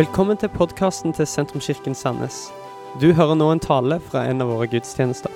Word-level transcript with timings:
Velkommen 0.00 0.38
til 0.40 0.48
podkasten 0.48 1.12
til 1.12 1.26
Sentrumskirken 1.28 1.92
Sandnes. 1.98 2.36
Du 3.02 3.10
hører 3.12 3.34
nå 3.36 3.50
en 3.52 3.60
tale 3.60 3.98
fra 4.00 4.22
en 4.30 4.40
av 4.40 4.48
våre 4.48 4.64
gudstjenester. 4.72 5.34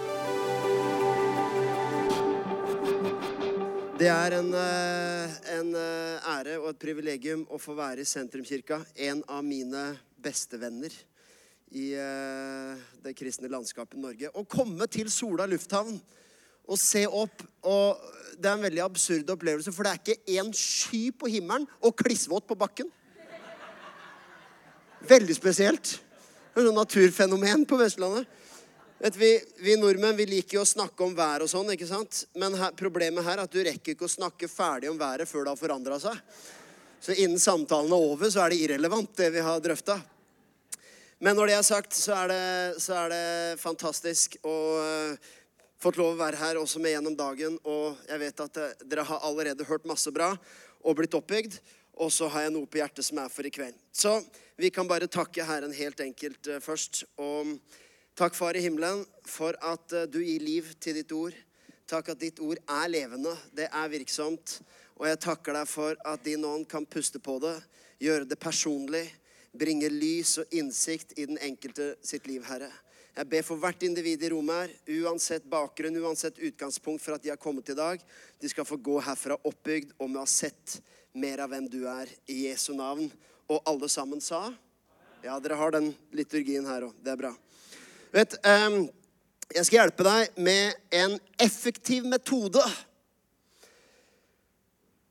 Det 4.01 4.09
er 4.09 4.39
en, 4.39 4.49
eh, 4.57 5.35
en 5.59 5.69
eh, 5.83 6.31
ære 6.33 6.57
og 6.63 6.71
et 6.71 6.81
privilegium 6.81 7.45
å 7.53 7.61
få 7.61 7.77
være 7.77 8.07
i 8.07 8.09
Sentrumskirka. 8.09 8.81
En 8.97 9.21
av 9.29 9.45
mine 9.45 9.85
bestevenner 10.17 10.97
i 11.77 11.93
eh, 11.93 12.73
det 13.05 13.13
kristne 13.21 13.53
landskapet 13.53 14.01
Norge. 14.01 14.33
Å 14.33 14.49
komme 14.49 14.89
til 14.89 15.13
Sola 15.13 15.45
lufthavn 15.45 16.01
og 16.65 16.81
se 16.81 17.05
opp 17.05 17.45
og 17.69 18.13
Det 18.35 18.49
er 18.49 18.57
en 18.57 18.65
veldig 18.65 18.83
absurd 18.83 19.29
opplevelse, 19.31 19.71
for 19.71 19.85
det 19.85 19.93
er 19.93 20.01
ikke 20.01 20.41
én 20.41 20.49
sky 20.57 21.11
på 21.13 21.29
himmelen 21.29 21.69
og 21.85 21.95
klissvåt 22.01 22.49
på 22.49 22.57
bakken. 22.59 22.89
Veldig 25.09 25.35
spesielt. 25.37 25.99
Det 26.55 26.63
er 26.63 26.69
sånn 26.69 26.79
naturfenomen 26.79 27.67
på 27.69 27.77
Vestlandet. 27.77 28.29
Vet, 29.03 29.17
vi, 29.21 29.31
vi 29.61 29.75
nordmenn 29.77 30.17
vi 30.17 30.25
liker 30.31 30.61
jo 30.61 30.63
å 30.63 30.69
snakke 30.69 31.05
om 31.05 31.13
vær 31.19 31.43
og 31.45 31.51
sånn, 31.51 31.75
ikke 31.75 31.89
sant? 31.89 32.23
Men 32.41 32.55
her, 32.57 32.73
problemet 32.79 33.27
her 33.27 33.37
er 33.37 33.43
at 33.45 33.53
du 33.53 33.59
rekker 33.61 33.93
ikke 33.93 34.07
å 34.07 34.13
snakke 34.13 34.49
ferdig 34.49 34.89
om 34.89 34.97
været 34.97 35.29
før 35.29 35.45
det 35.45 35.53
har 35.53 35.61
forandra 35.61 35.99
seg. 36.01 36.17
Så 37.05 37.13
innen 37.19 37.43
samtalen 37.43 37.93
er 37.93 38.07
over, 38.15 38.31
så 38.33 38.47
er 38.47 38.55
det 38.55 38.63
irrelevant, 38.65 39.13
det 39.19 39.29
vi 39.35 39.45
har 39.45 39.61
drøfta. 39.61 39.99
Men 41.21 41.37
når 41.37 41.53
det 41.53 41.59
er 41.59 41.69
sagt, 41.69 41.99
så 41.99 42.17
er 42.23 42.33
det, 42.33 42.43
så 42.81 42.97
er 43.03 43.13
det 43.13 43.61
fantastisk 43.61 44.39
å 44.41 44.57
uh, 44.81 45.33
fått 45.85 46.01
lov 46.01 46.15
å 46.15 46.23
være 46.23 46.41
her 46.41 46.63
også 46.63 46.81
med 46.81 46.97
gjennom 46.97 47.19
dagen. 47.19 47.61
Og 47.69 48.01
jeg 48.09 48.23
vet 48.25 48.45
at 48.47 48.63
uh, 48.63 48.73
dere 48.89 49.05
har 49.11 49.27
allerede 49.29 49.69
hørt 49.69 49.85
masse 49.91 50.09
bra 50.15 50.33
og 50.81 50.97
blitt 50.97 51.19
oppbygd. 51.19 51.61
Og 52.03 52.13
så 52.13 52.29
har 52.33 52.47
jeg 52.47 52.55
noe 52.55 52.67
på 52.67 52.81
hjertet 52.81 53.07
som 53.07 53.21
er 53.23 53.33
for 53.33 53.47
i 53.47 53.53
kveld. 53.55 53.77
Så 53.95 54.17
vi 54.59 54.71
kan 54.75 54.89
bare 54.91 55.11
takke 55.11 55.47
Herren 55.47 55.75
helt 55.75 56.01
enkelt 56.03 56.51
uh, 56.51 56.61
først. 56.63 57.05
Og 57.23 57.57
takk, 58.19 58.35
Far 58.35 58.57
i 58.59 58.63
himmelen, 58.65 59.05
for 59.27 59.59
at 59.63 59.95
du 60.11 60.21
gir 60.23 60.43
liv 60.43 60.71
til 60.83 60.99
ditt 61.01 61.13
ord. 61.15 61.37
Takk 61.91 62.15
at 62.15 62.23
ditt 62.23 62.41
ord 62.43 62.59
er 62.59 62.89
levende, 62.91 63.35
det 63.53 63.69
er 63.71 63.93
virksomt. 63.93 64.59
Og 64.99 65.07
jeg 65.11 65.21
takker 65.23 65.57
deg 65.57 65.69
for 65.69 65.99
at 66.07 66.23
din 66.25 66.47
ånd 66.47 66.67
kan 66.71 66.87
puste 66.87 67.21
på 67.23 67.37
det, 67.43 67.59
gjøre 68.03 68.27
det 68.31 68.41
personlig 68.41 69.05
bringe 69.59 69.89
lys 69.91 70.39
og 70.43 70.55
innsikt 70.55 71.15
i 71.19 71.27
den 71.29 71.39
enkelte 71.43 71.95
sitt 72.05 72.27
liv, 72.27 72.45
Herre. 72.49 72.71
Jeg 73.15 73.29
ber 73.31 73.45
for 73.47 73.63
hvert 73.63 73.83
individ 73.87 74.25
i 74.27 74.31
rommet 74.33 74.57
her, 74.65 74.73
uansett 75.05 75.45
bakgrunn, 75.47 75.95
uansett 76.03 76.41
utgangspunkt 76.43 77.03
for 77.05 77.15
at 77.15 77.23
de 77.23 77.31
har 77.31 77.39
kommet 77.39 77.69
i 77.71 77.77
dag, 77.79 78.01
de 78.43 78.51
skal 78.51 78.67
få 78.67 78.79
gå 78.83 78.97
herfra 79.07 79.37
oppbygd 79.47 79.93
og 80.01 80.09
med 80.09 80.19
å 80.19 80.25
ha 80.25 80.31
sett 80.31 80.81
mer 81.15 81.45
av 81.45 81.53
hvem 81.53 81.69
du 81.71 81.85
er, 81.87 82.11
i 82.27 82.49
Jesu 82.49 82.73
navn. 82.75 83.07
Og 83.47 83.63
alle 83.71 83.91
sammen 83.93 84.23
sa 84.25 84.49
Ja, 85.25 85.39
dere 85.41 85.57
har 85.57 85.73
den 85.73 85.93
liturgien 86.13 86.67
her 86.69 86.89
òg. 86.89 86.97
Det 87.01 87.15
er 87.15 87.21
bra. 87.21 87.31
Vet, 88.13 88.35
um, 88.45 88.83
jeg 89.55 89.69
skal 89.69 89.79
hjelpe 89.79 90.05
deg 90.05 90.43
med 90.43 90.75
en 90.93 91.15
effektiv 91.41 92.05
metode 92.11 92.65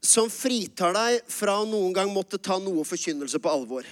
som 0.04 0.28
fritar 0.30 0.94
deg 0.94 1.24
fra 1.32 1.56
å 1.62 1.68
noen 1.70 1.96
gang 1.96 2.12
måtte 2.12 2.38
ta 2.38 2.60
noe 2.60 2.84
forkynnelse 2.86 3.40
på 3.40 3.52
alvor. 3.52 3.88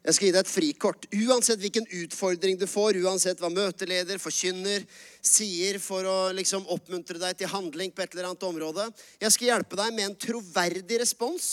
Jeg 0.00 0.16
skal 0.16 0.26
gi 0.26 0.32
deg 0.32 0.40
et 0.40 0.50
frikort. 0.50 1.06
Uansett 1.12 1.60
hvilken 1.60 1.84
utfordring 2.00 2.56
du 2.56 2.64
får, 2.70 2.96
uansett 3.04 3.40
hva 3.42 3.50
møteleder, 3.52 4.20
forkynner, 4.20 4.86
sier 5.20 5.76
for 5.82 6.06
å 6.08 6.18
liksom 6.32 6.64
oppmuntre 6.72 7.20
deg 7.20 7.36
til 7.36 7.50
handling 7.52 7.92
på 7.92 8.04
et 8.04 8.14
eller 8.16 8.30
annet 8.30 8.46
område. 8.48 8.86
Jeg 9.20 9.34
skal 9.34 9.50
hjelpe 9.50 9.76
deg 9.76 9.92
med 9.92 10.06
en 10.08 10.16
troverdig 10.24 11.02
respons 11.02 11.50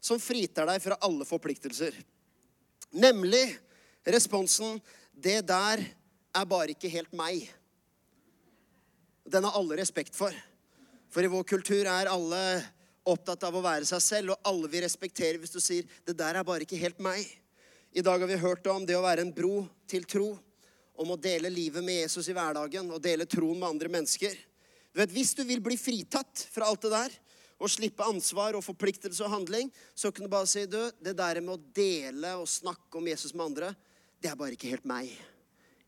som 0.00 0.20
fritar 0.22 0.70
deg 0.70 0.80
fra 0.80 0.96
alle 1.04 1.28
forpliktelser. 1.28 1.92
Nemlig 2.96 3.44
responsen 4.08 4.80
'Det 5.12 5.46
der 5.46 5.84
er 6.34 6.44
bare 6.46 6.72
ikke 6.72 6.88
helt 6.88 7.12
meg'. 7.12 7.48
Den 9.28 9.44
har 9.44 9.52
alle 9.52 9.76
respekt 9.76 10.16
for. 10.16 10.32
For 11.10 11.22
i 11.22 11.28
vår 11.28 11.44
kultur 11.44 11.84
er 11.84 12.08
alle 12.08 12.64
opptatt 13.04 13.44
av 13.44 13.54
å 13.54 13.62
være 13.62 13.84
seg 13.84 14.00
selv, 14.00 14.30
og 14.30 14.40
alle 14.44 14.68
vil 14.68 14.82
respektere 14.82 15.38
hvis 15.38 15.52
du 15.52 15.60
sier 15.60 15.84
'Det 16.06 16.16
der 16.16 16.36
er 16.36 16.42
bare 16.42 16.64
ikke 16.64 16.80
helt 16.80 16.98
meg'. 16.98 17.39
I 17.92 18.02
dag 18.02 18.18
har 18.18 18.26
vi 18.26 18.36
hørt 18.36 18.66
om 18.70 18.84
det 18.86 18.94
å 18.94 19.02
være 19.02 19.24
en 19.24 19.32
bro 19.34 19.64
til 19.90 20.04
tro. 20.06 20.28
Om 21.00 21.10
å 21.10 21.18
dele 21.18 21.50
livet 21.50 21.82
med 21.82 22.04
Jesus 22.04 22.28
i 22.30 22.34
hverdagen 22.36 22.86
og 22.92 23.02
dele 23.02 23.26
troen 23.26 23.58
med 23.58 23.66
andre 23.66 23.90
mennesker. 23.90 24.36
Du 24.92 25.00
vet, 25.00 25.10
Hvis 25.10 25.34
du 25.34 25.42
vil 25.44 25.62
bli 25.64 25.74
fritatt 25.80 26.46
fra 26.52 26.68
alt 26.70 26.86
det 26.86 26.92
der 26.92 27.16
og 27.60 27.68
slippe 27.68 28.06
ansvar 28.06 28.54
og 28.56 28.64
forpliktelse 28.64 29.24
og 29.26 29.34
handling, 29.34 29.72
så 29.94 30.12
kan 30.14 30.24
du 30.24 30.30
bare 30.30 30.48
si 30.48 30.62
du, 30.70 30.78
det 31.02 31.16
der 31.18 31.42
med 31.42 31.56
å 31.56 31.64
dele 31.74 32.36
og 32.38 32.48
snakke 32.48 32.96
om 32.96 33.10
Jesus 33.10 33.34
med 33.34 33.50
andre, 33.50 33.74
det 34.22 34.30
er 34.30 34.38
bare 34.38 34.54
ikke 34.54 34.70
helt 34.70 34.86
meg. 34.88 35.10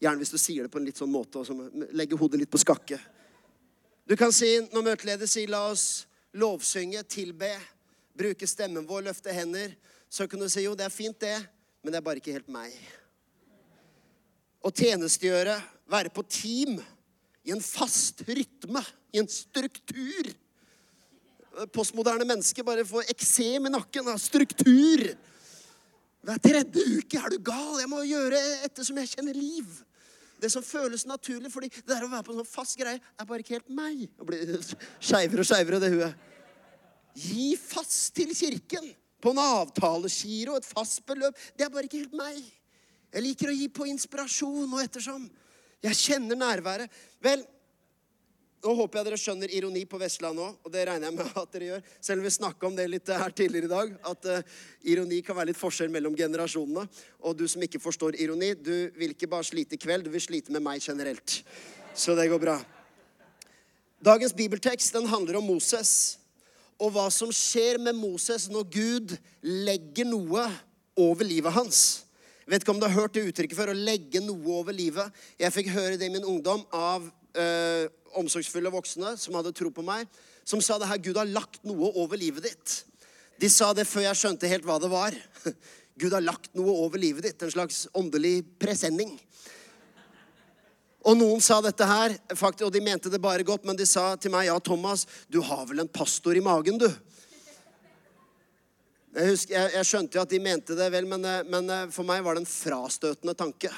Gjerne 0.03 0.21
hvis 0.21 0.35
du 0.35 0.41
sier 0.43 0.67
det 0.67 0.73
på 0.75 0.83
en 0.83 0.91
litt 0.91 0.99
sånn 0.99 1.12
måte 1.12 1.41
og 1.41 1.89
legger 1.95 2.21
hodet 2.21 2.43
litt 2.43 2.53
på 2.53 2.61
skakke. 2.61 2.99
Du 4.05 4.19
kan 4.19 4.35
si, 4.35 4.51
når 4.75 4.91
møteleder 4.91 5.31
sier 5.31 5.49
'la 5.49 5.71
oss 5.71 6.07
lovsynge, 6.35 7.07
tilbe', 7.07 7.57
bruke 8.12 8.47
stemmen 8.47 8.87
vår, 8.87 9.07
løfte 9.09 9.33
hender, 9.33 9.77
så 10.11 10.27
kan 10.27 10.41
du 10.41 10.49
si 10.49 10.67
jo, 10.67 10.75
det 10.75 10.85
er 10.85 10.93
fint, 10.93 11.19
det 11.21 11.39
men 11.82 11.93
det 11.93 11.98
er 11.98 12.06
bare 12.06 12.22
ikke 12.22 12.34
helt 12.34 12.50
meg. 12.53 12.75
Å 14.62 14.70
tjenestegjøre, 14.70 15.56
være 15.91 16.12
på 16.15 16.22
team, 16.31 16.78
i 17.43 17.50
en 17.50 17.62
fast 17.62 18.22
rytme, 18.28 18.81
i 19.10 19.19
en 19.19 19.28
struktur. 19.28 20.31
Postmoderne 21.75 22.25
mennesker 22.28 22.65
bare 22.65 22.87
får 22.87 23.10
eksem 23.12 23.66
i 23.66 23.72
nakken 23.75 24.09
av 24.12 24.20
struktur. 24.22 25.03
Hver 26.22 26.38
tredje 26.38 26.84
uke 27.00 27.19
er 27.19 27.34
du 27.34 27.43
gal. 27.43 27.81
Jeg 27.82 27.91
må 27.91 28.04
gjøre 28.06 28.38
etter 28.62 28.87
som 28.87 29.00
jeg 29.03 29.10
kjenner 29.16 29.34
liv. 29.37 29.66
Det 30.43 30.50
som 30.54 30.62
føles 30.62 31.04
naturlig, 31.06 31.50
fordi 31.50 31.69
det 31.75 31.87
der 31.91 32.06
å 32.06 32.10
være 32.10 32.26
på 32.26 32.32
en 32.34 32.41
sånn 32.41 32.50
fast 32.50 32.78
greie 32.78 32.99
er 32.99 33.26
bare 33.26 33.43
ikke 33.43 33.59
helt 33.59 33.75
meg. 33.75 34.06
Det 34.06 34.26
blir 34.26 34.54
skeivere 35.03 35.43
og 35.43 35.50
skeivere, 35.50 35.82
det 35.82 35.91
huet. 35.97 36.28
Gi 37.19 37.53
fast 37.59 38.14
til 38.16 38.31
kirken 38.34 38.87
på 39.22 39.33
en 39.33 39.41
avtalegiro, 39.43 40.59
et 40.59 40.66
fast 40.66 41.05
beløp. 41.06 41.38
Det 41.56 41.66
er 41.66 41.72
bare 41.72 41.87
ikke 41.87 42.03
helt 42.03 42.19
meg. 42.19 42.43
Jeg 43.12 43.27
liker 43.27 43.53
å 43.53 43.56
gi 43.56 43.69
på 43.71 43.88
inspirasjon 43.91 44.71
og 44.72 44.83
ettersom. 44.83 45.27
Jeg 45.83 45.99
kjenner 45.99 46.38
nærværet. 46.38 46.91
Vel, 47.22 47.43
nå 48.62 48.75
håper 48.78 49.00
jeg 49.00 49.06
dere 49.09 49.19
skjønner 49.19 49.53
ironi 49.59 49.82
på 49.91 49.99
Vestlandet 49.99 50.44
òg, 50.44 50.59
og 50.62 50.71
det 50.75 50.84
regner 50.87 51.09
jeg 51.09 51.16
med 51.19 51.38
at 51.41 51.55
dere 51.55 51.69
gjør. 51.69 51.87
Selv 51.99 52.22
om 52.22 52.27
vi 52.28 52.32
snakka 52.37 52.69
om 52.69 52.77
det 52.78 52.87
litt 52.91 53.11
her 53.11 53.34
tidligere 53.34 53.66
i 53.66 53.72
dag, 53.72 53.97
at 54.12 54.28
uh, 54.31 54.61
ironi 54.94 55.19
kan 55.27 55.38
være 55.38 55.50
litt 55.50 55.61
forskjell 55.61 55.91
mellom 55.93 56.15
generasjonene. 56.19 56.87
Og 57.27 57.34
du 57.38 57.44
som 57.50 57.65
ikke 57.66 57.82
forstår 57.82 58.21
ironi, 58.22 58.53
du 58.55 58.91
vil 58.99 59.16
ikke 59.16 59.31
bare 59.31 59.49
slite 59.49 59.75
i 59.77 59.82
kveld, 59.82 60.06
du 60.06 60.15
vil 60.15 60.22
slite 60.22 60.55
med 60.55 60.62
meg 60.62 60.82
generelt. 60.82 61.41
Så 61.94 62.15
det 62.19 62.28
går 62.31 62.43
bra. 62.43 62.56
Dagens 64.03 64.34
bibeltekst 64.34 64.94
den 64.94 65.11
handler 65.11 65.38
om 65.38 65.50
Moses 65.50 66.22
og 66.82 66.91
hva 66.97 67.06
som 67.15 67.31
skjer 67.34 67.78
med 67.78 67.94
Moses 67.94 68.48
når 68.50 68.66
Gud 68.75 69.15
legger 69.43 70.09
noe 70.09 70.48
over 70.98 71.26
livet 71.26 71.54
hans. 71.54 72.03
Jeg 72.43 72.50
vet 72.50 72.65
ikke 72.65 72.75
om 72.75 72.81
du 72.82 72.88
har 72.88 72.97
hørt 72.97 73.15
det 73.15 73.22
uttrykket 73.28 73.56
før, 73.56 73.70
å 73.70 73.78
legge 73.87 74.20
noe 74.25 74.56
over 74.59 74.75
livet. 74.75 75.15
Jeg 75.38 75.54
fikk 75.54 75.70
høre 75.76 75.94
det 75.98 76.09
i 76.09 76.12
min 76.12 76.26
ungdom 76.26 76.65
av 76.75 77.06
øh, 77.06 77.84
omsorgsfulle 78.19 78.72
voksne 78.75 79.15
som 79.20 79.38
hadde 79.38 79.54
tro 79.56 79.70
på 79.72 79.84
meg, 79.87 80.10
som 80.44 80.60
sa 80.60 80.81
det 80.81 80.91
her 80.91 81.00
Gud 81.04 81.20
har 81.20 81.31
lagt 81.31 81.62
noe 81.69 81.93
over 82.03 82.19
livet 82.19 82.50
ditt. 82.50 82.75
De 83.38 83.50
sa 83.50 83.70
det 83.75 83.87
før 83.88 84.09
jeg 84.09 84.19
skjønte 84.19 84.50
helt 84.50 84.66
hva 84.66 84.81
det 84.82 84.91
var. 84.91 85.14
Gud 86.03 86.14
har 86.16 86.25
lagt 86.25 86.50
noe 86.59 86.75
over 86.82 86.99
livet 86.99 87.28
ditt. 87.28 87.47
En 87.47 87.54
slags 87.54 87.87
åndelig 87.94 88.41
presenning. 88.60 89.14
Og 91.03 91.17
noen 91.19 91.41
sa 91.43 91.59
dette 91.65 91.87
her, 91.87 92.15
faktisk, 92.31 92.69
og 92.69 92.75
de 92.75 92.83
mente 92.85 93.11
det 93.11 93.21
bare 93.23 93.47
godt, 93.47 93.65
men 93.67 93.79
de 93.79 93.87
sa 93.89 94.13
til 94.21 94.31
meg, 94.35 94.47
ja, 94.47 94.59
Thomas, 94.63 95.07
du 95.27 95.41
har 95.43 95.65
vel 95.67 95.83
en 95.83 95.91
pastor 95.91 96.39
i 96.39 96.45
magen, 96.45 96.79
du? 96.79 96.89
Jeg, 99.12 99.29
husker, 99.29 99.56
jeg, 99.56 99.73
jeg 99.75 99.88
skjønte 99.88 100.17
jo 100.17 100.23
at 100.23 100.31
de 100.32 100.38
mente 100.41 100.76
det 100.79 100.87
vel, 100.94 101.09
men, 101.11 101.25
eh, 101.29 101.43
men, 101.50 101.67
eh, 101.69 101.88
for 101.93 102.09
meg 102.09 102.23
var 102.25 102.38
det 102.38 102.44
en 102.44 102.49
frastøtende 102.49 103.35
tanke. 103.37 103.69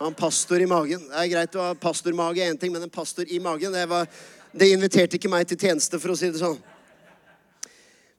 Han 0.00 0.16
pastor 0.18 0.60
i 0.60 0.66
magen. 0.68 1.06
Det 1.08 1.22
er 1.22 1.30
greit 1.30 1.56
å 1.56 1.68
ha 1.70 1.78
pastormage, 1.78 2.42
én 2.44 2.58
ting, 2.60 2.74
men 2.74 2.84
en 2.84 2.92
pastor 2.92 3.30
i 3.30 3.38
magen 3.40 3.72
det, 3.72 3.86
var, 3.88 4.10
det 4.52 4.68
inviterte 4.74 5.16
ikke 5.16 5.30
meg 5.32 5.46
til 5.48 5.60
tjeneste, 5.60 6.00
for 6.02 6.12
å 6.12 6.18
si 6.18 6.32
det 6.34 6.42
sånn. 6.42 6.58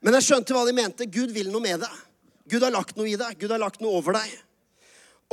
Men 0.05 0.17
jeg 0.17 0.29
skjønte 0.29 0.55
hva 0.55 0.63
de 0.65 0.73
mente. 0.77 1.09
Gud 1.11 1.35
vil 1.35 1.51
noe 1.51 1.63
med 1.63 1.83
deg. 1.83 2.01
Gud 2.55 2.63
har 2.63 2.73
lagt 2.73 2.95
noe 2.97 3.09
i 3.09 3.17
deg. 3.19 3.37
Gud 3.41 3.51
har 3.51 3.61
lagt 3.61 3.83
noe 3.83 3.99
over 3.99 4.15
deg. 4.15 4.33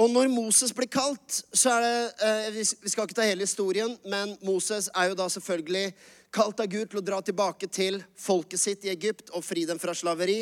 Og 0.01 0.09
når 0.09 0.31
Moses 0.33 0.73
blir 0.73 0.89
kalt, 0.89 1.43
så 1.53 1.75
er 1.75 1.83
det 1.85 1.97
eh, 2.25 2.47
Vi 2.55 2.65
skal 2.65 3.05
ikke 3.05 3.17
ta 3.19 3.27
hele 3.29 3.45
historien, 3.45 3.93
men 4.09 4.37
Moses 4.45 4.89
er 4.97 5.11
jo 5.11 5.19
da 5.19 5.29
selvfølgelig 5.29 5.93
kalt 6.33 6.63
av 6.65 6.71
Gud 6.73 6.89
til 6.89 7.03
å 7.03 7.05
dra 7.05 7.19
tilbake 7.21 7.69
til 7.69 8.01
folket 8.17 8.61
sitt 8.61 8.87
i 8.87 8.93
Egypt 8.95 9.35
og 9.37 9.45
fri 9.45 9.67
dem 9.69 9.81
fra 9.83 9.93
slaveri. 9.97 10.41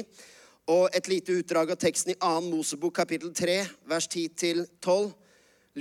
Og 0.70 0.94
et 0.94 1.08
lite 1.10 1.34
utdrag 1.34 1.72
av 1.74 1.80
teksten 1.82 2.12
i 2.14 2.18
2. 2.20 2.44
Mosebok 2.46 2.94
kapittel 3.00 3.32
3, 3.34 3.56
vers 3.90 4.06
10-12, 4.06 5.10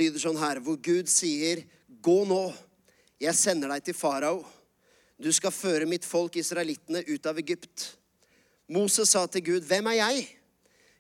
lyder 0.02 0.24
sånn 0.24 0.42
her, 0.42 0.64
hvor 0.66 0.80
Gud 0.82 1.12
sier, 1.12 1.62
Gå 2.02 2.24
nå, 2.26 2.46
jeg 3.20 3.36
sender 3.36 3.70
deg 3.74 3.86
til 3.86 3.98
farao. 3.98 4.42
Du 5.20 5.30
skal 5.36 5.54
føre 5.54 5.90
mitt 5.90 6.06
folk 6.08 6.38
israelittene 6.40 7.04
ut 7.06 7.26
av 7.28 7.38
Egypt. 7.42 7.90
Moses 8.72 9.12
sa 9.14 9.28
til 9.28 9.46
Gud, 9.46 9.68
Hvem 9.68 9.92
er 9.94 10.00
jeg? 10.00 10.28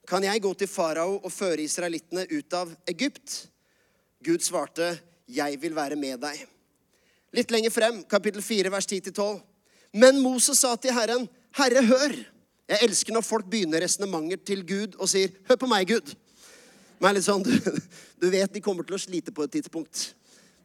Kan 0.10 0.26
jeg 0.26 0.42
gå 0.42 0.50
til 0.58 0.70
farao 0.70 1.20
og 1.20 1.30
føre 1.30 1.62
israelittene 1.62 2.24
ut 2.32 2.54
av 2.58 2.72
Egypt? 2.90 3.44
Gud 4.26 4.42
svarte, 4.42 4.96
jeg 5.30 5.60
vil 5.62 5.76
være 5.78 6.00
med 6.02 6.18
deg. 6.24 6.40
Litt 7.38 7.54
lenger 7.54 7.70
frem, 7.70 8.00
kapittel 8.10 8.42
4, 8.42 8.72
vers 8.74 8.88
10-12. 8.90 9.38
Men 10.02 10.18
Moses 10.24 10.64
sa 10.64 10.74
til 10.82 10.96
Herren, 10.98 11.28
Herre, 11.60 11.84
hør. 11.86 12.16
Jeg 12.70 12.88
elsker 12.88 13.14
når 13.14 13.26
folk 13.26 13.46
begynner 13.50 13.86
resonnementer 13.86 14.42
til 14.50 14.66
Gud 14.66 14.98
og 14.98 15.12
sier, 15.14 15.30
hør 15.46 15.62
på 15.62 15.70
meg, 15.70 15.94
Gud. 15.94 16.16
Men 16.98 17.14
litt 17.14 17.28
sånn, 17.30 17.46
du, 17.48 17.54
du 18.18 18.28
vet 18.34 18.58
de 18.58 18.66
kommer 18.66 18.90
til 18.90 18.98
å 18.98 19.02
slite 19.06 19.34
på 19.36 19.46
et 19.46 19.54
tidspunkt. 19.60 20.08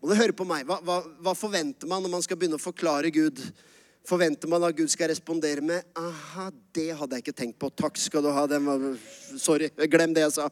Og 0.00 0.08
du 0.08 0.16
hører 0.16 0.32
på 0.36 0.48
meg. 0.48 0.64
Hva, 0.64 0.80
hva, 0.88 1.02
hva 1.20 1.36
forventer 1.36 1.88
man 1.90 2.00
når 2.00 2.16
man 2.16 2.24
skal 2.24 2.40
begynne 2.40 2.56
å 2.56 2.64
forklare 2.64 3.12
Gud? 3.12 3.44
Forventer 4.04 4.50
man 4.52 4.64
at 4.66 4.76
Gud 4.76 4.90
skal 4.92 5.08
respondere 5.08 5.64
med 5.64 5.84
Aha, 5.96 6.50
det 6.76 6.90
hadde 6.98 7.16
jeg 7.16 7.24
ikke 7.24 7.36
tenkt 7.38 7.58
på. 7.60 7.70
Takk 7.72 7.96
skal 8.00 8.24
du 8.24 8.28
ha. 8.36 8.44
Den 8.50 8.66
var, 8.68 8.82
sorry, 9.40 9.70
glem 9.88 10.12
det 10.16 10.26
jeg 10.26 10.34
sa. 10.36 10.48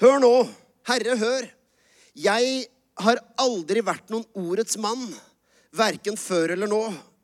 Hør 0.00 0.22
nå. 0.22 0.32
Herre, 0.88 1.16
hør. 1.20 1.46
Jeg 2.18 2.64
har 3.02 3.20
aldri 3.40 3.84
vært 3.84 4.10
noen 4.12 4.24
ordets 4.36 4.76
mann, 4.80 5.04
verken 5.72 6.18
før 6.20 6.52
eller 6.56 6.68
nå, 6.68 6.80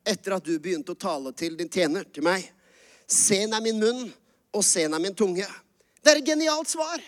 etter 0.09 0.37
at 0.37 0.47
du 0.47 0.55
begynte 0.63 0.95
å 0.95 1.01
tale 1.01 1.35
til 1.37 1.57
din 1.59 1.69
tjener, 1.73 2.07
til 2.13 2.25
meg. 2.25 2.47
Sen 3.09 3.53
er 3.57 3.65
min 3.65 3.81
munn, 3.81 4.07
og 4.53 4.65
sen 4.65 4.95
er 4.95 5.03
min 5.03 5.17
tunge. 5.17 5.49
Det 6.01 6.13
er 6.13 6.21
et 6.21 6.29
genialt 6.29 6.71
svar. 6.71 7.03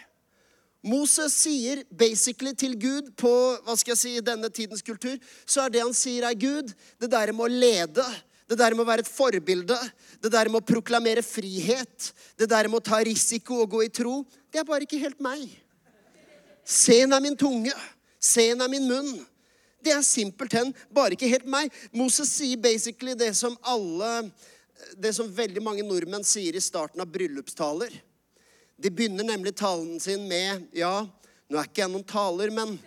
Moses 0.82 1.34
sier 1.36 1.82
basically 1.92 2.54
til 2.56 2.76
Gud 2.80 3.10
på 3.20 3.30
hva 3.66 3.76
skal 3.76 3.92
jeg 3.92 4.00
si, 4.00 4.12
denne 4.24 4.48
tidens 4.48 4.84
kultur, 4.84 5.18
så 5.44 5.66
er 5.66 5.74
det 5.74 5.82
han 5.84 5.96
sier, 5.96 6.24
er 6.24 6.38
Gud, 6.38 6.72
det 7.00 7.10
der 7.12 7.34
med 7.36 7.46
å 7.46 7.52
lede, 7.52 8.06
det 8.48 8.58
der 8.58 8.74
med 8.74 8.82
å 8.86 8.88
være 8.88 9.04
et 9.04 9.10
forbilde, 9.10 9.76
det 10.24 10.32
der 10.32 10.48
med 10.50 10.62
å 10.62 10.68
proklamere 10.72 11.22
frihet, 11.22 12.10
det 12.40 12.48
der 12.50 12.70
med 12.70 12.80
å 12.80 12.86
ta 12.90 13.02
risiko 13.04 13.60
og 13.62 13.76
gå 13.76 13.84
i 13.86 13.92
tro, 13.92 14.22
det 14.50 14.62
er 14.62 14.66
bare 14.68 14.88
ikke 14.88 15.02
helt 15.02 15.20
meg. 15.22 15.44
Sen 16.64 17.12
er 17.12 17.22
min 17.22 17.36
tunge. 17.38 17.74
Sen 18.20 18.60
er 18.60 18.70
min 18.70 18.88
munn. 18.88 19.12
Det 19.80 19.94
er 19.94 20.04
simpelthen 20.04 20.74
bare 20.92 21.16
ikke 21.16 21.30
helt 21.30 21.48
meg. 21.48 21.72
Moses 21.96 22.32
sier 22.36 22.60
basically 22.60 23.16
det 23.18 23.32
som 23.38 23.56
alle 23.62 24.30
Det 24.96 25.10
som 25.12 25.28
veldig 25.28 25.60
mange 25.60 25.82
nordmenn 25.84 26.24
sier 26.24 26.56
i 26.56 26.60
starten 26.64 27.02
av 27.02 27.08
bryllupstaler. 27.12 27.92
De 28.80 28.90
begynner 28.90 29.26
nemlig 29.28 29.52
talen 29.58 30.00
sin 30.00 30.22
med 30.28 30.64
Ja, 30.72 31.02
nå 31.50 31.58
er 31.58 31.68
ikke 31.68 31.82
jeg 31.82 31.92
noen 31.92 32.06
taler, 32.06 32.52
men 32.54 32.78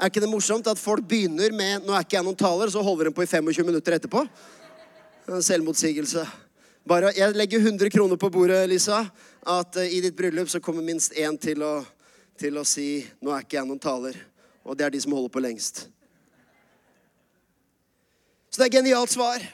Er 0.00 0.08
ikke 0.08 0.20
det 0.20 0.28
morsomt 0.32 0.68
at 0.68 0.80
folk 0.80 1.06
begynner 1.08 1.52
med 1.56 1.86
Nå 1.86 1.94
er 1.96 2.04
ikke 2.04 2.18
jeg 2.18 2.26
noen 2.26 2.38
taler, 2.38 2.72
så 2.72 2.82
holder 2.84 3.08
de 3.08 3.14
på 3.16 3.24
i 3.24 3.30
25 3.30 3.64
minutter 3.64 3.96
etterpå? 3.96 4.26
Selvmotsigelse. 5.30 6.24
Bare, 6.88 7.12
jeg 7.14 7.36
legger 7.36 7.60
100 7.60 7.92
kroner 7.92 8.18
på 8.18 8.30
bordet, 8.34 8.64
Lisa, 8.68 9.04
at 9.46 9.76
uh, 9.78 9.84
i 9.84 10.00
ditt 10.02 10.16
bryllup 10.16 10.48
så 10.50 10.58
kommer 10.64 10.82
minst 10.82 11.14
én 11.14 11.36
til 11.38 11.62
å 11.62 11.74
til 12.40 12.56
å 12.56 12.64
si 12.64 13.04
'Nå 13.20 13.34
er 13.34 13.44
ikke 13.44 13.58
jeg 13.58 13.68
noen 13.68 13.80
taler'. 13.80 14.16
Og 14.64 14.76
det 14.76 14.86
er 14.86 14.90
de 14.90 15.00
som 15.00 15.12
holder 15.12 15.28
på 15.28 15.42
lengst. 15.44 15.88
Så 18.50 18.56
det 18.56 18.64
er 18.64 18.70
et 18.72 18.78
genialt 18.80 19.12
svar. 19.12 19.44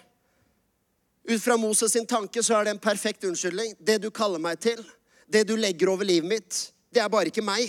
Ut 1.29 1.43
fra 1.43 1.57
Moses 1.57 1.93
sin 1.93 2.07
tanke 2.07 2.43
så 2.43 2.55
er 2.55 2.67
det 2.67 2.77
en 2.77 2.83
perfekt 2.83 3.25
unnskyldning. 3.27 3.75
Det 3.83 3.99
du 4.03 4.13
kaller 4.15 4.39
meg 4.43 4.61
til, 4.63 4.79
det 5.27 5.43
du 5.49 5.57
legger 5.59 5.91
over 5.91 6.07
livet 6.07 6.29
mitt, 6.31 6.59
det 6.95 7.03
er 7.03 7.11
bare 7.11 7.33
ikke 7.33 7.43
meg. 7.43 7.67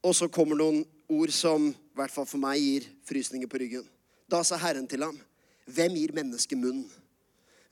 Og 0.00 0.14
så 0.16 0.28
kommer 0.32 0.56
noen 0.56 0.80
ord 1.12 1.32
som 1.34 1.68
i 1.68 1.98
hvert 1.98 2.12
fall 2.12 2.28
for 2.28 2.40
meg 2.40 2.60
gir 2.62 2.88
frysninger 3.08 3.50
på 3.50 3.60
ryggen. 3.60 3.84
Da 4.28 4.40
sa 4.44 4.56
Herren 4.60 4.88
til 4.88 5.04
ham, 5.04 5.18
hvem 5.68 6.00
gir 6.00 6.16
mennesket 6.16 6.58
munn? 6.58 6.86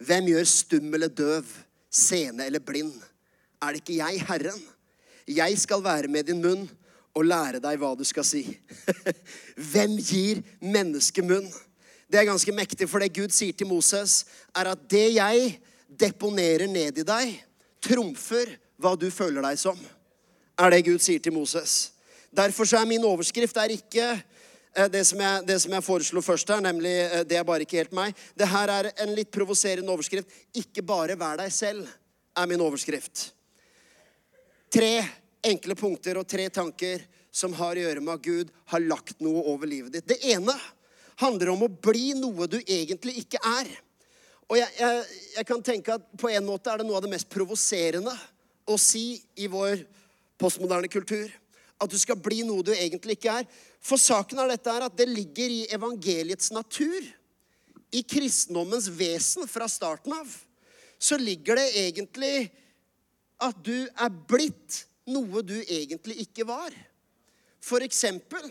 Hvem 0.04 0.28
gjør 0.34 0.46
stum 0.50 0.92
eller 0.92 1.08
døv, 1.08 1.48
sene 1.88 2.44
eller 2.44 2.60
blind? 2.60 2.94
Er 3.62 3.72
det 3.72 3.82
ikke 3.82 4.00
jeg, 4.02 4.24
Herren? 4.28 4.62
Jeg 5.24 5.56
skal 5.58 5.80
være 5.84 6.10
med 6.12 6.28
din 6.28 6.42
munn 6.44 6.66
og 7.14 7.24
lære 7.24 7.60
deg 7.62 7.78
hva 7.80 7.94
du 7.96 8.04
skal 8.04 8.26
si. 8.26 8.42
Hvem 9.72 9.96
gir 10.02 10.42
mennesket 10.60 11.24
munn? 11.24 11.48
Det 12.10 12.20
er 12.20 12.28
ganske 12.28 12.52
mektig, 12.54 12.88
for 12.90 13.02
det 13.02 13.14
Gud 13.16 13.32
sier 13.34 13.56
til 13.56 13.68
Moses, 13.70 14.24
er 14.56 14.70
at 14.74 14.84
det 14.90 15.06
jeg 15.16 15.56
deponerer 15.88 16.68
ned 16.70 17.00
i 17.00 17.06
deg, 17.06 17.34
trumfer 17.84 18.56
hva 18.80 18.94
du 18.98 19.08
føler 19.12 19.44
deg 19.44 19.58
som. 19.60 19.78
Er 20.58 20.70
det 20.70 20.84
Gud 20.86 21.02
sier 21.02 21.22
til 21.22 21.34
Moses. 21.34 21.94
Derfor 22.34 22.66
så 22.68 22.80
er 22.80 22.88
min 22.90 23.04
overskrift 23.06 23.56
er 23.62 23.74
ikke 23.74 24.06
eh, 24.14 24.88
det 24.90 25.04
som, 25.06 25.20
jeg, 25.22 25.44
det 25.46 25.58
jeg 25.62 25.86
foreslo 25.86 26.22
først 26.24 26.50
her, 26.50 26.62
nemlig 26.62 26.92
eh, 27.04 27.24
'Det 27.24 27.38
er 27.38 27.44
bare 27.44 27.62
ikke 27.62 27.78
helt 27.82 27.94
meg'. 27.94 28.14
Det 28.38 28.48
her 28.48 28.68
er 28.68 28.90
en 29.02 29.14
litt 29.14 29.30
provoserende 29.30 29.90
overskrift. 29.90 30.28
'Ikke 30.54 30.82
bare 30.82 31.18
vær 31.18 31.36
deg 31.38 31.50
selv' 31.50 31.86
er 32.36 32.46
min 32.46 32.60
overskrift. 32.60 33.32
Tre 34.70 35.04
enkle 35.44 35.74
punkter 35.74 36.18
og 36.18 36.26
tre 36.26 36.48
tanker 36.48 37.04
som 37.30 37.52
har 37.54 37.76
å 37.76 37.84
gjøre 37.84 38.00
med 38.00 38.14
at 38.14 38.22
Gud 38.22 38.50
har 38.70 38.82
lagt 38.82 39.20
noe 39.22 39.42
over 39.50 39.66
livet 39.66 39.92
ditt. 39.92 40.08
Det 40.08 40.18
ene 40.34 40.54
handler 41.20 41.52
om 41.52 41.66
å 41.66 41.72
bli 41.72 42.12
noe 42.18 42.48
du 42.50 42.58
egentlig 42.60 43.18
ikke 43.22 43.40
er. 43.46 43.70
Og 44.50 44.58
jeg, 44.58 44.70
jeg, 44.78 45.04
jeg, 45.36 45.46
kan 45.48 45.62
tenke 45.64 45.96
at 45.96 46.08
på 46.20 46.30
en 46.30 46.46
måte 46.46 46.70
er 46.72 46.82
det 46.82 46.88
noe 46.88 46.98
av 46.98 47.04
det 47.06 47.12
mest 47.14 47.30
provoserende 47.32 48.12
å 48.68 48.76
si 48.80 49.22
i 49.40 49.48
vår 49.50 49.84
postmoderne 50.40 50.90
kultur. 50.92 51.30
At 51.80 51.90
du 51.90 51.98
skal 52.00 52.18
bli 52.20 52.42
noe 52.46 52.64
du 52.64 52.72
egentlig 52.74 53.18
ikke 53.18 53.38
er. 53.40 53.48
For 53.84 54.00
saken 54.00 54.40
er 54.42 54.54
dette 54.54 54.72
er 54.72 54.86
at 54.86 54.96
det 54.98 55.08
ligger 55.10 55.52
i 55.52 55.64
evangeliets 55.74 56.52
natur. 56.54 56.98
I 57.94 58.02
kristendommens 58.02 58.88
vesen 58.90 59.48
fra 59.50 59.68
starten 59.70 60.16
av 60.16 60.30
så 61.04 61.18
ligger 61.20 61.58
det 61.58 61.66
egentlig 61.84 62.48
at 63.42 63.58
du 63.66 63.84
er 63.86 64.12
blitt 64.30 64.84
noe 65.10 65.42
du 65.44 65.56
egentlig 65.62 66.22
ikke 66.24 66.46
var. 66.48 66.72
For 67.64 67.84
eksempel 67.84 68.46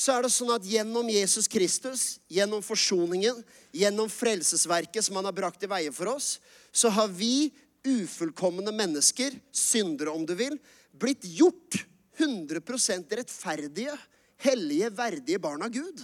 så 0.00 0.14
er 0.14 0.24
det 0.24 0.32
sånn 0.32 0.52
at 0.54 0.64
gjennom 0.64 1.08
Jesus 1.12 1.44
Kristus, 1.50 2.04
gjennom 2.32 2.62
forsoningen, 2.64 3.42
gjennom 3.76 4.08
frelsesverket 4.08 5.04
som 5.04 5.18
han 5.18 5.28
har 5.28 5.36
brakt 5.36 5.66
i 5.66 5.68
veie 5.68 5.92
for 5.92 6.14
oss, 6.14 6.38
så 6.72 6.88
har 6.94 7.10
vi 7.12 7.50
ufullkomne 7.84 8.72
mennesker, 8.72 9.36
syndere 9.52 10.14
om 10.14 10.24
du 10.24 10.32
vil, 10.38 10.56
blitt 10.96 11.26
gjort 11.36 11.82
100% 12.16 13.12
rettferdige, 13.20 13.92
hellige, 14.40 14.88
verdige 14.96 15.42
barn 15.42 15.68
av 15.68 15.74
Gud. 15.74 16.00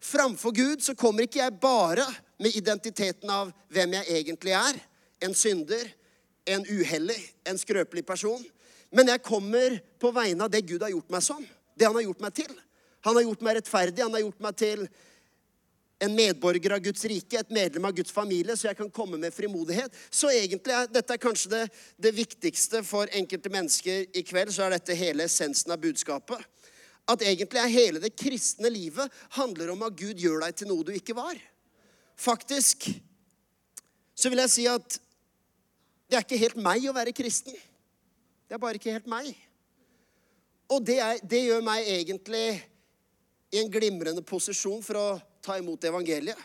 Framfor 0.00 0.56
Gud 0.56 0.84
så 0.84 0.96
kommer 0.96 1.26
ikke 1.26 1.42
jeg 1.42 1.60
bare 1.60 2.06
med 2.40 2.56
identiteten 2.56 3.30
av 3.32 3.52
hvem 3.72 3.98
jeg 3.98 4.20
egentlig 4.20 4.56
er, 4.56 4.80
en 5.24 5.36
synder, 5.36 5.84
en 6.48 6.64
uhellig, 6.68 7.18
en 7.44 7.60
skrøpelig 7.60 8.04
person. 8.08 8.40
Men 8.96 9.12
jeg 9.12 9.24
kommer 9.24 9.76
på 10.00 10.12
vegne 10.14 10.46
av 10.46 10.52
det 10.52 10.64
Gud 10.68 10.84
har 10.84 10.92
gjort 10.94 11.12
meg 11.12 11.24
som. 11.24 11.44
Det 11.76 11.88
han 11.88 11.96
har 11.96 12.06
gjort 12.06 12.24
meg 12.24 12.36
til. 12.36 12.52
Han 13.06 13.14
har 13.14 13.28
gjort 13.28 13.44
meg 13.46 13.60
rettferdig. 13.60 14.02
Han 14.02 14.16
har 14.16 14.24
gjort 14.24 14.42
meg 14.42 14.56
til 14.58 14.82
en 16.02 16.12
medborger 16.12 16.74
av 16.76 16.82
Guds 16.84 17.06
rike, 17.08 17.38
et 17.40 17.52
medlem 17.54 17.86
av 17.88 17.94
Guds 17.96 18.12
familie, 18.12 18.52
så 18.56 18.68
jeg 18.68 18.76
kan 18.76 18.90
komme 18.92 19.16
med 19.20 19.32
frimodighet. 19.32 19.94
Så 20.10 20.28
egentlig 20.28 20.74
er 20.76 20.90
dette 20.92 21.14
er 21.14 21.22
kanskje 21.22 21.52
det, 21.54 21.62
det 21.96 22.12
viktigste 22.18 22.82
for 22.84 23.08
enkelte 23.16 23.52
mennesker 23.52 24.10
i 24.12 24.24
kveld. 24.26 24.52
Så 24.52 24.66
er 24.66 24.76
dette 24.76 24.98
hele 24.98 25.24
essensen 25.24 25.72
av 25.72 25.80
budskapet. 25.80 26.42
At 27.06 27.22
egentlig 27.22 27.62
er 27.62 27.72
hele 27.72 28.02
det 28.02 28.16
kristne 28.18 28.68
livet 28.74 29.12
handler 29.38 29.70
om 29.72 29.86
at 29.86 29.96
Gud 29.96 30.20
gjør 30.20 30.42
deg 30.42 30.58
til 30.58 30.72
noe 30.72 30.84
du 30.84 30.92
ikke 30.96 31.16
var. 31.16 31.38
Faktisk 32.18 32.90
så 34.16 34.32
vil 34.32 34.40
jeg 34.42 34.52
si 34.52 34.64
at 34.70 35.00
det 36.08 36.16
er 36.16 36.24
ikke 36.24 36.40
helt 36.40 36.60
meg 36.62 36.84
å 36.88 36.94
være 36.96 37.14
kristen. 37.14 37.54
Det 38.46 38.56
er 38.56 38.62
bare 38.62 38.78
ikke 38.78 38.94
helt 38.94 39.08
meg. 39.10 39.28
Og 40.72 40.82
det, 40.86 40.96
er, 41.02 41.20
det 41.22 41.44
gjør 41.46 41.62
meg 41.66 41.86
egentlig 41.86 42.46
i 43.54 43.60
en 43.60 43.70
glimrende 43.72 44.24
posisjon 44.26 44.82
for 44.84 44.98
å 44.98 45.06
ta 45.44 45.58
imot 45.60 45.84
evangeliet. 45.86 46.38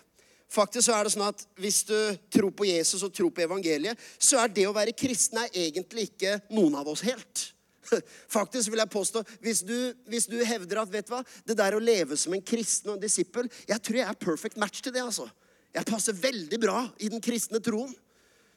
Faktisk 0.51 0.89
så 0.89 0.97
er 0.97 1.07
det 1.07 1.13
sånn 1.13 1.29
at 1.29 1.45
Hvis 1.55 1.79
du 1.87 1.95
tror 2.33 2.51
på 2.51 2.67
Jesus 2.67 3.03
og 3.07 3.13
tror 3.15 3.31
på 3.31 3.45
evangeliet, 3.45 3.99
så 4.19 4.41
er 4.41 4.51
det 4.51 4.67
å 4.67 4.75
være 4.75 4.95
kristen 4.97 5.39
er 5.39 5.53
egentlig 5.55 6.09
ikke 6.09 6.35
noen 6.51 6.75
av 6.75 6.89
oss 6.91 7.05
helt. 7.07 7.45
Faktisk 8.37 8.71
vil 8.71 8.83
jeg 8.83 8.91
påstå, 8.91 9.23
hvis 9.43 9.63
du, 9.67 9.75
hvis 10.11 10.27
du 10.27 10.37
hevder 10.43 10.83
at 10.83 10.91
vet 10.91 11.07
du 11.07 11.15
hva, 11.15 11.23
det 11.47 11.55
der 11.59 11.75
å 11.75 11.81
leve 11.83 12.19
som 12.19 12.35
en 12.35 12.43
kristen 12.43 12.91
og 12.91 12.99
en 12.99 13.03
disippel 13.03 13.49
Jeg 13.67 13.79
tror 13.79 14.01
jeg 14.01 14.07
er 14.07 14.19
perfect 14.27 14.59
match 14.59 14.83
til 14.83 14.93
det. 14.93 15.03
altså. 15.03 15.29
Jeg 15.71 15.87
passer 15.87 16.19
veldig 16.19 16.59
bra 16.59 16.83
i 16.99 17.09
den 17.11 17.23
kristne 17.23 17.63
troen 17.63 17.95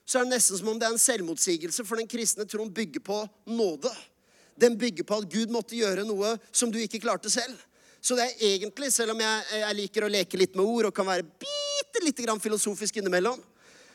så 0.05 0.21
er 0.21 0.27
det 0.27 0.37
nesten 0.37 0.61
som 0.61 0.69
om 0.69 0.81
det 0.81 0.87
er 0.87 0.95
en 0.95 1.01
selvmotsigelse, 1.01 1.85
for 1.89 2.01
den 2.01 2.09
kristne 2.09 2.45
troen 2.49 2.73
bygger 2.73 3.01
på 3.05 3.23
nåde. 3.49 3.93
Den 4.61 4.77
bygger 4.79 5.07
på 5.09 5.17
at 5.17 5.31
Gud 5.33 5.53
måtte 5.53 5.79
gjøre 5.79 6.05
noe 6.07 6.35
som 6.53 6.73
du 6.73 6.77
ikke 6.81 7.01
klarte 7.03 7.33
selv. 7.33 7.57
Så 8.05 8.17
det 8.19 8.25
er 8.27 8.43
egentlig, 8.53 8.91
selv 8.93 9.15
om 9.15 9.21
jeg, 9.23 9.45
jeg 9.63 9.77
liker 9.79 10.05
å 10.05 10.13
leke 10.13 10.37
litt 10.37 10.57
med 10.59 10.67
ord 10.69 10.91
og 10.91 10.97
kan 10.97 11.09
være 11.09 11.25
bitte 11.25 12.03
lite 12.05 12.27
grann 12.27 12.43
filosofisk 12.43 12.99
innimellom, 13.01 13.39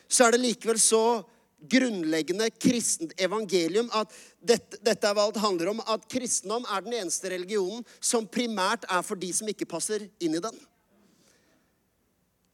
så 0.10 0.26
er 0.26 0.34
det 0.34 0.42
likevel 0.48 0.80
så 0.82 1.22
grunnleggende 1.60 2.48
kristent 2.56 3.14
evangelium 3.22 3.92
at 3.94 4.10
dette, 4.40 4.80
dette 4.82 5.06
er 5.06 5.14
hva 5.14 5.28
alt 5.28 5.38
handler 5.44 5.74
om, 5.74 5.84
at 5.86 6.08
kristendom 6.10 6.66
er 6.72 6.88
den 6.88 6.98
eneste 7.04 7.30
religionen 7.36 7.86
som 8.00 8.26
primært 8.26 8.88
er 8.90 9.06
for 9.06 9.20
de 9.20 9.30
som 9.36 9.50
ikke 9.52 9.70
passer 9.70 10.08
inn 10.24 10.40
i 10.40 10.42
den. 10.42 10.58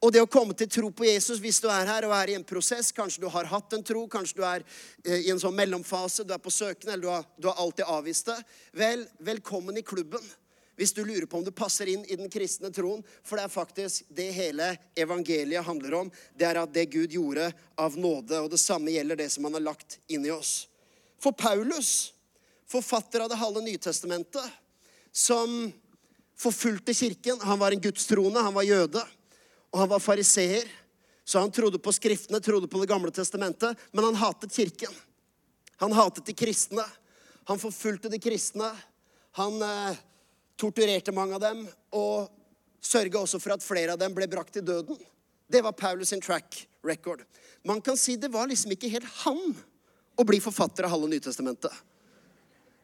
Og 0.03 0.11
det 0.11 0.21
å 0.21 0.29
komme 0.29 0.53
til 0.57 0.67
tro 0.69 0.91
på 0.91 1.07
Jesus 1.07 1.39
hvis 1.41 1.61
du 1.63 1.69
er 1.71 1.87
her 1.87 2.05
og 2.05 2.13
er 2.17 2.33
i 2.33 2.35
en 2.37 2.43
prosess 2.45 2.91
Kanskje 2.93 3.23
du 3.23 3.29
har 3.31 3.47
hatt 3.49 3.73
en 3.73 3.85
tro, 3.85 4.03
kanskje 4.11 4.37
du 4.37 4.43
er 4.45 4.65
eh, 5.05 5.23
i 5.23 5.31
en 5.31 5.39
sånn 5.41 5.55
mellomfase, 5.55 6.27
du 6.27 6.33
er 6.35 6.41
på 6.43 6.53
søken, 6.53 6.91
eller 6.91 7.05
du 7.05 7.13
har, 7.13 7.29
du 7.39 7.47
har 7.47 7.61
alltid 7.63 7.87
avvist 7.89 8.27
det. 8.29 8.41
Vel, 8.75 9.07
velkommen 9.23 9.79
i 9.79 9.85
klubben. 9.87 10.21
Hvis 10.75 10.93
du 10.93 11.05
lurer 11.05 11.25
på 11.29 11.39
om 11.39 11.45
du 11.45 11.53
passer 11.55 11.87
inn 11.87 12.03
i 12.05 12.17
den 12.19 12.29
kristne 12.31 12.71
troen. 12.73 13.03
For 13.23 13.39
det 13.39 13.45
er 13.47 13.53
faktisk 13.53 14.09
det 14.15 14.27
hele 14.35 14.73
evangeliet 14.99 15.63
handler 15.63 16.01
om. 16.01 16.11
Det 16.35 16.49
er 16.49 16.59
at 16.59 16.73
det 16.75 16.89
Gud 16.91 17.15
gjorde 17.15 17.47
av 17.79 17.95
nåde. 17.97 18.41
Og 18.43 18.49
det 18.51 18.59
samme 18.59 18.91
gjelder 18.91 19.23
det 19.23 19.29
som 19.33 19.47
han 19.47 19.55
har 19.55 19.67
lagt 19.71 19.99
inn 20.11 20.27
i 20.27 20.33
oss. 20.35 20.65
For 21.23 21.31
Paulus, 21.31 22.11
forfatter 22.67 23.23
av 23.23 23.31
det 23.31 23.39
halve 23.39 23.63
Nytestamentet, 23.63 24.45
som 25.15 25.71
forfulgte 26.35 26.93
kirken 26.93 27.39
Han 27.39 27.59
var 27.59 27.71
en 27.71 27.79
gudstroende, 27.79 28.41
han 28.43 28.53
var 28.53 28.65
jøde, 28.67 29.03
og 29.71 29.79
han 29.79 29.89
var 29.89 30.03
fariseer. 30.03 30.67
Så 31.25 31.39
han 31.39 31.51
trodde 31.51 31.79
på 31.79 31.93
Skriftene, 31.95 32.39
trodde 32.39 32.67
på 32.67 32.79
Det 32.81 32.89
gamle 32.89 33.11
testamentet, 33.11 33.77
men 33.91 34.03
han 34.05 34.15
hatet 34.15 34.53
kirken. 34.53 34.91
Han 35.77 35.91
hatet 35.91 36.25
de 36.25 36.33
kristne. 36.33 36.83
Han 37.45 37.59
forfulgte 37.59 38.09
de 38.09 38.19
kristne. 38.19 38.69
Han 39.31 39.61
eh, 39.61 39.97
torturerte 40.59 41.13
mange 41.15 41.37
av 41.37 41.43
dem 41.43 41.65
og 41.95 42.31
sørga 42.85 43.21
også 43.21 43.41
for 43.41 43.55
at 43.55 43.65
flere 43.65 43.95
av 43.95 44.01
dem 44.01 44.13
ble 44.15 44.27
brakt 44.29 44.55
til 44.55 44.65
døden. 44.65 44.97
Det 45.47 45.61
var 45.65 45.77
Paulus 45.77 46.13
sin 46.13 46.21
track 46.21 46.63
record. 46.85 47.23
Man 47.65 47.81
kan 47.81 47.97
si 47.97 48.15
det 48.15 48.31
var 48.33 48.47
liksom 48.49 48.73
ikke 48.75 48.91
helt 48.93 49.09
han 49.25 49.41
å 50.15 50.25
bli 50.27 50.39
forfatter 50.41 50.85
av 50.85 50.93
halve 50.95 51.09
Nytestamentet. 51.11 51.73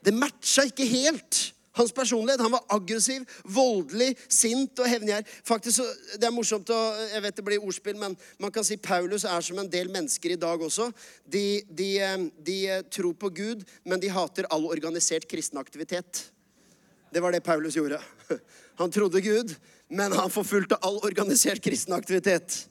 Det 0.01 0.13
matcha 0.13 0.65
ikke 0.67 0.87
helt 0.89 1.51
hans 1.77 1.93
personlighet. 1.95 2.41
Han 2.43 2.51
var 2.51 2.65
aggressiv, 2.75 3.27
voldelig, 3.45 4.15
sint 4.27 4.79
og 4.81 4.89
hevngjerrig. 4.89 5.29
Faktisk, 5.47 5.85
Det 6.19 6.27
er 6.27 6.33
morsomt 6.35 6.69
å, 6.69 6.79
Jeg 7.13 7.21
vet 7.21 7.35
det 7.35 7.45
blir 7.45 7.63
ordspill, 7.63 7.95
men 7.95 8.17
man 8.39 8.51
kan 8.51 8.63
si 8.63 8.77
Paulus 8.77 9.23
er 9.23 9.41
som 9.41 9.59
en 9.59 9.69
del 9.69 9.87
mennesker 9.87 10.31
i 10.31 10.39
dag 10.39 10.59
også. 10.59 10.91
De, 11.25 11.61
de, 11.69 11.99
eh, 11.99 12.17
de 12.37 12.83
tror 12.89 13.13
på 13.13 13.29
Gud, 13.29 13.63
men 13.85 13.99
de 13.99 14.09
hater 14.09 14.45
all 14.49 14.65
organisert 14.65 15.27
kristen 15.27 15.59
aktivitet. 15.59 16.31
Det 17.11 17.19
var 17.19 17.31
det 17.31 17.43
Paulus 17.43 17.75
gjorde. 17.75 18.01
Han 18.79 18.91
trodde 18.91 19.21
Gud, 19.21 19.55
men 19.87 20.11
han 20.15 20.31
forfulgte 20.31 20.77
all 20.81 20.97
organisert 21.03 21.61
kristen 21.63 21.93
aktivitet. 21.93 22.69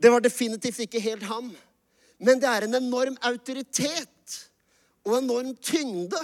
Det 0.00 0.10
var 0.10 0.24
definitivt 0.24 0.80
ikke 0.80 1.02
helt 1.04 1.26
han. 1.28 1.50
Men 2.18 2.40
det 2.40 2.48
er 2.48 2.64
en 2.64 2.78
enorm 2.78 3.18
autoritet 3.28 4.36
og 5.04 5.18
enorm 5.18 5.52
tyngde 5.60 6.18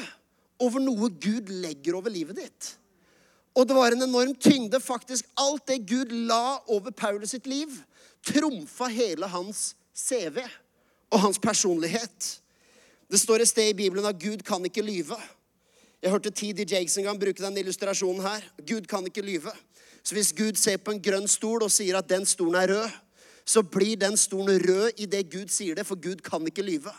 over 0.64 0.80
noe 0.80 1.10
Gud 1.20 1.52
legger 1.52 1.98
over 1.98 2.12
livet 2.12 2.40
ditt. 2.40 2.70
Og 3.56 3.68
det 3.68 3.76
var 3.76 3.92
en 3.92 4.04
enorm 4.08 4.34
tyngde, 4.34 4.80
faktisk. 4.80 5.28
Alt 5.36 5.68
det 5.68 5.84
Gud 5.88 6.12
la 6.28 6.58
over 6.72 6.90
Paulus 6.90 7.36
sitt 7.36 7.46
liv, 7.48 7.72
trumfa 8.24 8.88
hele 8.92 9.28
hans 9.32 9.74
CV 9.96 10.42
og 11.12 11.20
hans 11.20 11.38
personlighet. 11.40 12.32
Det 13.08 13.20
står 13.20 13.44
et 13.44 13.52
sted 13.52 13.70
i 13.70 13.78
Bibelen 13.78 14.08
at 14.08 14.20
Gud 14.20 14.42
kan 14.44 14.64
ikke 14.64 14.84
lyve. 14.84 15.16
Jeg 16.06 16.12
hørte 16.14 16.30
T.D. 16.30 16.62
Jakes 16.70 16.94
en 17.00 17.08
gang 17.08 17.16
bruke 17.18 17.42
den 17.42 17.56
illustrasjonen 17.58 18.22
her. 18.22 18.44
Gud 18.62 18.84
kan 18.86 19.02
ikke 19.08 19.24
lyve. 19.26 19.50
Så 20.06 20.14
hvis 20.14 20.28
Gud 20.38 20.54
ser 20.54 20.76
på 20.78 20.92
en 20.94 21.00
grønn 21.02 21.24
stol 21.26 21.64
og 21.66 21.70
sier 21.74 21.96
at 21.98 22.06
den 22.06 22.22
stolen 22.22 22.60
er 22.60 22.70
rød, 22.70 22.92
så 23.42 23.64
blir 23.66 23.96
den 23.98 24.14
stolen 24.14 24.60
rød 24.62 25.00
idet 25.02 25.24
Gud 25.32 25.50
sier 25.50 25.74
det, 25.74 25.82
for 25.88 25.98
Gud 25.98 26.20
kan 26.22 26.46
ikke 26.46 26.62
lyve. 26.62 26.92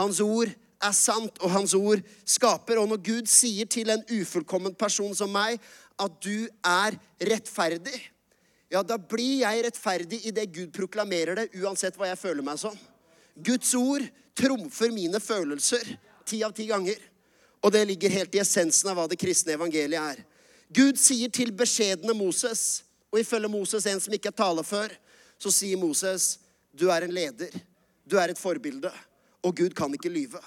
Hans 0.00 0.22
ord 0.24 0.48
er 0.48 0.94
sant, 0.96 1.36
og 1.44 1.52
hans 1.52 1.74
ord 1.76 2.00
skaper. 2.24 2.80
Og 2.80 2.88
når 2.88 3.02
Gud 3.04 3.28
sier 3.28 3.68
til 3.68 3.92
en 3.92 4.04
ufullkommen 4.08 4.72
person 4.72 5.12
som 5.18 5.36
meg 5.36 5.60
at 6.00 6.16
du 6.24 6.48
er 6.64 6.96
rettferdig, 7.28 7.98
ja, 8.72 8.80
da 8.80 8.96
blir 8.96 9.42
jeg 9.42 9.66
rettferdig 9.66 10.22
idet 10.32 10.46
Gud 10.54 10.72
proklamerer 10.72 11.42
det, 11.42 11.50
uansett 11.60 12.00
hva 12.00 12.08
jeg 12.08 12.22
føler 12.24 12.48
meg 12.48 12.56
som. 12.64 12.80
Guds 13.36 13.74
ord 13.76 14.08
trumfer 14.32 14.96
mine 14.96 15.20
følelser 15.20 15.92
ti 16.24 16.40
av 16.40 16.56
ti 16.56 16.70
ganger. 16.72 17.04
Og 17.64 17.72
det 17.72 17.84
ligger 17.88 18.12
helt 18.12 18.34
i 18.34 18.40
essensen 18.42 18.90
av 18.90 18.98
hva 18.98 19.06
det 19.10 19.18
kristne 19.20 19.56
evangeliet 19.56 20.00
er. 20.00 20.24
Gud 20.74 20.98
sier 20.98 21.30
til 21.30 21.52
beskjedne 21.54 22.14
Moses, 22.16 22.82
og 23.12 23.20
ifølge 23.22 23.50
Moses 23.50 23.86
en 23.86 24.02
som 24.02 24.14
ikke 24.14 24.32
er 24.32 24.38
talefør, 24.38 24.92
så 25.38 25.52
sier 25.52 25.78
Moses, 25.78 26.36
du 26.76 26.88
er 26.92 27.06
en 27.06 27.14
leder. 27.14 27.52
Du 28.06 28.18
er 28.20 28.32
et 28.32 28.40
forbilde. 28.40 28.90
Og 29.46 29.56
Gud 29.56 29.74
kan 29.76 29.92
ikke 29.94 30.12
lyve. 30.12 30.40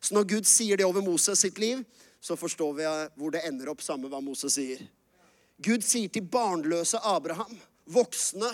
Så 0.00 0.14
når 0.14 0.28
Gud 0.34 0.48
sier 0.48 0.76
det 0.76 0.86
over 0.86 1.02
Moses 1.04 1.40
sitt 1.40 1.58
liv, 1.58 1.80
så 2.20 2.36
forstår 2.36 2.72
vi 2.76 2.90
hvor 3.18 3.32
det 3.32 3.44
ender 3.48 3.70
opp, 3.72 3.82
samme 3.84 4.08
hva 4.08 4.20
Moses 4.24 4.56
sier. 4.56 4.82
Gud 5.64 5.84
sier 5.86 6.10
til 6.12 6.26
barnløse 6.28 6.98
Abraham, 7.04 7.56
voksne 7.88 8.50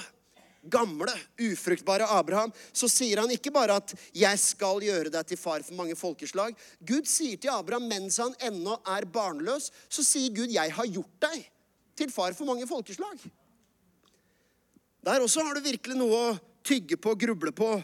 gamle, 0.62 1.12
ufruktbare 1.40 2.06
Abraham, 2.06 2.52
så 2.72 2.88
sier 2.90 3.22
han 3.22 3.30
ikke 3.32 3.52
bare 3.52 3.78
at 3.80 3.94
'jeg 4.12 4.38
skal 4.38 4.80
gjøre 4.80 5.10
deg 5.10 5.26
til 5.26 5.36
far 5.36 5.62
for 5.62 5.74
mange 5.74 5.94
folkeslag'. 5.94 6.56
Gud 6.84 7.06
sier 7.06 7.36
til 7.36 7.50
Abraham 7.50 7.88
mens 7.88 8.16
han 8.16 8.34
ennå 8.40 8.80
er 8.86 9.04
barnløs, 9.04 9.70
så 9.88 10.04
sier 10.04 10.34
Gud 10.34 10.50
'jeg 10.50 10.70
har 10.72 10.86
gjort 10.86 11.20
deg 11.20 11.50
til 11.96 12.10
far 12.10 12.32
for 12.32 12.44
mange 12.44 12.66
folkeslag'. 12.66 13.30
Der 15.02 15.20
også 15.20 15.42
har 15.42 15.54
du 15.54 15.60
virkelig 15.60 15.96
noe 15.96 16.12
å 16.32 16.38
tygge 16.62 16.96
på, 16.96 17.16
gruble 17.16 17.52
på, 17.52 17.82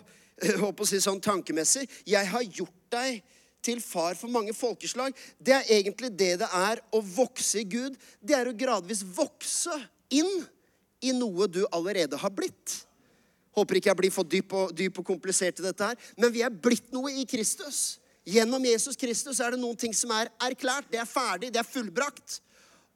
håper 0.60 0.84
å 0.84 0.86
si 0.86 1.00
sånn 1.00 1.20
tankemessig. 1.20 1.88
'Jeg 2.04 2.26
har 2.26 2.42
gjort 2.42 2.90
deg 2.90 3.22
til 3.62 3.80
far 3.80 4.14
for 4.14 4.28
mange 4.28 4.52
folkeslag'. 4.52 5.14
Det 5.42 5.54
er 5.54 5.64
egentlig 5.80 6.10
det 6.16 6.38
det 6.38 6.48
er 6.52 6.80
å 6.92 7.00
vokse 7.00 7.60
i 7.60 7.64
Gud. 7.64 7.96
Det 8.22 8.36
er 8.36 8.46
å 8.46 8.56
gradvis 8.56 9.02
vokse 9.02 9.74
inn 10.10 10.46
i 11.04 11.12
noe 11.16 11.48
du 11.50 11.62
allerede 11.70 12.18
har 12.20 12.32
blitt. 12.32 12.82
Håper 13.56 13.78
ikke 13.78 13.90
jeg 13.92 14.00
blir 14.00 14.12
for 14.12 14.28
dyp 14.28 14.52
og, 14.56 14.72
dyp 14.76 14.98
og 15.00 15.06
komplisert 15.08 15.60
i 15.60 15.64
dette 15.64 15.92
her. 15.92 16.10
Men 16.20 16.32
vi 16.32 16.42
er 16.44 16.52
blitt 16.52 16.90
noe 16.92 17.12
i 17.12 17.24
Kristus. 17.28 17.98
Gjennom 18.26 18.64
Jesus 18.66 18.98
Kristus 18.98 19.40
er 19.40 19.54
det 19.54 19.60
noen 19.62 19.78
ting 19.78 19.94
som 19.96 20.10
er 20.12 20.28
erklært. 20.42 20.90
Det 20.90 21.00
er 21.00 21.08
ferdig, 21.08 21.52
det 21.54 21.62
er 21.62 21.68
fullbrakt. 21.68 22.40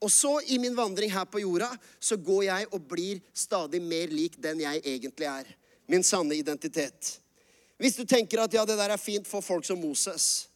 Og 0.01 0.11
så 0.13 0.33
i 0.49 0.59
min 0.61 0.77
vandring 0.77 1.13
her 1.13 1.27
på 1.29 1.43
jorda 1.43 1.71
så 2.01 2.17
går 2.17 2.45
jeg 2.49 2.69
og 2.73 2.85
blir 2.89 3.21
stadig 3.37 3.83
mer 3.85 4.13
lik 4.13 4.39
den 4.41 4.63
jeg 4.65 4.83
egentlig 4.85 5.29
er. 5.29 5.49
Min 5.91 6.05
sanne 6.07 6.37
identitet. 6.37 7.17
Hvis 7.81 7.97
du 7.97 8.05
tenker 8.05 8.43
at 8.43 8.53
ja, 8.53 8.65
det 8.69 8.77
der 8.77 8.93
er 8.93 9.01
fint 9.01 9.29
for 9.29 9.45
folk 9.45 9.65
som 9.65 9.81
Moses. 9.81 10.49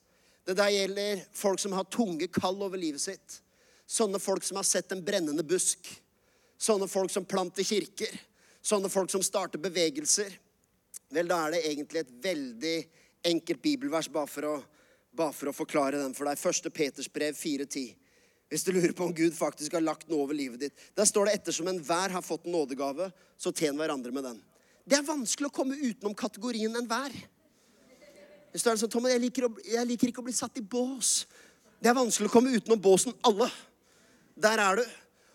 Det 0.44 0.56
der 0.56 0.72
gjelder 0.72 1.22
folk 1.32 1.60
som 1.60 1.72
har 1.72 1.88
tunge 1.88 2.28
kall 2.28 2.60
over 2.60 2.76
livet 2.80 3.00
sitt. 3.00 3.40
Sånne 3.88 4.20
folk 4.20 4.44
som 4.44 4.60
har 4.60 4.68
sett 4.68 4.92
en 4.92 5.04
brennende 5.04 5.44
busk. 5.44 5.88
Sånne 6.64 6.88
folk 6.88 7.12
som 7.12 7.26
planter 7.28 7.66
kirker. 7.66 8.14
Sånne 8.64 8.88
folk 8.88 9.12
som 9.12 9.22
starter 9.24 9.60
bevegelser. 9.60 10.32
Vel, 11.12 11.28
da 11.28 11.42
er 11.44 11.56
det 11.56 11.64
egentlig 11.68 12.04
et 12.04 12.14
veldig 12.24 12.76
enkelt 13.28 13.60
bibelvers 13.64 14.08
bare 14.12 14.30
for 14.30 14.48
å, 14.48 14.54
bare 15.12 15.36
for 15.36 15.50
å 15.50 15.56
forklare 15.56 16.00
den 16.00 16.16
for 16.16 16.28
deg. 16.28 16.40
Første 16.40 16.72
Peters 16.72 17.10
brev 17.12 17.36
4.10. 17.36 17.92
Hvis 18.52 18.64
du 18.64 18.72
lurer 18.72 18.94
på 18.96 19.06
om 19.06 19.12
Gud 19.16 19.36
faktisk 19.36 19.76
har 19.76 19.84
lagt 19.84 20.08
noe 20.08 20.24
over 20.24 20.36
livet 20.36 20.66
ditt. 20.66 20.88
Der 20.96 21.08
står 21.08 21.28
det 21.28 21.36
ettersom 21.40 21.68
enhver 21.68 22.12
har 22.14 22.24
fått 22.24 22.46
en 22.46 22.54
nådegave, 22.54 23.10
så 23.40 23.52
tjen 23.52 23.76
hverandre 23.80 24.12
med 24.14 24.24
den. 24.28 24.40
Det 24.84 24.98
er 24.98 25.06
vanskelig 25.06 25.48
å 25.48 25.54
komme 25.54 25.78
utenom 25.80 26.16
kategorien 26.16 26.76
enhver. 26.76 27.12
Hvis 28.52 28.62
du 28.62 28.68
er 28.70 28.78
sånn, 28.78 28.92
Tom, 28.92 29.08
jeg 29.10 29.20
liker, 29.20 29.48
å, 29.48 29.64
jeg 29.66 29.88
liker 29.88 30.12
ikke 30.12 30.22
å 30.22 30.28
bli 30.28 30.36
satt 30.36 30.60
i 30.60 30.62
bås. 30.62 31.24
Det 31.82 31.90
er 31.90 31.96
vanskelig 31.96 32.30
å 32.30 32.34
komme 32.36 32.52
utenom 32.54 32.80
båsen 32.80 33.16
alle. 33.26 33.48
Der 34.38 34.60
er 34.62 34.78
du. 34.78 34.84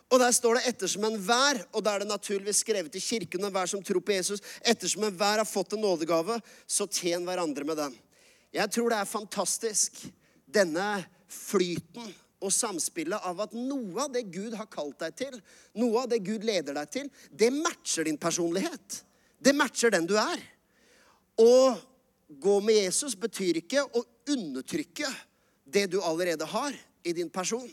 Og 0.09 0.19
der 0.19 0.31
står 0.33 0.57
det 0.57 0.65
'ettersom 0.65 1.05
enhver', 1.05 1.65
og 1.73 1.83
da 1.83 1.93
er 1.93 1.99
det 1.99 2.07
naturligvis 2.07 2.63
skrevet 2.63 2.95
i 2.95 2.99
kirken 2.99 3.45
enhver 3.45 3.67
som 3.67 3.83
tror 3.83 4.01
på 4.01 4.11
Jesus. 4.11 4.41
'Ettersom 4.65 5.03
enhver 5.03 5.37
har 5.37 5.45
fått 5.45 5.73
en 5.73 5.81
nådegave, 5.81 6.41
så 6.67 6.87
tjen 6.87 7.25
hverandre 7.25 7.63
med 7.63 7.77
den'. 7.77 7.97
Jeg 8.53 8.71
tror 8.71 8.89
det 8.89 8.97
er 8.97 9.05
fantastisk, 9.05 9.91
denne 10.49 11.05
flyten 11.29 12.13
og 12.41 12.51
samspillet 12.51 13.19
av 13.21 13.41
at 13.43 13.53
noe 13.53 14.05
av 14.05 14.13
det 14.13 14.31
Gud 14.31 14.55
har 14.57 14.65
kalt 14.65 14.99
deg 14.99 15.15
til, 15.15 15.41
noe 15.75 16.03
av 16.03 16.09
det 16.09 16.23
Gud 16.25 16.43
leder 16.43 16.73
deg 16.73 16.91
til, 16.91 17.09
det 17.29 17.51
matcher 17.53 18.07
din 18.07 18.17
personlighet. 18.17 19.03
Det 19.39 19.53
matcher 19.55 19.91
den 19.93 20.07
du 20.09 20.15
er. 20.17 20.41
Å 21.39 21.77
gå 22.29 22.55
med 22.61 22.75
Jesus 22.75 23.15
betyr 23.15 23.61
ikke 23.61 23.83
å 23.83 24.03
undertrykke 24.29 25.11
det 25.65 25.87
du 25.91 26.01
allerede 26.01 26.47
har 26.49 26.73
i 27.03 27.13
din 27.13 27.29
person. 27.29 27.69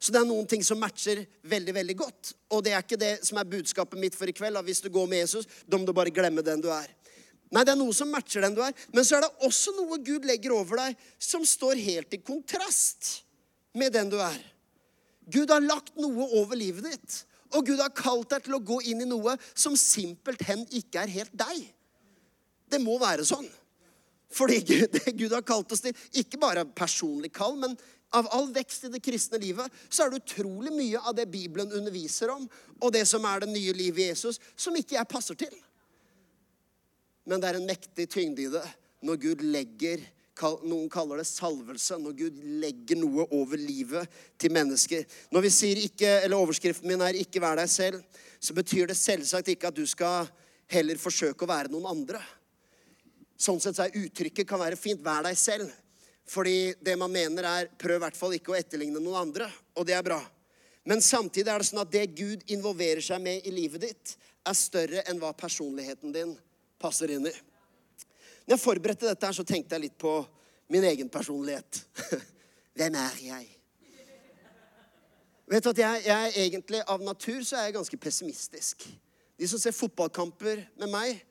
Så 0.00 0.14
det 0.14 0.22
er 0.22 0.28
noen 0.28 0.46
ting 0.48 0.62
som 0.64 0.80
matcher 0.80 1.20
veldig 1.44 1.74
veldig 1.76 1.96
godt. 2.00 2.32
Og 2.56 2.62
det 2.64 2.72
er 2.72 2.84
ikke 2.84 2.98
det 3.00 3.18
som 3.26 3.36
er 3.40 3.48
budskapet 3.50 4.00
mitt 4.00 4.16
for 4.16 4.30
i 4.30 4.34
kveld. 4.36 4.56
at 4.56 4.64
Hvis 4.64 4.80
du 4.80 4.88
går 4.88 5.06
med 5.10 5.20
Jesus, 5.20 5.48
da 5.68 5.76
må 5.76 5.84
du 5.84 5.92
bare 5.96 6.14
glemme 6.14 6.44
den 6.44 6.62
du 6.64 6.70
er. 6.72 6.88
Nei, 7.50 7.64
det 7.66 7.74
er 7.74 7.80
noe 7.80 7.92
som 7.92 8.08
matcher 8.08 8.46
den 8.46 8.56
du 8.56 8.62
er. 8.64 8.72
Men 8.94 9.04
så 9.04 9.18
er 9.18 9.26
det 9.26 9.46
også 9.46 9.74
noe 9.76 9.98
Gud 10.06 10.24
legger 10.24 10.54
over 10.56 10.86
deg 10.86 11.04
som 11.20 11.44
står 11.44 11.76
helt 11.82 12.16
i 12.16 12.22
kontrast 12.24 13.20
med 13.76 13.92
den 13.92 14.08
du 14.12 14.16
er. 14.22 14.38
Gud 15.30 15.52
har 15.52 15.60
lagt 15.62 15.92
noe 16.00 16.30
over 16.40 16.56
livet 16.58 16.88
ditt. 16.88 17.20
Og 17.52 17.66
Gud 17.66 17.82
har 17.82 17.92
kalt 17.92 18.30
deg 18.32 18.46
til 18.46 18.56
å 18.56 18.62
gå 18.62 18.80
inn 18.88 19.02
i 19.02 19.08
noe 19.10 19.36
som 19.52 19.76
simpelthen 19.78 20.64
ikke 20.80 21.02
er 21.02 21.12
helt 21.12 21.34
deg. 21.36 21.64
Det 22.70 22.80
må 22.80 22.96
være 23.02 23.26
sånn. 23.26 23.48
Fordi 24.30 24.60
Gud, 24.62 24.86
det 24.96 25.16
Gud 25.18 25.34
har 25.34 25.44
kalt 25.46 25.72
oss 25.74 25.82
til, 25.84 25.96
ikke 26.22 26.40
bare 26.40 26.64
personlig 26.64 27.32
kall, 27.34 27.58
men 27.58 27.74
av 28.16 28.28
all 28.34 28.48
vekst 28.52 28.84
i 28.84 28.92
det 28.92 29.02
kristne 29.04 29.38
livet, 29.38 29.70
så 29.88 30.04
er 30.04 30.10
det 30.10 30.22
utrolig 30.24 30.72
mye 30.74 31.00
av 31.00 31.14
det 31.16 31.28
Bibelen 31.30 31.72
underviser 31.72 32.32
om, 32.34 32.46
og 32.80 32.94
det 32.94 33.04
som 33.08 33.24
er 33.28 33.44
det 33.44 33.52
nye 33.52 33.74
livet 33.76 34.04
i 34.04 34.08
Jesus, 34.10 34.40
som 34.56 34.76
ikke 34.76 34.96
jeg 34.98 35.10
passer 35.10 35.38
til. 35.38 35.52
Men 37.28 37.42
det 37.42 37.50
er 37.50 37.60
en 37.60 37.68
mektig 37.68 38.08
tyngde 38.10 38.46
i 38.46 38.50
det 38.50 38.64
når 39.06 39.20
Gud 39.22 39.44
legger 39.46 40.02
noen 40.40 40.88
kaller 40.88 41.20
det 41.20 41.26
salvelse, 41.28 41.98
når 42.00 42.14
Gud 42.16 42.36
legger 42.62 42.96
noe 42.96 43.26
over 43.36 43.60
livet 43.60 44.08
til 44.40 44.52
mennesker. 44.54 45.04
Når 45.32 45.44
vi 45.44 45.50
sier 45.52 45.80
ikke, 45.84 46.08
eller 46.24 46.40
Overskriften 46.40 46.88
min 46.88 47.02
er 47.04 47.14
'ikke 47.14 47.40
vær 47.40 47.56
deg 47.56 47.68
selv', 47.68 48.02
så 48.40 48.54
betyr 48.54 48.86
det 48.86 48.96
selvsagt 48.96 49.48
ikke 49.48 49.68
at 49.68 49.76
du 49.76 49.86
skal 49.86 50.28
heller 50.66 50.96
forsøke 50.96 51.44
å 51.44 51.48
være 51.48 51.68
noen 51.68 51.86
andre. 51.86 52.22
Sånn 53.36 53.60
sett 53.60 53.76
så 53.76 53.84
er 53.84 53.96
uttrykket 53.96 54.48
kan 54.48 54.60
være 54.60 54.76
fint 54.76 55.02
'vær 55.02 55.22
deg 55.22 55.36
selv'. 55.36 55.72
Fordi 56.30 56.74
det 56.78 56.94
man 56.98 57.10
mener, 57.10 57.46
er 57.46 57.70
prøv 57.78 57.98
i 57.98 58.04
hvert 58.04 58.18
fall 58.18 58.36
ikke 58.36 58.52
å 58.54 58.58
etterligne 58.58 59.02
noen 59.02 59.24
andre. 59.24 59.48
Og 59.74 59.86
det 59.88 59.96
er 59.96 60.06
bra. 60.06 60.20
Men 60.86 61.02
samtidig 61.02 61.50
er 61.50 61.60
det 61.60 61.68
sånn 61.68 61.82
at 61.82 61.92
det 61.92 62.06
Gud 62.16 62.44
involverer 62.54 63.02
seg 63.04 63.22
med 63.22 63.46
i 63.46 63.52
livet 63.54 63.82
ditt, 63.88 64.16
er 64.46 64.56
større 64.56 65.02
enn 65.10 65.18
hva 65.20 65.32
personligheten 65.36 66.14
din 66.14 66.36
passer 66.80 67.12
inn 67.12 67.26
i. 67.28 67.34
Når 68.46 68.54
jeg 68.56 68.62
forberedte 68.62 69.08
dette, 69.08 69.26
her, 69.26 69.36
så 69.36 69.44
tenkte 69.46 69.76
jeg 69.76 69.88
litt 69.88 69.98
på 70.00 70.14
min 70.72 70.86
egen 70.86 71.10
personlighet. 71.12 71.82
Hvem 72.78 72.96
er 72.98 73.18
jeg? 73.26 73.48
Vet 75.50 75.66
du 75.66 75.70
at 75.72 75.80
jeg, 75.82 76.02
jeg 76.06 76.34
egentlig 76.44 76.80
Av 76.86 77.02
natur 77.02 77.40
så 77.42 77.58
er 77.58 77.68
jeg 77.68 77.74
ganske 77.74 77.98
pessimistisk. 77.98 78.86
De 79.34 79.48
som 79.50 79.58
ser 79.58 79.74
fotballkamper 79.74 80.62
med 80.78 80.92
meg, 80.92 81.24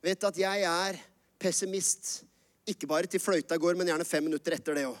vet 0.00 0.24
at 0.24 0.38
jeg 0.40 0.64
er 0.64 1.00
pessimist. 1.40 2.22
Ikke 2.66 2.88
bare 2.90 3.10
til 3.10 3.22
fløyta 3.22 3.58
går, 3.60 3.76
men 3.78 3.90
gjerne 3.92 4.06
fem 4.08 4.26
minutter 4.26 4.56
etter 4.56 4.78
det 4.78 4.86
òg. 4.88 4.98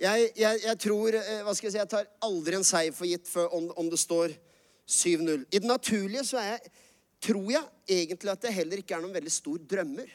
Jeg, 0.00 0.30
jeg, 0.36 0.60
jeg, 0.64 0.76
tror 0.80 1.16
eh, 1.18 1.42
hva 1.44 1.52
skal 1.52 1.66
Jeg 1.68 1.74
si, 1.74 1.80
jeg 1.82 1.90
tar 1.92 2.06
aldri 2.24 2.56
en 2.56 2.64
seier 2.64 2.94
for 2.96 3.08
gitt 3.08 3.28
om, 3.52 3.66
om 3.76 3.90
det 3.92 3.98
står 4.00 4.32
7-0. 4.88 5.44
I 5.52 5.60
det 5.60 5.68
naturlige 5.68 6.24
så 6.24 6.40
er 6.40 6.54
jeg 6.54 6.72
tror 7.20 7.50
jeg 7.52 7.98
egentlig 8.00 8.32
at 8.32 8.44
det 8.46 8.54
heller 8.56 8.80
ikke 8.80 8.96
er 8.96 9.04
noen 9.04 9.12
veldig 9.12 9.32
stor 9.32 9.60
drømmer. 9.68 10.08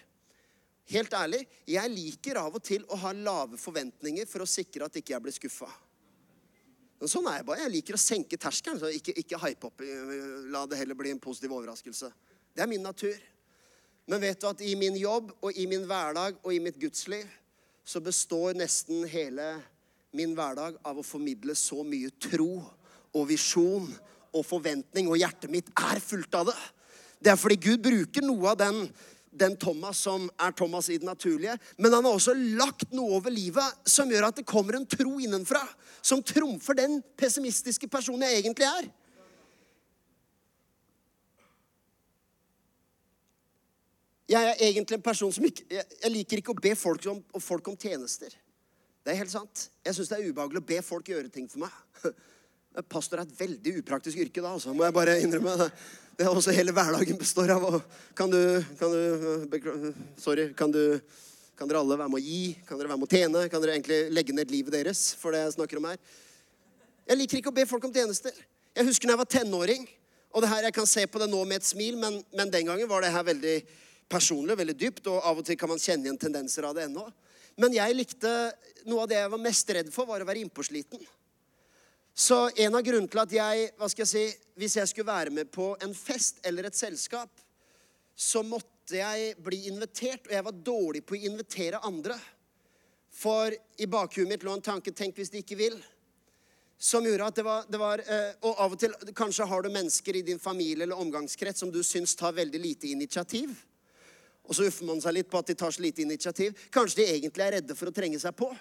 Helt 0.90 1.14
ærlig, 1.18 1.42
jeg 1.70 1.94
liker 1.94 2.40
av 2.42 2.58
og 2.58 2.64
til 2.66 2.86
å 2.90 2.98
ha 3.02 3.12
lave 3.14 3.58
forventninger 3.62 4.26
for 4.30 4.42
å 4.42 4.50
sikre 4.50 4.86
at 4.86 4.98
ikke 4.98 5.14
jeg 5.14 5.26
blir 5.26 5.36
skuffa. 5.38 5.70
Sånn 7.06 7.28
er 7.30 7.40
jeg 7.40 7.46
bare. 7.46 7.62
Jeg 7.66 7.74
liker 7.76 7.98
å 7.98 8.02
senke 8.02 8.38
terskelen. 8.42 8.82
ikke, 8.98 9.14
ikke 9.22 9.38
hype 9.44 9.68
opp. 9.70 9.82
La 10.50 10.64
det 10.66 10.80
heller 10.80 10.98
bli 10.98 11.12
en 11.14 11.22
positiv 11.22 11.54
overraskelse. 11.54 12.10
Det 12.56 12.64
er 12.64 12.72
min 12.72 12.82
natur. 12.82 13.14
Men 14.06 14.22
vet 14.22 14.42
du 14.42 14.48
at 14.50 14.62
i 14.62 14.76
min 14.78 14.98
jobb 15.00 15.32
og 15.42 15.58
i 15.58 15.66
min 15.70 15.86
hverdag 15.90 16.38
og 16.44 16.52
i 16.54 16.62
mitt 16.62 16.78
gudsliv 16.82 17.26
så 17.86 18.02
består 18.02 18.58
nesten 18.58 19.06
hele 19.10 19.56
min 20.16 20.34
hverdag 20.38 20.78
av 20.86 21.00
å 21.00 21.06
formidle 21.06 21.56
så 21.58 21.84
mye 21.86 22.14
tro 22.22 22.62
og 23.16 23.28
visjon 23.30 23.90
og 24.36 24.44
forventning, 24.46 25.08
og 25.08 25.20
hjertet 25.20 25.52
mitt 25.52 25.70
er 25.80 26.02
fullt 26.04 26.36
av 26.36 26.50
det. 26.50 26.58
Det 27.24 27.32
er 27.32 27.40
fordi 27.40 27.58
Gud 27.62 27.84
bruker 27.86 28.26
noe 28.26 28.52
av 28.52 28.58
den, 28.60 28.82
den 29.32 29.56
Thomas 29.60 30.02
som 30.06 30.28
er 30.42 30.54
Thomas 30.58 30.90
i 30.92 30.98
det 31.00 31.08
naturlige. 31.08 31.56
Men 31.80 31.96
han 31.96 32.06
har 32.06 32.18
også 32.18 32.36
lagt 32.36 32.92
noe 32.96 33.18
over 33.20 33.34
livet 33.34 33.88
som 33.90 34.12
gjør 34.12 34.30
at 34.30 34.42
det 34.42 34.48
kommer 34.50 34.78
en 34.78 34.88
tro 34.90 35.16
innenfra. 35.24 35.64
Som 36.06 36.24
trumfer 36.24 36.78
den 36.78 37.00
pessimistiske 37.18 37.90
personen 37.92 38.28
jeg 38.28 38.44
egentlig 38.44 38.68
er. 38.68 38.92
Jeg 44.30 44.42
er 44.42 44.62
egentlig 44.72 44.98
en 44.98 45.06
person 45.06 45.34
som 45.34 45.46
ikke 45.46 45.66
Jeg 45.70 46.12
liker 46.12 46.42
ikke 46.42 46.54
å 46.56 46.62
be 46.62 46.72
folk 46.78 47.04
om, 47.12 47.20
folk 47.42 47.68
om 47.70 47.78
tjenester. 47.78 48.34
Det 49.06 49.14
er 49.14 49.20
helt 49.22 49.34
sant. 49.34 49.68
Jeg 49.86 49.94
syns 49.98 50.10
det 50.10 50.18
er 50.18 50.32
ubehagelig 50.32 50.64
å 50.64 50.70
be 50.72 50.80
folk 50.82 51.12
gjøre 51.12 51.30
ting 51.30 51.46
for 51.50 51.62
meg. 51.62 51.76
Pastor 52.92 53.22
er 53.22 53.28
et 53.28 53.38
veldig 53.38 53.76
upraktisk 53.84 54.18
yrke 54.20 54.42
da, 54.42 54.56
altså, 54.58 54.74
må 54.76 54.84
jeg 54.84 54.96
bare 54.96 55.20
innrømme. 55.22 55.54
det. 55.62 55.70
Det 56.16 56.26
er 56.26 56.32
også 56.32 56.56
hele 56.56 56.72
hverdagen 56.72 57.18
består 57.20 57.52
av. 57.54 57.78
Kan 58.16 58.32
du, 58.32 58.40
kan 58.80 58.92
du 58.92 59.94
Sorry. 60.18 60.48
Kan, 60.58 60.72
du, 60.74 60.98
kan 61.60 61.70
dere 61.70 61.84
alle 61.84 61.98
være 62.00 62.12
med 62.12 62.22
å 62.22 62.24
gi? 62.24 62.56
Kan 62.66 62.80
dere 62.80 62.90
være 62.90 63.02
med 63.02 63.08
å 63.10 63.14
tjene? 63.14 63.46
Kan 63.52 63.62
dere 63.62 63.76
egentlig 63.76 64.00
legge 64.16 64.36
ned 64.36 64.54
livet 64.54 64.74
deres 64.74 65.10
for 65.20 65.36
det 65.36 65.44
jeg 65.44 65.58
snakker 65.58 65.82
om 65.82 65.90
her? 65.92 66.00
Jeg 67.06 67.20
liker 67.20 67.42
ikke 67.42 67.54
å 67.54 67.58
be 67.60 67.68
folk 67.70 67.86
om 67.86 67.94
tjenester. 67.94 68.34
Jeg 68.76 68.88
husker 68.88 69.12
da 69.12 69.14
jeg 69.14 69.22
var 69.22 69.32
tenåring. 69.38 69.86
Og 70.36 70.44
det 70.44 70.50
her, 70.52 70.64
Jeg 70.64 70.76
kan 70.76 70.88
se 70.90 71.06
på 71.08 71.20
det 71.22 71.30
nå 71.32 71.44
med 71.46 71.62
et 71.62 71.68
smil, 71.68 72.00
men, 72.00 72.24
men 72.34 72.50
den 72.52 72.66
gangen 72.72 72.90
var 72.90 73.06
det 73.06 73.14
her 73.14 73.24
veldig 73.24 73.60
personlig, 74.12 74.58
veldig 74.58 74.78
dypt. 74.80 75.08
Og 75.12 75.20
av 75.22 75.42
og 75.42 75.48
til 75.48 75.58
kan 75.60 75.72
man 75.72 75.82
kjenne 75.82 76.08
igjen 76.08 76.22
tendenser 76.22 76.68
av 76.68 76.76
det 76.78 76.88
ennå. 76.90 77.06
Men 77.62 77.76
jeg 77.76 77.96
likte 77.96 78.32
noe 78.86 79.06
av 79.06 79.12
det 79.12 79.20
jeg 79.22 79.32
var 79.32 79.44
mest 79.46 79.72
redd 79.78 79.92
for, 79.94 80.10
var 80.10 80.24
å 80.24 80.28
være 80.28 80.44
innpåsliten. 80.44 81.02
Så 82.16 82.38
en 82.64 82.76
av 82.78 82.84
grunnene 82.84 83.12
til 83.12 83.22
at 83.24 83.34
jeg, 83.36 83.72
hva 83.76 83.90
skal 83.92 84.06
jeg 84.06 84.12
si, 84.12 84.52
hvis 84.60 84.78
jeg 84.80 84.92
skulle 84.92 85.12
være 85.12 85.34
med 85.36 85.50
på 85.52 85.74
en 85.84 85.96
fest 85.96 86.40
eller 86.48 86.68
et 86.68 86.78
selskap, 86.78 87.32
så 88.16 88.44
måtte 88.48 88.96
jeg 88.96 89.34
bli 89.44 89.66
invitert, 89.68 90.30
og 90.30 90.36
jeg 90.38 90.46
var 90.46 90.62
dårlig 90.70 91.02
på 91.04 91.18
å 91.18 91.26
invitere 91.28 91.82
andre. 91.84 92.16
For 93.16 93.52
i 93.52 93.88
bakhuet 93.92 94.30
mitt 94.30 94.44
lå 94.48 94.56
en 94.56 94.64
tanke 94.64 94.92
'tenk 94.92 95.16
hvis 95.20 95.32
de 95.32 95.44
ikke 95.44 95.60
vil'. 95.60 95.84
Som 96.78 97.06
gjorde 97.08 97.28
at 97.28 97.36
det 97.36 97.44
var, 97.44 97.64
det 97.72 97.80
var 97.80 98.00
eh, 98.00 98.34
Og 98.42 98.60
av 98.60 98.72
og 98.72 98.80
til 98.80 98.92
kanskje 99.16 99.48
har 99.48 99.62
du 99.62 99.70
mennesker 99.70 100.16
i 100.16 100.22
din 100.22 100.40
familie 100.40 100.84
eller 100.84 101.00
omgangskrets 101.00 101.60
som 101.60 101.72
du 101.72 101.84
syns 101.84 102.16
tar 102.16 102.36
veldig 102.36 102.60
lite 102.60 102.88
initiativ. 102.88 103.56
Og 104.46 104.56
så 104.56 104.70
uffer 104.70 104.88
man 104.88 105.02
seg 105.02 105.18
litt 105.18 105.30
på 105.32 105.42
at 105.42 105.50
de 105.50 105.58
tar 105.58 105.74
så 105.74 105.82
lite 105.84 106.06
initiativ. 106.06 106.56
Kanskje 106.74 107.02
de 107.02 107.12
egentlig 107.18 107.46
er 107.46 107.60
redde 107.60 107.78
for 107.78 107.90
å 107.90 107.96
trenge 107.96 108.22
seg 108.22 108.36
på 108.38 108.52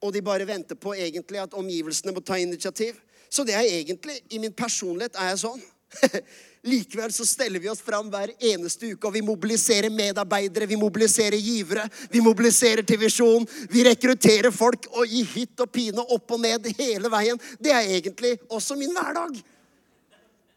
og 0.00 0.12
de 0.12 0.22
bare 0.24 0.48
venter 0.48 0.78
på 0.80 0.94
egentlig 0.96 1.40
at 1.42 1.56
omgivelsene 1.56 2.14
må 2.16 2.22
ta 2.24 2.38
initiativ. 2.40 2.96
Så 3.30 3.44
det 3.46 3.54
er 3.54 3.68
egentlig 3.68 4.18
I 4.30 4.40
min 4.42 4.54
personlighet 4.56 5.18
er 5.20 5.32
jeg 5.32 5.42
sånn. 5.44 5.60
Likevel 6.70 7.12
så 7.12 7.24
steller 7.26 7.60
vi 7.62 7.70
oss 7.70 7.82
fram 7.84 8.10
hver 8.12 8.32
eneste 8.36 8.92
uke, 8.92 9.08
og 9.08 9.14
vi 9.14 9.22
mobiliserer 9.24 9.92
medarbeidere, 9.92 10.68
vi 10.68 10.78
mobiliserer 10.80 11.36
givere, 11.40 11.86
vi 12.12 12.22
mobiliserer 12.24 12.84
til 12.86 13.00
visjon. 13.00 13.46
Vi 13.72 13.84
rekrutterer 13.86 14.52
folk 14.54 14.88
og 14.92 15.08
i 15.08 15.22
hytt 15.34 15.64
og 15.64 15.72
pine, 15.72 16.04
opp 16.04 16.36
og 16.36 16.42
ned 16.42 16.68
hele 16.78 17.12
veien. 17.12 17.40
Det 17.60 17.74
er 17.74 17.94
egentlig 17.98 18.36
også 18.48 18.76
min 18.80 18.94
hverdag. 18.96 19.40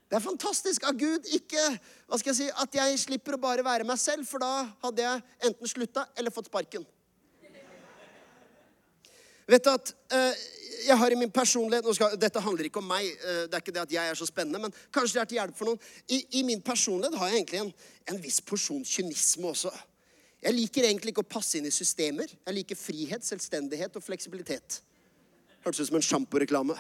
Det 0.07 0.19
er 0.19 0.23
fantastisk 0.23 0.83
av 0.85 0.97
Gud 0.99 1.29
ikke 1.33 1.61
hva 2.13 2.19
skal 2.21 2.29
jeg 2.29 2.43
si, 2.43 2.47
at 2.61 2.75
jeg 2.77 2.97
slipper 3.01 3.33
å 3.33 3.41
bare 3.41 3.63
være 3.65 3.85
meg 3.89 3.97
selv, 3.97 4.27
for 4.29 4.37
da 4.37 4.67
hadde 4.83 5.01
jeg 5.01 5.21
enten 5.47 5.69
slutta 5.71 6.03
eller 6.13 6.29
fått 6.29 6.45
sparken. 6.45 6.83
Vet 9.49 9.65
du 9.65 9.69
at 9.71 9.89
uh, 10.13 10.43
jeg 10.85 10.97
har 11.01 11.15
i 11.15 11.17
min 11.17 11.31
personlighet 11.33 11.89
skal, 11.97 12.13
Dette 12.21 12.43
handler 12.45 12.69
ikke 12.69 12.83
om 12.83 12.85
meg. 12.85 13.09
Uh, 13.23 13.41
det 13.49 13.57
er 13.57 13.63
ikke 13.65 13.73
det 13.73 13.81
at 13.81 13.95
jeg 13.97 14.11
er 14.11 14.19
så 14.19 14.27
spennende, 14.29 14.61
men 14.61 14.77
kanskje 14.93 15.17
det 15.17 15.23
er 15.23 15.31
til 15.31 15.39
hjelp 15.39 15.57
for 15.57 15.71
noen. 15.71 15.89
I, 16.05 16.21
i 16.37 16.45
min 16.45 16.61
personlighet 16.61 17.17
har 17.17 17.31
jeg 17.31 17.41
egentlig 17.41 17.63
en, 17.63 17.73
en, 18.13 18.21
viss 18.21 18.37
porsjon 18.45 18.85
kynisme 18.85 19.49
også. 19.49 19.73
Jeg 20.45 20.53
liker 20.53 20.85
egentlig 20.85 21.15
ikke 21.15 21.25
å 21.25 21.33
passe 21.33 21.57
inn 21.57 21.65
i 21.65 21.73
systemer. 21.73 22.29
Jeg 22.29 22.59
liker 22.59 22.77
frihet, 22.77 23.25
selvstendighet 23.25 23.97
og 23.97 24.05
fleksibilitet. 24.05 24.83
Hørtes 25.65 25.81
ut 25.81 25.89
som 25.89 25.97
en 25.97 26.11
sjamporeklame. 26.13 26.77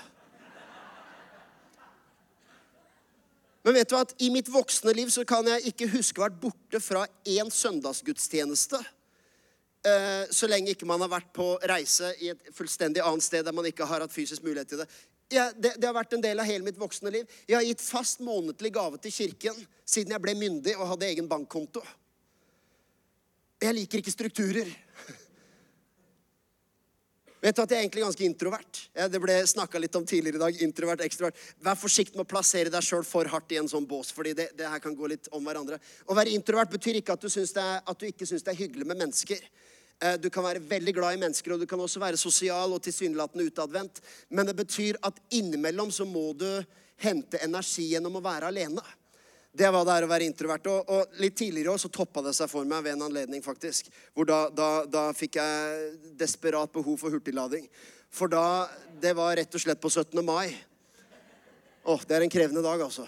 Men 3.63 3.77
vet 3.77 3.89
du 3.89 3.95
at 3.95 4.11
i 4.19 4.29
mitt 4.33 4.49
voksne 4.51 4.91
liv 4.95 5.11
så 5.13 5.23
kan 5.27 5.47
jeg 5.47 5.71
ikke 5.71 5.91
huske 5.93 6.19
å 6.19 6.25
vært 6.25 6.41
borte 6.41 6.81
fra 6.83 7.05
én 7.23 7.51
søndagsgudstjeneste 7.53 8.81
Eh, 9.83 10.29
så 10.29 10.47
lenge 10.47 10.71
ikke 10.71 10.87
man 10.87 11.01
har 11.03 11.11
vært 11.11 11.33
på 11.35 11.45
reise 11.67 12.13
i 12.23 12.29
et 12.31 12.51
fullstendig 12.55 13.01
annet 13.03 13.25
sted 13.25 13.43
der 13.43 13.55
man 13.55 13.65
ikke 13.67 13.83
har 13.87 14.05
hatt 14.05 14.13
fysisk 14.15 14.45
mulighet 14.45 14.69
til 14.71 14.79
det. 14.79 14.87
Ja, 15.33 15.49
det, 15.51 15.73
det, 15.75 15.87
har 15.89 15.95
vært 15.97 16.13
en 16.15 16.23
del 16.23 16.39
av 16.39 16.47
hele 16.47 16.63
mitt 16.63 16.79
voksne 16.79 17.11
liv. 17.11 17.27
Jeg 17.49 17.57
har 17.57 17.65
gitt 17.67 17.83
fast 17.83 18.21
månedlig 18.23 18.71
gave 18.77 19.01
til 19.03 19.11
kirken 19.11 19.59
siden 19.83 20.15
jeg 20.15 20.23
ble 20.23 20.37
myndig 20.39 20.77
og 20.77 20.87
hadde 20.93 21.09
egen 21.09 21.27
bankkonto. 21.27 21.83
Jeg 23.63 23.75
liker 23.75 23.99
ikke 23.99 24.13
strukturer. 24.13 24.71
Vet 27.43 27.57
du 27.57 27.59
at 27.59 27.73
jeg 27.73 27.75
er 27.75 27.83
egentlig 27.83 28.05
ganske 28.05 28.23
introvert? 28.23 28.77
Det 29.11 29.19
ble 29.19 29.33
snakka 29.49 29.79
litt 29.81 29.95
om 29.99 30.05
tidligere 30.07 30.39
i 30.39 30.41
dag. 30.45 30.59
Introvert, 30.63 31.01
ekstrovert. 31.03 31.39
Vær 31.65 31.75
forsiktig 31.75 32.15
med 32.15 32.23
å 32.23 32.31
plassere 32.31 32.71
deg 32.71 32.85
sjøl 32.87 33.03
for 33.03 33.27
hardt 33.27 33.51
i 33.51 33.59
en 33.59 33.67
sånn 33.67 33.87
bås, 33.89 34.13
fordi 34.15 34.31
det, 34.37 34.45
det, 34.55 34.69
her 34.71 34.79
kan 34.79 34.95
gå 34.95 35.09
litt 35.11 35.27
om 35.35 35.43
hverandre. 35.43 35.81
Å 36.07 36.15
være 36.15 36.31
introvert 36.37 36.71
betyr 36.71 37.01
ikke 37.01 37.17
at 37.17 37.25
du, 37.25 37.27
er, 37.27 37.81
at 37.83 37.99
du 37.99 38.07
ikke 38.07 38.29
syns 38.29 38.47
det 38.47 38.53
er 38.53 38.61
hyggelig 38.61 38.87
med 38.87 39.01
mennesker. 39.03 39.43
Eh, 39.99 40.15
du 40.23 40.29
kan 40.31 40.47
være 40.47 40.63
veldig 40.71 40.95
glad 40.95 41.17
i 41.17 41.21
mennesker, 41.25 41.51
og 41.51 41.59
du 41.59 41.67
kan 41.67 41.83
også 41.83 41.99
være 42.05 42.21
sosial 42.21 42.77
og 42.77 42.79
tilsynelatende 42.87 43.49
utadvendt. 43.51 43.99
Men 44.31 44.47
det 44.47 44.55
betyr 44.63 45.01
at 45.03 45.19
innimellom 45.35 45.91
så 45.91 46.07
må 46.07 46.29
du 46.39 46.47
hente 47.03 47.43
energi 47.43 47.89
gjennom 47.91 48.21
å 48.21 48.23
være 48.23 48.53
alene. 48.53 48.87
Det 49.53 49.69
var 49.69 49.85
det 49.85 49.95
er 49.95 50.05
å 50.05 50.09
være 50.09 50.25
introvert. 50.25 50.67
Og, 50.71 50.89
og 50.89 51.19
litt 51.21 51.35
tidligere 51.37 51.77
så 51.77 51.91
toppa 51.93 52.23
det 52.25 52.33
seg 52.33 52.49
for 52.49 52.65
meg 52.65 52.81
ved 52.85 52.95
en 52.95 53.05
anledning, 53.05 53.43
faktisk. 53.45 53.91
Hvor 54.17 54.25
da, 54.25 54.47
da, 54.49 54.69
da 54.89 55.03
fikk 55.13 55.37
jeg 55.37 55.91
desperat 56.17 56.73
behov 56.73 56.97
for 57.01 57.13
hurtiglading. 57.13 57.67
For 58.13 58.31
da 58.31 58.69
Det 59.01 59.13
var 59.17 59.35
rett 59.37 59.53
og 59.53 59.61
slett 59.61 59.81
på 59.81 59.91
17. 59.93 60.21
mai. 60.25 60.55
Å, 61.83 61.99
det 62.07 62.17
er 62.17 62.25
en 62.25 62.33
krevende 62.33 62.63
dag, 62.65 62.81
altså. 62.81 63.05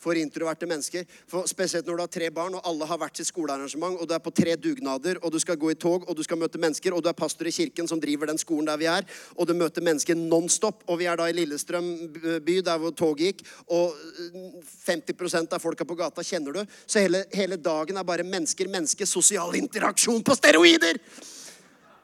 For 0.00 0.16
introverte 0.16 0.68
mennesker. 0.68 1.04
For 1.30 1.48
spesielt 1.50 1.86
når 1.86 1.98
du 1.98 2.04
har 2.04 2.12
tre 2.12 2.30
barn, 2.34 2.56
og 2.56 2.66
alle 2.66 2.88
har 2.88 3.00
hvert 3.00 3.20
sitt 3.20 3.28
skolearrangement, 3.28 3.98
og 4.00 4.08
du 4.08 4.14
er 4.16 4.22
på 4.24 4.32
tre 4.34 4.56
dugnader, 4.56 5.20
og 5.22 5.32
du 5.32 5.38
skal 5.42 5.58
gå 5.60 5.72
i 5.74 5.78
tog, 5.78 6.06
og 6.08 6.16
du 6.16 6.24
skal 6.26 6.40
møte 6.40 6.60
mennesker, 6.60 6.94
og 6.96 7.04
du 7.04 7.10
er 7.10 7.18
pastor 7.18 7.48
i 7.48 7.54
kirken 7.54 7.88
som 7.90 8.00
driver 8.00 8.30
den 8.30 8.40
skolen 8.40 8.68
der 8.70 8.80
vi 8.80 8.88
er, 8.90 9.06
og 9.36 9.48
du 9.48 9.54
møter 9.56 9.84
mennesker 9.84 10.18
nonstop. 10.18 10.84
Og 10.88 11.00
vi 11.02 11.08
er 11.10 11.20
da 11.20 11.28
i 11.28 11.36
Lillestrøm 11.36 11.90
by, 12.46 12.60
der 12.66 12.80
hvor 12.80 12.94
toget 12.96 13.26
gikk, 13.26 13.44
og 13.68 13.96
50% 14.86 15.56
av 15.56 15.62
folka 15.62 15.84
på 15.84 15.98
gata 15.98 16.24
kjenner 16.24 16.60
du. 16.60 16.78
Så 16.86 17.04
hele, 17.04 17.24
hele 17.34 17.60
dagen 17.60 18.00
er 18.00 18.06
bare 18.06 18.26
mennesker, 18.26 18.70
mennesker, 18.70 19.08
sosial 19.08 19.54
interaksjon 19.60 20.24
på 20.24 20.38
steroider! 20.38 21.00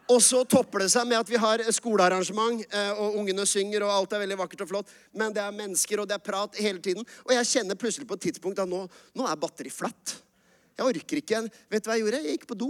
Og 0.07 0.21
så 0.23 0.45
topper 0.47 0.85
det 0.85 0.91
seg 0.93 1.07
med 1.09 1.19
at 1.19 1.31
vi 1.31 1.39
har 1.41 1.63
skolearrangement, 1.75 2.61
eh, 2.71 2.93
og 2.95 3.17
ungene 3.19 3.43
synger, 3.49 3.83
og 3.83 3.91
alt 3.91 4.13
er 4.15 4.23
veldig 4.23 4.39
vakkert 4.39 4.63
og 4.63 4.71
flott. 4.71 4.93
Men 5.11 5.35
det 5.35 5.43
er 5.43 5.55
mennesker, 5.55 5.99
og 5.99 6.07
det 6.07 6.15
er 6.15 6.23
prat 6.23 6.59
hele 6.63 6.79
tiden. 6.83 7.07
Og 7.25 7.33
jeg 7.35 7.49
kjenner 7.51 7.79
plutselig 7.79 8.07
på 8.07 8.15
et 8.15 8.29
tidspunkt 8.29 8.61
at 8.63 8.71
nå, 8.71 8.85
nå 9.19 9.27
er 9.27 9.41
batteri 9.41 9.73
flatt. 9.75 10.15
Jeg 10.77 10.87
orker 10.87 11.23
ikke. 11.23 11.41
Vet 11.73 11.83
du 11.83 11.91
hva 11.91 11.97
jeg 11.97 12.05
gjorde? 12.05 12.21
Jeg 12.23 12.37
gikk 12.37 12.47
på 12.53 12.59
do. 12.61 12.69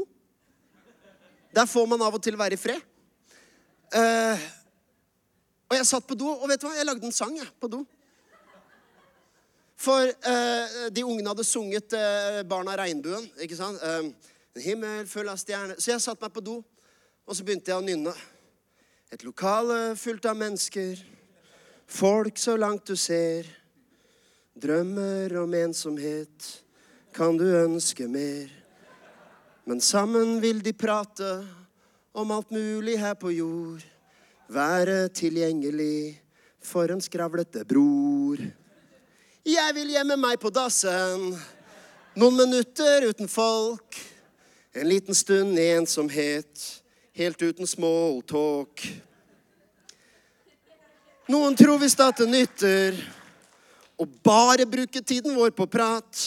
Der 1.56 1.68
får 1.68 1.88
man 1.90 2.04
av 2.06 2.16
og 2.16 2.22
til 2.24 2.38
være 2.40 2.56
i 2.56 2.60
fred. 2.60 2.80
Uh, 3.92 4.46
og 5.68 5.76
jeg 5.76 5.88
satt 5.88 6.06
på 6.08 6.16
do, 6.18 6.30
og 6.30 6.48
vet 6.48 6.62
du 6.62 6.66
hva? 6.68 6.74
Jeg 6.78 6.88
lagde 6.88 7.06
en 7.06 7.14
sang 7.14 7.36
jeg, 7.36 7.48
på 7.60 7.68
do. 7.72 7.82
For 9.76 10.08
uh, 10.08 10.88
de 10.88 11.04
ungene 11.04 11.28
hadde 11.34 11.44
sunget 11.44 11.92
uh, 11.92 12.40
'Barna 12.48 12.78
regnbuen'. 12.80 13.28
ikke 13.44 13.56
sant? 13.56 13.82
'En 13.82 14.14
himmel 14.56 15.06
full 15.06 15.28
av 15.28 15.36
stjerner'. 15.36 15.76
Så 15.80 15.92
jeg 15.92 16.00
satte 16.00 16.24
meg 16.24 16.32
på 16.32 16.40
do. 16.40 16.62
Og 17.26 17.34
så 17.34 17.42
begynte 17.42 17.72
jeg 17.72 17.80
å 17.80 17.82
nynne. 17.82 18.12
Et 19.10 19.22
lokale 19.26 19.96
fullt 19.98 20.28
av 20.30 20.36
mennesker, 20.38 21.00
folk 21.90 22.38
så 22.38 22.54
langt 22.58 22.86
du 22.86 22.94
ser. 22.98 23.48
Drømmer 24.56 25.34
om 25.42 25.54
ensomhet, 25.58 26.46
kan 27.14 27.36
du 27.38 27.44
ønske 27.64 28.06
mer. 28.08 28.46
Men 29.66 29.82
sammen 29.82 30.38
vil 30.42 30.62
de 30.62 30.70
prate 30.72 31.32
om 32.14 32.30
alt 32.30 32.54
mulig 32.54 32.94
her 33.02 33.18
på 33.18 33.34
jord. 33.34 33.82
Være 34.46 35.08
tilgjengelig 35.10 36.14
for 36.62 36.94
en 36.94 37.02
skravlete 37.02 37.66
bror. 37.66 38.38
Jeg 39.46 39.74
vil 39.74 39.92
gjemme 39.96 40.14
meg 40.18 40.38
på 40.42 40.54
dassen, 40.54 41.32
noen 42.14 42.38
minutter 42.38 43.10
uten 43.10 43.30
folk. 43.30 43.98
En 44.76 44.86
liten 44.86 45.14
stund 45.14 45.58
i 45.58 45.72
ensomhet 45.74 46.85
helt 47.16 47.42
uten 47.42 47.66
small 47.66 48.20
talk. 48.22 48.82
Noen 51.26 51.56
tror 51.56 51.80
visst 51.80 52.00
at 52.04 52.20
det 52.20 52.28
nytter 52.28 52.98
å 53.96 54.04
bare 54.04 54.66
bruke 54.68 55.00
tiden 55.00 55.34
vår 55.34 55.54
på 55.56 55.66
prat. 55.66 56.26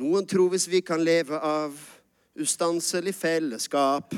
Noen 0.00 0.26
tror 0.26 0.50
hvis 0.52 0.66
vi 0.68 0.82
kan 0.82 1.00
leve 1.04 1.38
av 1.38 1.76
ustanselig 2.40 3.14
fellesskap. 3.14 4.14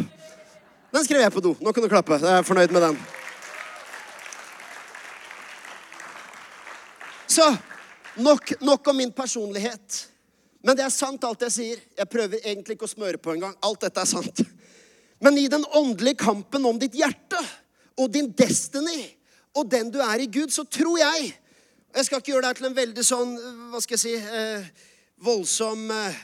Den 0.93 1.05
skrev 1.05 1.23
jeg 1.23 1.35
på 1.35 1.43
do. 1.45 1.53
Nå 1.61 1.73
kan 1.73 1.85
du 1.85 1.91
klappe. 1.93 2.19
Jeg 2.23 2.41
er 2.41 2.47
fornøyd 2.47 2.73
med 2.73 2.87
den. 2.87 2.99
Så 7.33 7.47
nok, 8.17 8.55
nok 8.61 8.89
om 8.93 8.97
min 8.97 9.13
personlighet. 9.13 10.07
Men 10.63 10.77
det 10.79 10.85
er 10.87 10.95
sant, 10.95 11.25
alt 11.25 11.45
jeg 11.49 11.55
sier. 11.55 11.87
Jeg 11.99 12.09
prøver 12.09 12.45
egentlig 12.45 12.77
ikke 12.77 12.89
å 12.89 12.93
smøre 12.93 13.21
på 13.21 13.37
engang. 13.37 13.55
Alt 13.65 13.85
dette 13.85 14.05
er 14.05 14.11
sant. 14.11 14.45
Men 15.23 15.39
i 15.39 15.49
den 15.49 15.65
åndelige 15.65 16.19
kampen 16.25 16.67
om 16.67 16.79
ditt 16.83 16.97
hjerte 16.99 17.39
og 18.01 18.11
din 18.13 18.33
destiny 18.35 19.05
og 19.55 19.69
den 19.71 19.91
du 19.93 20.01
er 20.03 20.23
i 20.23 20.31
Gud, 20.33 20.51
så 20.51 20.65
tror 20.65 20.99
jeg 20.99 21.33
Jeg 21.93 22.07
skal 22.07 22.23
ikke 22.23 22.33
gjøre 22.33 22.49
deg 22.49 22.59
til 22.59 22.67
en 22.71 22.77
veldig 22.77 23.03
sånn 23.05 23.33
Hva 23.71 23.81
skal 23.85 23.99
jeg 23.99 24.03
si 24.03 24.13
eh, 24.17 24.69
Voldsom 25.23 25.91
eh, 25.93 26.21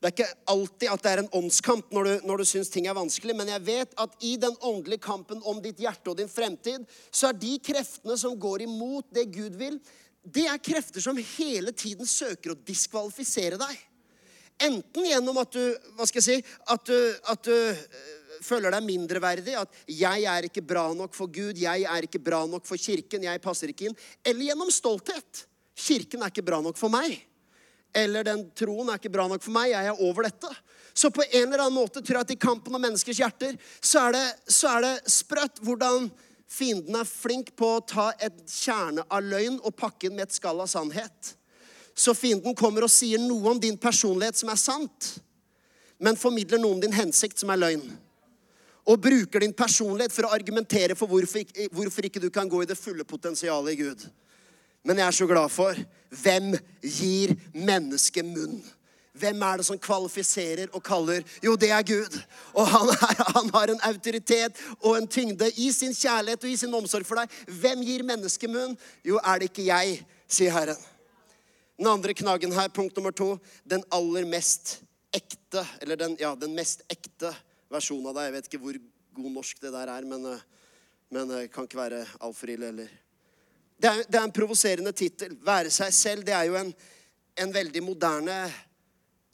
Det 0.00 0.08
er 0.08 0.14
ikke 0.14 0.28
alltid 0.54 0.88
at 0.94 1.04
det 1.04 1.12
er 1.12 1.22
en 1.22 1.32
åndskamp 1.42 1.92
når 1.92 2.08
du, 2.08 2.14
når 2.30 2.42
du 2.42 2.46
syns 2.48 2.72
ting 2.72 2.88
er 2.90 2.96
vanskelig, 2.96 3.36
men 3.38 3.52
jeg 3.52 3.62
vet 3.68 3.92
at 4.02 4.16
i 4.24 4.32
den 4.40 4.56
åndelige 4.58 5.04
kampen 5.04 5.44
om 5.46 5.60
ditt 5.62 5.78
hjerte 5.78 6.10
og 6.10 6.18
din 6.18 6.32
fremtid, 6.32 6.88
så 7.14 7.28
er 7.28 7.38
de 7.38 7.52
kreftene 7.62 8.16
som 8.18 8.34
går 8.34 8.64
imot 8.64 9.06
det 9.14 9.28
Gud 9.30 9.54
vil, 9.60 9.76
det 10.26 10.48
er 10.50 10.58
krefter 10.58 11.04
som 11.04 11.20
hele 11.36 11.70
tiden 11.70 12.08
søker 12.08 12.50
å 12.50 12.58
diskvalifisere 12.66 13.60
deg. 13.62 13.78
Enten 14.62 15.06
gjennom 15.08 15.38
at 15.42 15.54
du 15.54 15.62
hva 15.96 16.06
skal 16.06 16.22
jeg 16.22 16.28
si, 16.28 16.56
at 16.70 16.84
du, 16.86 16.98
at 17.32 17.48
du 17.48 17.54
eh, 17.54 17.80
føler 18.42 18.74
deg 18.74 18.86
mindreverdig, 18.86 19.56
at 19.58 19.82
'jeg 19.86 20.24
er 20.28 20.48
ikke 20.48 20.64
bra 20.66 20.92
nok 20.94 21.14
for 21.14 21.26
Gud', 21.26 21.58
'jeg 21.58 21.82
er 21.82 22.02
ikke 22.02 22.22
bra 22.22 22.44
nok 22.46 22.66
for 22.66 22.76
kirken', 22.76 23.22
'jeg 23.22 23.42
passer 23.42 23.68
ikke 23.68 23.90
inn'. 23.90 23.98
Eller 24.24 24.52
gjennom 24.52 24.70
stolthet. 24.70 25.46
'Kirken 25.76 26.22
er 26.22 26.30
ikke 26.30 26.46
bra 26.46 26.60
nok 26.60 26.76
for 26.76 26.88
meg'. 26.88 27.20
Eller 27.94 28.24
'den 28.24 28.50
troen 28.54 28.88
er 28.88 28.98
ikke 28.98 29.12
bra 29.12 29.28
nok 29.28 29.42
for 29.42 29.50
meg', 29.50 29.70
'jeg 29.70 29.86
er 29.86 30.00
over 30.00 30.22
dette'. 30.22 30.56
Så 30.94 31.10
på 31.10 31.22
en 31.22 31.52
eller 31.52 31.64
annen 31.64 31.78
måte 31.78 32.02
tror 32.02 32.20
jeg 32.20 32.20
at 32.20 32.30
i 32.30 32.34
kampen 32.34 32.74
om 32.74 32.80
menneskers 32.80 33.16
hjerter 33.16 33.56
så 33.80 34.08
er 34.08 34.12
det, 34.12 34.34
så 34.48 34.76
er 34.76 34.80
det 34.82 35.10
sprøtt 35.10 35.62
hvordan 35.64 36.10
fienden 36.52 36.98
er 36.98 37.08
flink 37.08 37.54
på 37.56 37.78
å 37.78 37.86
ta 37.86 38.10
et 38.20 38.44
kjerne 38.46 39.04
av 39.08 39.24
løgn 39.24 39.58
og 39.62 39.76
pakke 39.76 40.06
inn 40.08 40.16
med 40.18 40.28
et 40.28 40.36
skall 40.36 40.60
av 40.60 40.68
sannhet. 40.68 41.34
Så 42.02 42.14
fienden 42.18 42.56
kommer 42.58 42.86
og 42.86 42.90
sier 42.90 43.20
noe 43.22 43.52
om 43.52 43.60
din 43.62 43.76
personlighet 43.78 44.40
som 44.40 44.50
er 44.50 44.58
sant, 44.58 45.12
men 46.02 46.18
formidler 46.18 46.58
noe 46.58 46.74
om 46.74 46.82
din 46.82 46.94
hensikt 46.94 47.38
som 47.38 47.52
er 47.54 47.60
løgn. 47.62 47.84
Og 48.90 48.98
bruker 48.98 49.44
din 49.44 49.54
personlighet 49.54 50.10
for 50.10 50.26
å 50.26 50.32
argumentere 50.34 50.96
for 50.98 51.06
hvorfor, 51.06 51.46
hvorfor 51.70 52.08
ikke 52.08 52.22
du 52.22 52.26
kan 52.34 52.50
gå 52.50 52.64
i 52.64 52.66
det 52.66 52.78
fulle 52.78 53.06
potensialet 53.06 53.76
i 53.76 53.82
Gud. 53.84 54.06
Men 54.82 54.98
jeg 54.98 55.06
er 55.06 55.14
så 55.14 55.28
glad 55.30 55.52
for 55.54 55.78
hvem 56.24 56.56
gir 56.82 57.36
mennesket 57.54 58.26
munn? 58.26 58.58
Hvem 59.14 59.44
er 59.46 59.60
det 59.60 59.66
som 59.68 59.78
kvalifiserer 59.78 60.72
og 60.72 60.82
kaller? 60.82 61.22
Jo, 61.44 61.54
det 61.54 61.70
er 61.70 61.84
Gud. 61.86 62.16
Og 62.56 62.66
han, 62.66 62.90
er, 62.96 63.22
han, 63.36 63.50
har 63.54 63.70
en 63.70 63.84
autoritet 63.86 64.58
og 64.80 64.96
en 64.96 65.06
tyngde 65.06 65.52
i 65.54 65.68
sin 65.70 65.94
kjærlighet 65.94 66.48
og 66.48 66.50
i 66.50 66.58
sin 66.58 66.74
omsorg 66.74 67.06
for 67.06 67.20
deg. 67.20 67.36
Hvem 67.60 67.84
gir 67.86 68.02
mennesket 68.08 68.50
munn? 68.50 68.74
Jo, 69.06 69.20
er 69.22 69.38
det 69.38 69.52
ikke 69.52 69.68
jeg, 69.68 70.00
sier 70.26 70.56
Herren. 70.56 70.80
Den 71.78 71.88
andre 71.88 72.14
knaggen 72.14 72.52
her, 72.52 72.68
punkt 72.68 72.96
nummer 72.96 73.14
to, 73.16 73.36
den 73.64 73.84
aller 73.90 74.26
mest 74.28 74.80
ekte, 75.12 75.64
eller 75.80 75.96
den, 75.96 76.16
ja, 76.20 76.34
den 76.36 76.54
mest 76.56 76.84
ekte 76.92 77.32
versjonen 77.72 78.10
av 78.10 78.18
deg. 78.18 78.28
Jeg 78.28 78.34
vet 78.36 78.50
ikke 78.50 78.62
hvor 78.64 78.80
god 79.16 79.30
norsk 79.38 79.62
det 79.62 79.72
der 79.74 79.92
er, 79.92 80.08
men, 80.08 80.26
eh, 80.32 80.44
men 81.12 81.32
eh, 81.36 81.48
kan 81.52 81.68
ikke 81.68 81.80
være 81.80 82.02
altfor 82.20 82.52
ille 82.52 82.68
heller. 82.70 82.92
Det 83.82 83.90
er, 83.90 84.04
det 84.06 84.18
er 84.18 84.26
en 84.28 84.34
provoserende 84.34 84.92
tittel. 84.96 85.34
Være 85.42 85.72
seg 85.74 85.94
selv, 85.96 86.26
det 86.28 86.36
er 86.36 86.46
jo 86.50 86.58
en, 86.60 86.70
en 87.40 87.54
veldig 87.54 87.82
moderne 87.82 88.36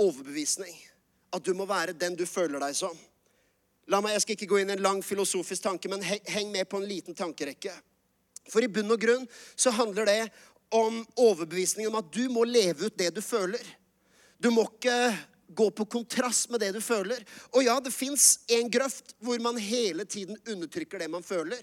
overbevisning. 0.00 0.72
At 1.34 1.44
du 1.44 1.52
må 1.54 1.66
være 1.68 1.96
den 1.98 2.16
du 2.16 2.24
føler 2.26 2.62
deg 2.62 2.76
som. 2.78 2.96
La 3.88 4.00
meg, 4.04 4.14
Jeg 4.16 4.24
skal 4.24 4.36
ikke 4.36 4.50
gå 4.52 4.62
inn 4.62 4.72
i 4.72 4.76
en 4.76 4.84
lang 4.84 5.02
filosofisk 5.04 5.64
tanke, 5.64 5.88
men 5.88 6.04
heng 6.04 6.50
med 6.52 6.68
på 6.68 6.80
en 6.80 6.88
liten 6.88 7.16
tankerekke. 7.16 7.74
For 8.48 8.64
i 8.64 8.70
bunn 8.72 8.92
og 8.92 9.00
grunn 9.00 9.26
så 9.56 9.72
handler 9.76 10.08
det 10.08 10.18
om 10.74 11.00
overbevisningen 11.16 11.92
om 11.92 11.98
at 12.00 12.12
du 12.12 12.28
må 12.32 12.44
leve 12.48 12.88
ut 12.88 12.98
det 12.98 13.10
du 13.16 13.22
føler. 13.24 13.62
Du 14.38 14.50
må 14.54 14.66
ikke 14.68 15.16
gå 15.48 15.70
på 15.70 15.84
kontrast 15.84 16.50
med 16.52 16.60
det 16.60 16.72
du 16.76 16.80
føler. 16.84 17.22
Og 17.56 17.64
ja, 17.64 17.78
det 17.80 17.92
fins 17.94 18.40
en 18.52 18.68
grøft 18.70 19.14
hvor 19.24 19.40
man 19.42 19.58
hele 19.60 20.04
tiden 20.04 20.36
undertrykker 20.46 21.00
det 21.00 21.10
man 21.10 21.24
føler. 21.24 21.62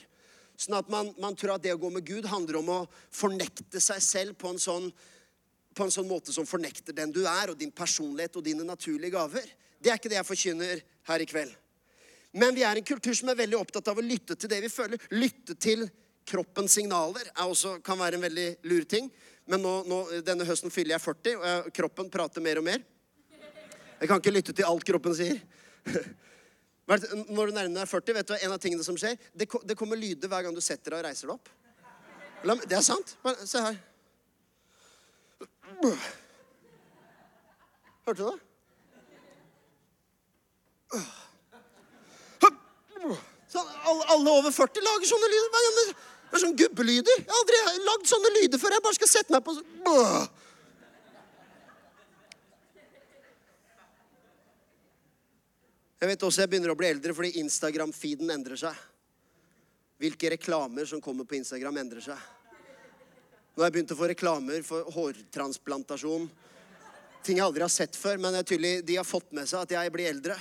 Sånn 0.58 0.78
at 0.78 0.90
man, 0.92 1.12
man, 1.20 1.36
tror 1.36 1.56
at 1.56 1.66
det 1.66 1.76
å 1.76 1.82
gå 1.82 1.92
med 1.92 2.06
Gud 2.08 2.26
handler 2.32 2.62
om 2.62 2.72
å 2.72 2.80
fornekte 3.14 3.82
seg 3.84 4.02
selv 4.04 4.40
på 4.40 4.54
en, 4.54 4.62
sånn, 4.62 4.88
på 5.76 5.86
en 5.86 5.94
sånn 5.94 6.08
måte 6.10 6.34
som 6.34 6.48
fornekter 6.48 6.96
den 6.96 7.12
du 7.14 7.26
er, 7.28 7.52
og 7.52 7.60
din 7.60 7.74
personlighet 7.76 8.40
og 8.40 8.46
dine 8.46 8.66
naturlige 8.68 9.18
gaver. 9.18 9.46
Det 9.78 9.92
er 9.92 10.00
ikke 10.00 10.12
det 10.14 10.22
jeg 10.22 10.30
forkynner 10.32 10.82
her 11.12 11.22
i 11.22 11.28
kveld. 11.30 11.52
Men 12.36 12.56
vi 12.56 12.66
er 12.68 12.80
en 12.80 12.88
kultur 12.88 13.16
som 13.16 13.30
er 13.32 13.40
veldig 13.40 13.60
opptatt 13.60 13.92
av 13.92 14.00
å 14.00 14.04
lytte 14.04 14.36
til 14.40 14.52
det 14.52 14.64
vi 14.64 14.72
føler. 14.72 15.00
Lytte 15.16 15.56
til 15.60 15.86
kroppens 16.26 16.76
signaler 16.78 17.30
også, 17.46 17.78
kan 17.86 18.00
være 18.00 18.18
en 18.18 18.26
veldig 18.26 18.48
lur 18.70 18.86
ting. 18.90 19.10
Men 19.46 19.62
nå, 19.62 19.74
nå, 19.86 20.00
denne 20.26 20.48
høsten 20.48 20.74
fyller 20.74 20.96
jeg 20.96 21.04
40, 21.06 21.36
og 21.38 21.74
kroppen 21.76 22.10
prater 22.14 22.44
mer 22.44 22.62
og 22.62 22.66
mer. 22.66 22.82
Jeg 24.00 24.10
kan 24.10 24.20
ikke 24.20 24.34
lytte 24.34 24.56
til 24.56 24.68
alt 24.68 24.86
kroppen 24.88 25.16
sier. 25.18 25.38
Når 26.86 27.50
du 27.50 27.54
nærmer 27.56 27.80
deg 27.80 27.90
40, 27.90 28.16
vet 28.18 28.28
du 28.28 28.34
hva 28.34 28.40
en 28.46 28.56
av 28.56 28.62
tingene 28.62 28.86
som 28.86 28.98
skjer? 29.00 29.18
Det, 29.34 29.48
det 29.66 29.78
kommer 29.78 29.98
lyder 29.98 30.30
hver 30.30 30.46
gang 30.46 30.54
du 30.54 30.62
setter 30.62 30.94
deg 30.94 31.00
og 31.02 31.08
reiser 31.08 31.30
deg 31.30 31.38
opp. 31.38 31.54
Det 32.66 32.78
er 32.78 32.84
sant. 32.86 33.16
Bare, 33.26 33.48
se 33.50 33.62
her. 33.62 33.80
Hørte 38.06 38.20
du 38.20 38.26
det? 38.30 38.38
Så 43.56 43.62
alle, 43.88 44.30
over 44.30 44.52
40 44.52 44.84
lager 44.84 45.10
sånne 45.10 45.32
lyder. 45.32 45.96
Det 46.26 46.40
er 46.40 46.44
sånn 46.44 46.58
gubbelyder. 46.60 47.22
Jeg 47.22 47.30
har 47.30 47.42
aldri 47.42 47.86
lagd 47.86 48.10
sånne 48.10 48.32
lyder 48.40 48.62
før. 48.62 48.76
Jeg 48.76 48.86
bare 48.88 48.98
skal 48.98 49.12
sette 49.12 49.36
meg 49.36 49.46
på 49.46 49.56
sånn 49.60 50.44
Jeg 56.06 56.12
vet 56.12 56.24
også 56.28 56.44
jeg 56.44 56.50
begynner 56.52 56.70
å 56.70 56.78
bli 56.78 56.90
eldre 56.92 57.14
fordi 57.18 57.40
Instagram-feeden 57.42 58.30
endrer 58.30 58.60
seg. 58.60 58.82
Hvilke 59.98 60.30
reklamer 60.36 60.86
som 60.86 61.00
kommer 61.02 61.26
på 61.26 61.38
Instagram, 61.40 61.80
endrer 61.82 62.04
seg. 62.04 62.20
Nå 63.56 63.64
har 63.64 63.70
jeg 63.70 63.76
begynt 63.78 63.94
å 63.96 63.98
få 63.98 64.10
reklamer 64.12 64.66
for 64.68 64.92
hårtransplantasjon. 64.92 66.28
Ting 67.26 67.40
jeg 67.40 67.46
aldri 67.46 67.64
har 67.64 67.72
sett 67.74 67.96
før, 67.98 68.20
men 68.20 68.36
det 68.36 68.44
er 68.44 68.50
tydelig, 68.52 68.74
de 68.86 69.00
har 69.00 69.08
fått 69.08 69.32
med 69.34 69.48
seg 69.50 69.64
at 69.64 69.74
jeg 69.78 69.94
blir 69.96 70.12
eldre. 70.12 70.36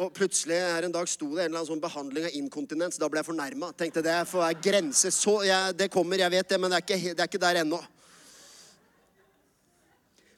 Og 0.00 0.08
plutselig 0.16 0.56
her 0.56 0.86
en 0.86 0.94
dag 0.94 1.08
sto 1.10 1.26
det 1.34 1.42
en 1.42 1.50
eller 1.50 1.58
annen 1.58 1.68
sånn 1.68 1.82
behandling 1.82 2.24
av 2.24 2.36
inkontinens. 2.38 2.96
Da 3.00 3.10
ble 3.12 3.20
jeg 3.20 3.28
fornærma. 3.28 3.72
Tenkte 3.76 4.04
det 4.04 4.14
får 4.30 4.40
være 4.46 4.60
grense. 4.64 5.10
Så, 5.12 5.34
jeg, 5.44 5.74
det 5.76 5.90
kommer, 5.92 6.22
jeg 6.22 6.32
vet 6.32 6.48
det, 6.48 6.58
men 6.60 6.72
det 6.72 6.78
er 6.78 6.86
ikke, 6.86 7.12
det 7.12 7.24
er 7.24 7.28
ikke 7.28 7.42
der 7.42 7.60
ennå. 7.60 7.80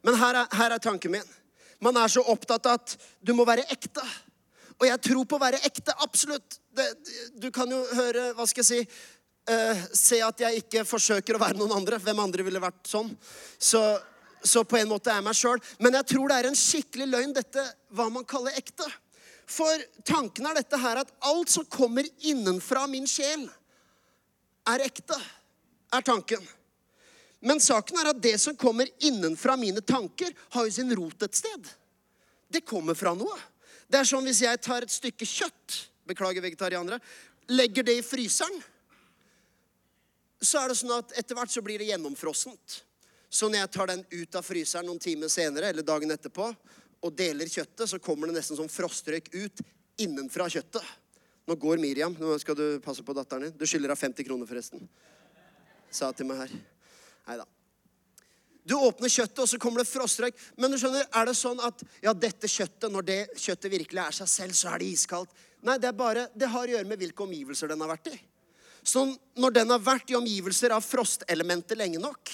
Men 0.05 0.19
her 0.21 0.41
er, 0.43 0.49
her 0.59 0.75
er 0.75 0.83
tanken 0.83 1.15
min. 1.15 1.35
Man 1.85 1.97
er 2.01 2.11
så 2.11 2.25
opptatt 2.33 2.67
av 2.67 2.81
at 2.81 2.97
du 3.23 3.31
må 3.37 3.47
være 3.47 3.67
ekte. 3.71 4.03
Og 4.81 4.89
jeg 4.89 5.03
tror 5.07 5.29
på 5.31 5.39
å 5.39 5.45
være 5.45 5.63
ekte. 5.67 5.95
Absolutt. 6.03 6.59
Det, 6.75 6.89
du 7.39 7.47
kan 7.55 7.71
jo 7.71 7.79
høre 7.95 8.33
Hva 8.35 8.49
skal 8.51 8.65
jeg 8.65 8.71
si? 8.73 9.03
Uh, 9.45 9.81
se 9.93 10.19
at 10.25 10.41
jeg 10.41 10.63
ikke 10.63 10.87
forsøker 10.89 11.37
å 11.37 11.43
være 11.43 11.61
noen 11.61 11.77
andre. 11.77 12.01
Hvem 12.03 12.25
andre 12.25 12.47
ville 12.47 12.63
vært 12.63 12.91
sånn? 12.91 13.13
Så, 13.61 13.85
så 14.43 14.65
på 14.67 14.81
en 14.81 14.91
måte 14.91 15.13
er 15.13 15.21
jeg 15.21 15.29
meg 15.29 15.39
sjøl. 15.39 15.63
Men 15.79 16.01
jeg 16.01 16.11
tror 16.11 16.33
det 16.33 16.39
er 16.41 16.51
en 16.51 16.59
skikkelig 16.59 17.09
løgn, 17.13 17.35
dette 17.37 17.65
hva 17.95 18.11
man 18.11 18.27
kaller 18.27 18.57
ekte. 18.59 18.89
For 19.47 19.85
tanken 20.07 20.47
er 20.49 20.59
dette 20.59 20.79
her 20.81 21.03
at 21.03 21.13
alt 21.29 21.53
som 21.53 21.67
kommer 21.69 22.07
innenfra 22.25 22.87
min 22.91 23.09
sjel, 23.09 23.47
er 24.71 24.85
ekte. 24.87 25.17
Er 25.95 26.05
tanken. 26.05 26.43
Men 27.45 27.61
saken 27.61 27.99
er 28.01 28.11
at 28.15 28.23
det 28.25 28.39
som 28.41 28.57
kommer 28.57 28.89
innenfra 29.05 29.57
mine 29.61 29.83
tanker, 29.85 30.33
har 30.57 30.65
jo 30.65 30.73
sin 30.73 30.95
rot 30.97 31.27
et 31.27 31.37
sted. 31.37 31.69
Det 32.49 32.65
kommer 32.65 32.97
fra 32.97 33.13
noe. 33.19 33.37
Det 33.87 34.01
er 34.01 34.09
som 34.09 34.25
hvis 34.25 34.41
jeg 34.47 34.63
tar 34.65 34.87
et 34.87 34.93
stykke 34.93 35.29
kjøtt, 35.29 35.83
beklager 36.09 36.45
vegetarianere, 36.45 36.99
legger 37.53 37.85
det 37.85 37.99
i 38.01 38.07
fryseren 38.07 38.63
så 40.45 40.61
er 40.61 40.71
det 40.71 40.79
sånn 40.79 40.95
at 40.97 41.15
etter 41.19 41.37
hvert 41.39 41.53
så 41.53 41.63
blir 41.65 41.81
det 41.81 41.89
gjennomfrossent. 41.91 42.81
Så 43.33 43.49
når 43.49 43.65
jeg 43.65 43.73
tar 43.75 43.91
den 43.91 44.05
ut 44.13 44.37
av 44.39 44.47
fryseren 44.47 44.87
noen 44.87 45.03
timer 45.03 45.33
senere 45.33 45.73
eller 45.73 45.87
dagen 45.87 46.13
etterpå 46.15 46.51
og 47.05 47.15
deler 47.17 47.51
kjøttet, 47.51 47.87
så 47.91 48.01
kommer 48.03 48.31
det 48.31 48.39
nesten 48.39 48.59
som 48.59 48.71
frostrøyk 48.71 49.29
ut 49.37 49.65
innenfra 50.01 50.49
kjøttet. 50.51 50.85
Nå 51.45 51.57
går 51.61 51.81
Miriam. 51.83 52.15
Nå 52.17 52.37
skal 52.41 52.57
du 52.57 52.67
passe 52.85 53.05
på 53.05 53.17
datteren 53.17 53.49
din. 53.49 53.57
Du 53.59 53.67
skylder 53.69 53.93
henne 53.93 54.01
50 54.01 54.27
kroner, 54.27 54.49
forresten. 54.49 54.87
Sa 55.93 56.09
til 56.17 56.29
meg 56.29 56.41
her. 56.47 56.55
Nei 57.29 57.37
da. 57.41 57.47
Du 58.65 58.79
åpner 58.79 59.13
kjøttet, 59.13 59.43
og 59.45 59.49
så 59.51 59.61
kommer 59.61 59.83
det 59.83 59.91
frostrøyk. 59.91 60.39
Men 60.57 60.73
du 60.73 60.79
skjønner, 60.81 61.05
er 61.05 61.29
det 61.29 61.37
sånn 61.37 61.61
at 61.61 61.85
ja, 62.01 62.15
dette 62.17 62.49
kjøttet, 62.49 62.89
når 62.93 63.09
det 63.11 63.19
kjøttet 63.37 63.73
virkelig 63.75 64.01
er 64.07 64.17
seg 64.23 64.31
selv, 64.33 64.57
så 64.57 64.73
er 64.73 64.81
det 64.81 64.89
iskaldt? 64.95 65.45
Nei, 65.65 65.77
det 65.81 65.91
er 65.91 65.99
bare, 65.99 66.31
det 66.33 66.49
har 66.53 66.65
å 66.65 66.73
gjøre 66.73 66.89
med 66.89 67.01
hvilke 67.01 67.27
omgivelser 67.27 67.69
den 67.73 67.85
har 67.85 67.93
vært 67.93 68.09
i. 68.15 68.17
Så 68.85 69.05
når 69.41 69.55
den 69.61 69.73
har 69.73 69.85
vært 69.85 70.11
i 70.13 70.17
omgivelser 70.17 70.73
av 70.77 70.85
frostelementet 70.85 71.77
lenge 71.77 72.01
nok, 72.01 72.33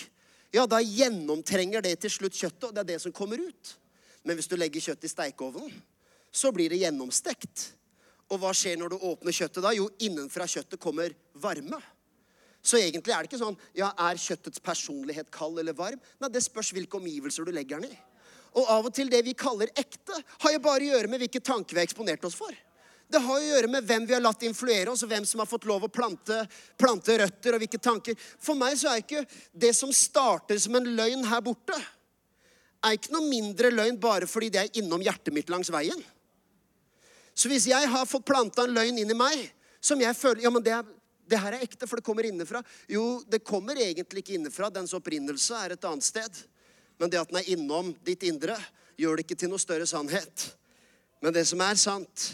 ja, 0.54 0.64
da 0.66 0.80
gjennomtrenger 0.82 1.82
det 1.82 1.96
til 2.02 2.14
slutt 2.14 2.38
kjøttet, 2.38 2.70
og 2.70 2.74
det 2.74 2.82
er 2.82 2.90
det 2.94 3.02
som 3.02 3.14
kommer 3.14 3.42
ut. 3.42 3.74
Men 4.26 4.36
hvis 4.36 4.50
du 4.50 4.56
legger 4.58 4.90
kjøttet 4.90 5.08
i 5.08 5.12
steikeovnen, 5.14 5.70
så 6.30 6.52
blir 6.54 6.70
det 6.70 6.82
gjennomstekt. 6.82 7.70
Og 8.30 8.38
hva 8.42 8.52
skjer 8.54 8.76
når 8.78 8.92
du 8.92 9.06
åpner 9.08 9.34
kjøttet 9.34 9.64
da? 9.64 9.72
Jo, 9.74 9.88
innenfra 10.02 10.46
kjøttet 10.50 10.80
kommer 10.82 11.14
varme. 11.42 11.80
Så 12.62 12.76
egentlig 12.76 13.14
er 13.14 13.24
det 13.24 13.30
ikke 13.30 13.40
sånn 13.40 13.56
ja, 13.76 13.88
er 13.96 14.20
kjøttets 14.20 14.60
personlighet 14.62 15.30
kald 15.32 15.58
eller 15.62 15.76
varm? 15.76 16.00
Nei, 16.20 16.30
det 16.32 16.44
spørs 16.44 16.74
hvilke 16.76 17.00
omgivelser 17.00 17.48
du 17.48 17.54
legger 17.56 17.80
den 17.80 17.94
i. 17.94 18.00
Og 18.58 18.66
av 18.68 18.88
og 18.88 18.94
til 18.94 19.10
det 19.10 19.22
vi 19.24 19.36
kaller 19.38 19.70
ekte, 19.78 20.16
har 20.42 20.52
jo 20.52 20.62
bare 20.62 20.84
å 20.84 20.90
gjøre 20.92 21.10
med 21.10 21.22
hvilke 21.22 21.42
tanker 21.42 21.76
vi 21.76 21.80
har 21.80 21.88
eksponert 21.88 22.26
oss 22.26 22.36
for. 22.36 22.52
Det 23.10 23.18
har 23.22 23.38
å 23.40 23.42
gjøre 23.42 23.70
med 23.70 23.86
hvem 23.86 24.04
vi 24.06 24.14
har 24.14 24.22
latt 24.22 24.44
influere 24.46 24.92
oss, 24.92 25.02
og 25.02 25.10
hvem 25.10 25.24
som 25.26 25.42
har 25.42 25.48
fått 25.50 25.66
lov 25.66 25.86
å 25.86 25.90
plante, 25.90 26.36
plante 26.78 27.16
røtter, 27.18 27.56
og 27.56 27.62
hvilke 27.62 27.80
tanker. 27.82 28.18
For 28.38 28.58
meg 28.58 28.76
så 28.78 28.92
er 28.92 29.02
ikke 29.02 29.24
det 29.50 29.72
som 29.74 29.90
starter 29.94 30.60
som 30.62 30.78
en 30.78 30.86
løgn 30.98 31.26
her 31.26 31.42
borte, 31.42 31.78
er 32.84 32.96
ikke 32.96 33.12
noe 33.12 33.28
mindre 33.28 33.70
løgn 33.72 33.98
bare 34.00 34.28
fordi 34.30 34.50
det 34.54 34.62
er 34.62 34.80
innom 34.80 35.02
hjertet 35.04 35.34
mitt 35.36 35.50
langs 35.52 35.70
veien. 35.72 36.00
Så 37.34 37.50
hvis 37.50 37.68
jeg 37.70 37.88
har 37.88 38.08
fått 38.08 38.26
planta 38.28 38.64
en 38.66 38.74
løgn 38.76 38.98
inn 39.00 39.12
i 39.12 39.16
meg, 39.16 39.44
som 39.80 40.00
jeg 40.00 40.16
føler 40.16 40.44
Ja, 40.44 40.50
men 40.52 40.64
det, 40.64 40.74
er, 40.76 40.84
det 41.28 41.40
her 41.40 41.56
er 41.56 41.64
ekte, 41.64 41.86
for 41.88 42.00
det 42.00 42.04
kommer 42.04 42.26
innenfra. 42.28 42.62
Jo, 42.88 43.22
det 43.28 43.44
kommer 43.46 43.78
egentlig 43.80 44.24
ikke 44.24 44.36
innenfra. 44.36 44.68
Dens 44.72 44.92
opprinnelse 44.96 45.56
er 45.56 45.76
et 45.76 45.86
annet 45.88 46.04
sted. 46.04 46.42
Men 47.00 47.12
det 47.12 47.20
at 47.20 47.30
den 47.30 47.40
er 47.40 47.48
innom 47.54 47.94
ditt 48.04 48.26
indre, 48.28 48.58
gjør 49.00 49.16
det 49.16 49.24
ikke 49.24 49.38
til 49.40 49.52
noe 49.52 49.62
større 49.62 49.88
sannhet. 49.88 50.50
Men 51.24 51.32
det 51.32 51.46
som 51.48 51.60
er 51.64 51.80
sant, 51.80 52.26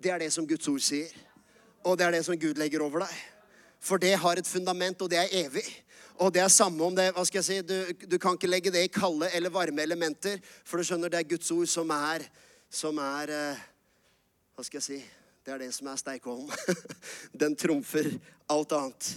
det 0.00 0.12
er 0.12 0.24
det 0.24 0.30
som 0.32 0.48
Guds 0.48 0.68
ord 0.72 0.80
sier. 0.84 1.12
Og 1.84 1.98
det 2.00 2.06
er 2.06 2.16
det 2.16 2.24
som 2.24 2.38
Gud 2.40 2.60
legger 2.60 2.84
over 2.84 3.04
deg. 3.04 3.16
For 3.84 4.00
det 4.00 4.14
har 4.16 4.40
et 4.40 4.48
fundament, 4.48 5.02
og 5.04 5.10
det 5.12 5.20
er 5.20 5.36
evig. 5.44 5.66
Og 6.22 6.30
det 6.34 6.44
er 6.44 6.52
samme 6.52 6.84
om 6.86 6.94
det 6.94 7.08
hva 7.14 7.24
skal 7.26 7.40
jeg 7.40 7.46
si, 7.46 7.56
du, 7.66 8.06
du 8.06 8.18
kan 8.22 8.36
ikke 8.38 8.50
legge 8.50 8.72
det 8.74 8.84
i 8.86 8.92
kalde 8.92 9.26
eller 9.34 9.50
varme 9.50 9.82
elementer, 9.82 10.38
for 10.62 10.78
du 10.78 10.86
skjønner, 10.86 11.10
det 11.10 11.20
er 11.20 11.30
Guds 11.34 11.50
ord 11.50 11.70
som 11.70 11.90
er, 11.90 12.26
som 12.70 12.98
er 13.02 13.32
eh, 13.34 13.62
Hva 14.54 14.62
skal 14.62 14.78
jeg 14.78 14.86
si 14.86 15.00
Det 15.44 15.52
er 15.52 15.58
det 15.60 15.72
som 15.74 15.90
er 15.90 15.98
steikeovnen. 16.00 16.50
Den 17.42 17.56
trumfer 17.58 18.06
alt 18.48 18.72
annet. 18.72 19.08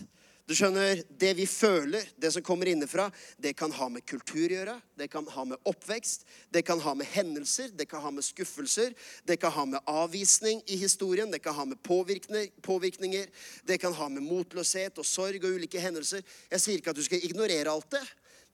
Du 0.47 0.53
skjønner, 0.55 1.01
Det 1.19 1.33
vi 1.35 1.45
føler, 1.45 2.05
det 2.15 2.29
som 2.31 2.43
kommer 2.43 2.69
innenfra, 2.71 3.09
det 3.37 3.51
kan 3.59 3.71
ha 3.75 3.89
med 3.91 4.05
kultur 4.07 4.45
å 4.45 4.53
gjøre. 4.53 4.75
Det 4.95 5.09
kan 5.11 5.27
ha 5.27 5.43
med 5.43 5.59
oppvekst, 5.67 6.23
det 6.55 6.63
kan 6.63 6.79
ha 6.79 6.93
med 6.95 7.05
hendelser, 7.11 7.73
det 7.75 7.89
kan 7.91 8.01
ha 8.01 8.11
med 8.15 8.23
skuffelser. 8.23 8.95
Det 9.27 9.35
kan 9.41 9.51
ha 9.51 9.65
med 9.65 9.83
avvisning 9.91 10.63
i 10.67 10.77
historien, 10.79 11.31
det 11.31 11.43
kan 11.43 11.53
ha 11.53 11.65
med 11.65 11.83
påvirkninger. 11.83 13.27
Det 13.67 13.77
kan 13.77 13.93
ha 13.93 14.07
med 14.07 14.23
motløshet 14.23 14.97
og 14.97 15.05
sorg 15.05 15.43
og 15.43 15.59
ulike 15.59 15.83
hendelser. 15.83 16.23
Jeg 16.51 16.63
sier 16.63 16.79
ikke 16.79 16.95
at 16.95 17.01
du 17.01 17.03
skal 17.03 17.27
ignorere 17.27 17.73
alt 17.73 17.91
det, 17.91 18.05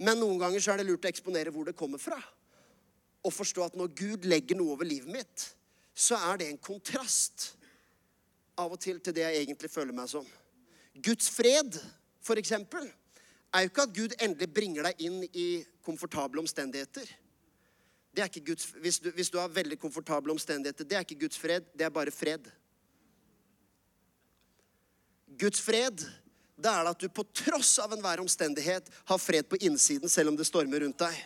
men 0.02 0.18
noen 0.18 0.42
ganger 0.42 0.66
så 0.66 0.74
er 0.74 0.82
det 0.82 0.90
lurt 0.90 1.06
å 1.06 1.14
eksponere 1.14 1.54
hvor 1.54 1.70
det 1.70 1.78
kommer 1.78 2.02
fra. 2.02 2.18
Og 3.22 3.32
forstå 3.32 3.70
at 3.70 3.78
når 3.78 3.94
Gud 3.94 4.26
legger 4.26 4.58
noe 4.58 4.74
over 4.74 4.90
livet 4.90 5.14
mitt, 5.14 5.52
så 5.94 6.18
er 6.32 6.42
det 6.42 6.50
en 6.50 6.58
kontrast 6.58 7.52
av 8.58 8.74
og 8.74 8.82
til 8.82 8.98
til 8.98 9.14
det 9.14 9.28
jeg 9.28 9.46
egentlig 9.46 9.70
føler 9.70 9.94
meg 9.94 10.10
som. 10.10 10.26
Guds 10.94 11.30
fred, 11.34 11.80
eksempel, 12.38 12.86
er 13.54 13.66
jo 13.66 13.72
ikke 13.72 13.86
at 13.86 13.96
Gud 13.96 14.16
endelig 14.22 14.50
bringer 14.54 14.90
deg 14.90 15.02
inn 15.06 15.22
i 15.34 15.48
komfortable 15.86 16.42
omstendigheter. 16.42 17.10
Det 18.14 18.22
er 18.22 18.30
ikke 18.30 18.46
Guds, 18.52 18.68
hvis, 18.82 19.00
du, 19.02 19.10
hvis 19.14 19.32
du 19.34 19.40
har 19.42 19.50
veldig 19.50 19.80
komfortable 19.82 20.34
omstendigheter, 20.34 20.86
det 20.86 20.98
er 20.98 21.06
ikke 21.06 21.24
Guds 21.26 21.40
fred, 21.42 21.66
det 21.74 21.88
er 21.88 21.94
bare 21.94 22.14
fred. 22.14 22.46
Guds 25.42 25.62
fred, 25.66 26.04
det 26.62 26.70
er 26.70 26.90
at 26.90 27.02
du 27.02 27.10
på 27.10 27.26
tross 27.34 27.80
av 27.82 27.96
enhver 27.96 28.22
omstendighet 28.22 28.90
har 29.10 29.22
fred 29.22 29.50
på 29.50 29.58
innsiden, 29.66 30.10
selv 30.10 30.30
om 30.30 30.38
det 30.38 30.46
stormer 30.46 30.86
rundt 30.86 31.02
deg. 31.02 31.18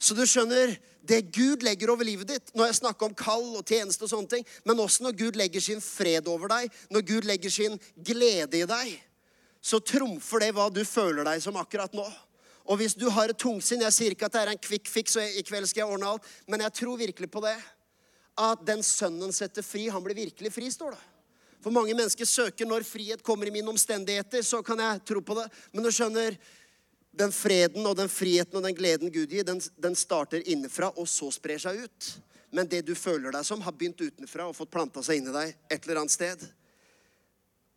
Så 0.00 0.16
du 0.16 0.24
skjønner, 0.24 0.78
det 1.06 1.20
Gud 1.32 1.62
legger 1.62 1.92
over 1.92 2.04
livet 2.04 2.28
ditt 2.28 2.50
Når 2.56 2.70
jeg 2.70 2.78
snakker 2.80 3.08
om 3.08 3.16
kall 3.16 3.44
og 3.58 3.66
tjeneste 3.66 4.04
og 4.04 4.10
sånne 4.10 4.32
ting, 4.32 4.46
men 4.66 4.80
også 4.82 5.06
når 5.06 5.18
Gud 5.18 5.38
legger 5.38 5.62
sin 5.62 5.82
fred 5.84 6.28
over 6.28 6.50
deg, 6.52 6.72
når 6.90 7.06
Gud 7.06 7.28
legger 7.28 7.52
sin 7.52 7.78
glede 7.94 8.62
i 8.62 8.68
deg, 8.68 8.96
så 9.62 9.80
trumfer 9.82 10.44
det 10.44 10.52
hva 10.56 10.68
du 10.70 10.82
føler 10.86 11.26
deg 11.26 11.42
som 11.42 11.58
akkurat 11.60 11.94
nå. 11.96 12.06
Og 12.68 12.80
hvis 12.80 12.94
du 12.98 13.08
har 13.10 13.30
et 13.32 13.40
tungsinn 13.40 13.82
Jeg 13.86 13.96
sier 13.96 14.14
ikke 14.14 14.28
at 14.28 14.34
det 14.36 14.42
er 14.42 14.52
en 14.52 14.64
quick 14.68 14.88
fix, 14.90 15.16
og 15.16 15.24
i 15.24 15.44
kveld 15.46 15.68
skal 15.70 15.84
jeg 15.84 15.92
ordne 15.92 16.14
alt, 16.14 16.32
men 16.46 16.66
jeg 16.66 16.76
tror 16.82 17.00
virkelig 17.00 17.30
på 17.32 17.42
det. 17.44 17.56
At 18.38 18.60
den 18.66 18.84
sønnen 18.86 19.32
setter 19.34 19.64
fri, 19.66 19.88
han 19.90 20.04
blir 20.04 20.18
virkelig 20.18 20.52
fri, 20.54 20.68
står 20.70 20.94
det. 20.94 21.04
For 21.58 21.74
mange 21.74 21.94
mennesker 21.96 22.28
søker 22.28 22.68
når 22.68 22.86
frihet 22.86 23.22
kommer 23.26 23.48
i 23.48 23.52
mine 23.54 23.70
omstendigheter. 23.72 24.44
Så 24.46 24.60
kan 24.62 24.78
jeg 24.78 25.02
tro 25.10 25.22
på 25.24 25.34
det. 25.40 25.48
Men 25.72 25.82
du 25.84 25.90
skjønner, 25.90 26.36
den 27.18 27.32
freden 27.34 27.86
og 27.86 27.96
den 27.98 28.10
friheten 28.10 28.60
og 28.60 28.64
den 28.64 28.76
gleden 28.76 29.12
Gud 29.12 29.32
gir, 29.32 29.44
den, 29.46 29.60
den 29.76 29.96
starter 29.98 30.44
innenfra 30.46 30.92
og 30.94 31.08
så 31.10 31.30
sprer 31.34 31.60
seg 31.62 31.84
ut. 31.84 32.10
Men 32.54 32.68
det 32.70 32.84
du 32.88 32.94
føler 32.96 33.34
deg 33.34 33.44
som, 33.44 33.60
har 33.64 33.74
begynt 33.76 34.00
utenfra 34.00 34.46
og 34.48 34.56
fått 34.56 34.72
planta 34.72 35.02
seg 35.04 35.20
inni 35.20 35.34
deg 35.34 35.52
et 35.68 35.84
eller 35.84 36.02
annet 36.02 36.14
sted. 36.14 36.46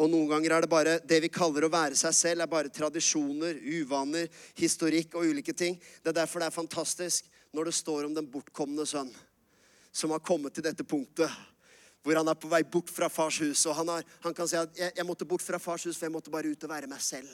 Og 0.02 0.10
noen 0.10 0.30
ganger 0.32 0.56
er 0.56 0.66
det 0.66 0.72
bare 0.72 0.96
det 1.06 1.20
vi 1.26 1.30
kaller 1.34 1.68
å 1.68 1.74
være 1.74 1.98
seg 2.00 2.16
selv, 2.16 2.42
er 2.42 2.50
bare 2.50 2.72
tradisjoner, 2.74 3.60
uvaner, 3.82 4.32
historikk 4.58 5.18
og 5.20 5.28
ulike 5.30 5.54
ting. 5.54 5.76
Det 6.02 6.14
er 6.14 6.22
derfor 6.24 6.42
det 6.42 6.50
er 6.50 6.56
fantastisk 6.56 7.28
når 7.52 7.70
det 7.70 7.76
står 7.78 8.08
om 8.08 8.16
den 8.16 8.30
bortkomne 8.32 8.88
sønn 8.88 9.12
som 9.92 10.14
har 10.16 10.24
kommet 10.24 10.56
til 10.56 10.64
dette 10.64 10.88
punktet 10.88 11.28
hvor 12.02 12.18
han 12.18 12.30
er 12.32 12.38
på 12.40 12.50
vei 12.50 12.64
bort 12.66 12.90
fra 12.90 13.10
fars 13.14 13.38
hus. 13.44 13.66
Og 13.70 13.76
han, 13.78 13.90
har, 13.94 14.06
han 14.24 14.34
kan 14.34 14.48
si 14.50 14.58
at 14.58 14.78
jeg, 14.78 14.94
jeg 14.98 15.06
måtte 15.06 15.28
bort 15.30 15.44
fra 15.46 15.60
fars 15.62 15.86
hus, 15.86 15.98
for 15.98 16.08
jeg 16.08 16.16
måtte 16.16 16.34
bare 16.34 16.50
ut 16.50 16.64
og 16.66 16.72
være 16.72 16.90
meg 16.90 17.04
selv. 17.06 17.30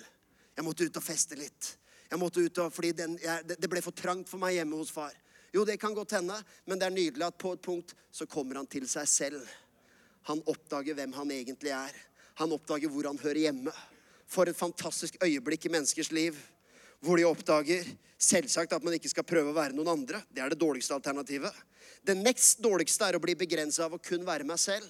Jeg 0.58 0.66
måtte 0.66 0.88
ut 0.88 1.00
og 1.00 1.06
feste 1.06 1.38
litt. 1.40 1.70
Jeg 2.08 2.20
måtte 2.22 2.44
ut 2.44 2.60
og, 2.64 2.74
fordi 2.74 2.94
den, 2.96 3.18
jeg, 3.22 3.44
Det 3.48 3.70
ble 3.70 3.82
for 3.84 3.96
trangt 3.96 4.30
for 4.30 4.42
meg 4.42 4.58
hjemme 4.58 4.80
hos 4.80 4.94
far. 4.94 5.16
Jo, 5.54 5.64
det 5.66 5.80
kan 5.80 5.96
godt 5.96 6.18
hende, 6.18 6.36
men 6.68 6.80
det 6.80 6.88
er 6.88 6.96
nydelig 6.96 7.26
at 7.28 7.40
på 7.40 7.54
et 7.56 7.64
punkt 7.64 7.94
så 8.12 8.28
kommer 8.30 8.60
han 8.60 8.68
til 8.68 8.88
seg 8.90 9.08
selv. 9.08 9.48
Han 10.28 10.44
oppdager 10.52 10.96
hvem 10.98 11.14
han 11.16 11.32
egentlig 11.32 11.72
er. 11.72 11.96
Han 12.42 12.52
oppdager 12.54 12.92
hvor 12.92 13.08
han 13.08 13.20
hører 13.22 13.48
hjemme. 13.48 13.74
For 14.28 14.50
et 14.50 14.60
fantastisk 14.60 15.16
øyeblikk 15.24 15.66
i 15.66 15.74
menneskers 15.74 16.12
liv 16.12 16.38
hvor 17.00 17.20
de 17.20 17.28
oppdager 17.28 17.86
selvsagt 18.18 18.74
at 18.74 18.84
man 18.84 18.96
ikke 18.98 19.12
skal 19.12 19.26
prøve 19.28 19.54
å 19.54 19.56
være 19.56 19.76
noen 19.78 19.94
andre. 19.94 20.24
Det 20.34 20.42
er 20.44 20.52
det 20.52 20.60
dårligste 20.60 20.96
alternativet. 20.98 21.54
Det 22.04 22.18
nest 22.18 22.62
dårligste 22.64 23.08
er 23.08 23.18
å 23.18 23.24
bli 23.24 23.38
begrensa 23.38 23.86
av 23.86 23.96
å 23.96 24.02
kun 24.04 24.26
være 24.28 24.48
meg 24.48 24.60
selv. 24.62 24.88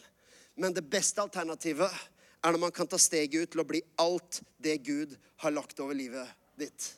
Men 0.57 0.73
det 0.73 0.87
beste 0.89 1.21
alternativet 1.21 1.91
er 1.91 2.53
når 2.53 2.63
man 2.63 2.73
kan 2.73 2.89
ta 2.89 2.99
steget 3.01 3.43
ut 3.43 3.51
til 3.53 3.61
å 3.61 3.67
bli 3.67 3.83
alt 4.01 4.41
det 4.57 4.79
Gud 4.87 5.13
har 5.43 5.53
lagt 5.53 5.79
over 5.83 5.97
livet 5.97 6.31
ditt. 6.57 6.93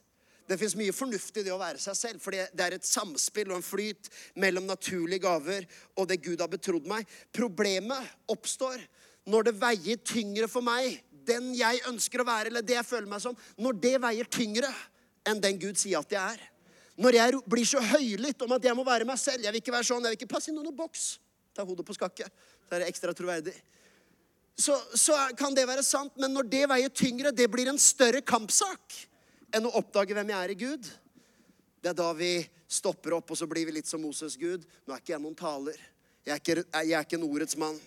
Det 0.49 0.57
fins 0.57 0.73
mye 0.79 0.93
fornuftig 0.95 1.43
i 1.43 1.45
det 1.45 1.53
å 1.53 1.59
være 1.61 1.77
seg 1.81 1.97
selv, 1.97 2.21
for 2.23 2.33
det 2.33 2.63
er 2.65 2.73
et 2.73 2.87
samspill 2.87 3.51
og 3.51 3.59
en 3.59 3.65
flyt 3.65 4.09
mellom 4.41 4.65
naturlige 4.65 5.21
gaver 5.27 5.67
og 5.93 6.07
det 6.09 6.23
Gud 6.25 6.41
har 6.41 6.49
betrodd 6.49 6.87
meg. 6.89 7.05
Problemet 7.35 8.07
oppstår 8.33 8.81
når 9.29 9.49
det 9.49 9.53
veier 9.61 9.99
tyngre 10.01 10.47
for 10.49 10.65
meg, 10.65 10.97
den 11.29 11.51
jeg 11.53 11.83
ønsker 11.91 12.23
å 12.23 12.25
være, 12.25 12.49
eller 12.49 12.65
det 12.65 12.79
jeg 12.79 12.87
føler 12.87 13.11
meg 13.11 13.21
som, 13.21 13.35
når 13.61 13.77
det 13.83 13.91
veier 14.01 14.29
tyngre 14.31 14.71
enn 15.29 15.41
den 15.43 15.59
Gud 15.61 15.77
sier 15.77 16.01
at 16.01 16.15
jeg 16.15 16.37
er. 16.37 16.41
Når 16.99 17.17
jeg 17.19 17.41
blir 17.53 17.67
så 17.69 17.83
høylytt 17.85 18.41
om 18.43 18.55
at 18.57 18.65
jeg 18.65 18.75
må 18.75 18.83
være 18.83 19.05
meg 19.07 19.15
selv 19.21 19.45
Jeg 19.45 19.53
vil 19.53 19.61
ikke 19.61 19.71
være 19.71 19.87
sånn, 19.87 20.03
jeg 20.03 20.15
vil 20.15 20.19
ikke 20.19 20.33
passe 20.33 20.49
inn 20.51 20.57
noen 20.57 20.75
boks. 20.75 21.03
Ta 21.55 21.63
hodet 21.63 21.85
på 21.85 21.95
skakke. 21.95 22.25
da 22.67 22.79
er 22.79 22.89
ekstra 22.89 23.13
troverdig. 23.15 23.53
Så, 24.59 24.75
så 24.97 25.15
kan 25.39 25.53
det 25.55 25.63
være 25.69 25.85
sant, 25.85 26.17
men 26.19 26.33
når 26.35 26.49
det 26.51 26.65
veier 26.67 26.91
tyngre, 26.91 27.31
det 27.31 27.47
blir 27.51 27.69
en 27.71 27.79
større 27.79 28.19
kampsak 28.25 28.97
enn 29.53 29.67
å 29.67 29.75
oppdage 29.79 30.15
hvem 30.15 30.31
jeg 30.31 30.39
er 30.45 30.53
i 30.53 30.59
Gud. 30.59 30.89
Det 31.79 31.91
er 31.91 31.97
da 31.97 32.09
vi 32.13 32.33
stopper 32.69 33.15
opp, 33.17 33.31
og 33.31 33.37
så 33.39 33.47
blir 33.49 33.65
vi 33.69 33.77
litt 33.79 33.89
som 33.89 34.01
Moses 34.03 34.35
Gud. 34.37 34.65
Nå 34.85 34.93
er 34.93 35.01
ikke 35.01 35.15
jeg 35.15 35.23
noen 35.23 35.37
taler. 35.37 35.79
Jeg 36.25 36.35
er 36.35 36.41
ikke, 36.41 36.65
jeg 36.83 36.93
er 36.93 37.07
ikke 37.07 37.17
en 37.17 37.29
ordets 37.29 37.57
mann. 37.59 37.79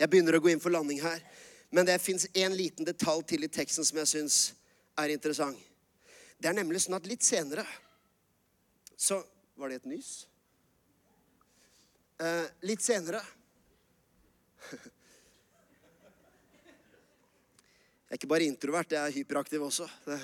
Jeg 0.00 0.10
begynner 0.10 0.38
å 0.38 0.42
gå 0.42 0.50
inn 0.50 0.62
for 0.62 0.74
landing 0.74 1.02
her. 1.04 1.20
Men 1.72 1.86
det 1.88 2.00
fins 2.02 2.26
en 2.34 2.56
liten 2.56 2.84
detalj 2.88 3.22
til 3.30 3.46
i 3.46 3.52
teksten 3.52 3.86
som 3.86 4.00
jeg 4.02 4.10
syns 4.10 4.38
er 5.00 5.12
interessant. 5.14 5.58
Det 6.42 6.50
er 6.50 6.56
nemlig 6.58 6.82
sånn 6.82 6.98
at 6.98 7.06
litt 7.08 7.24
senere 7.24 7.64
så 8.98 9.22
Var 9.58 9.68
det 9.68 9.76
et 9.82 9.88
nys? 9.90 10.08
Eh, 12.18 12.46
litt 12.66 12.82
senere 12.82 13.20
Jeg 18.08 18.16
er 18.16 18.20
ikke 18.20 18.30
bare 18.32 18.48
introvert, 18.48 18.92
jeg 18.92 19.00
er 19.00 19.14
hyperaktiv 19.14 19.62
også. 19.64 19.86
Det. 20.04 20.18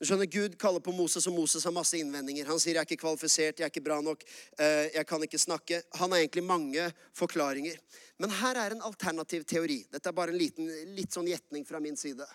Du 0.00 0.08
skjønner, 0.08 0.26
Gud 0.26 0.56
kaller 0.58 0.82
på 0.82 0.92
Moses, 0.92 1.26
og 1.30 1.36
Moses 1.36 1.64
har 1.64 1.72
masse 1.74 1.94
innvendinger. 1.96 2.48
Han 2.50 2.58
sier 2.58 2.74
'jeg 2.74 2.82
er 2.82 2.88
ikke 2.88 3.04
kvalifisert, 3.04 3.58
jeg 3.58 3.64
er 3.64 3.70
ikke 3.70 3.84
bra 3.84 4.00
nok, 4.00 4.24
eh, 4.58 4.90
jeg 4.94 5.06
kan 5.06 5.22
ikke 5.22 5.38
snakke'. 5.38 5.82
Han 5.94 6.10
har 6.10 6.18
egentlig 6.18 6.44
mange 6.44 6.92
forklaringer. 7.14 7.78
Men 8.18 8.30
her 8.30 8.56
er 8.56 8.70
en 8.72 8.82
alternativ 8.82 9.44
teori. 9.44 9.86
Dette 9.90 10.08
er 10.08 10.12
bare 10.12 10.30
en 10.30 10.38
liten, 10.38 10.66
litt 10.94 11.10
sånn 11.12 11.26
gjetning 11.26 11.64
fra 11.64 11.80
min 11.80 11.96
side. 11.96 12.26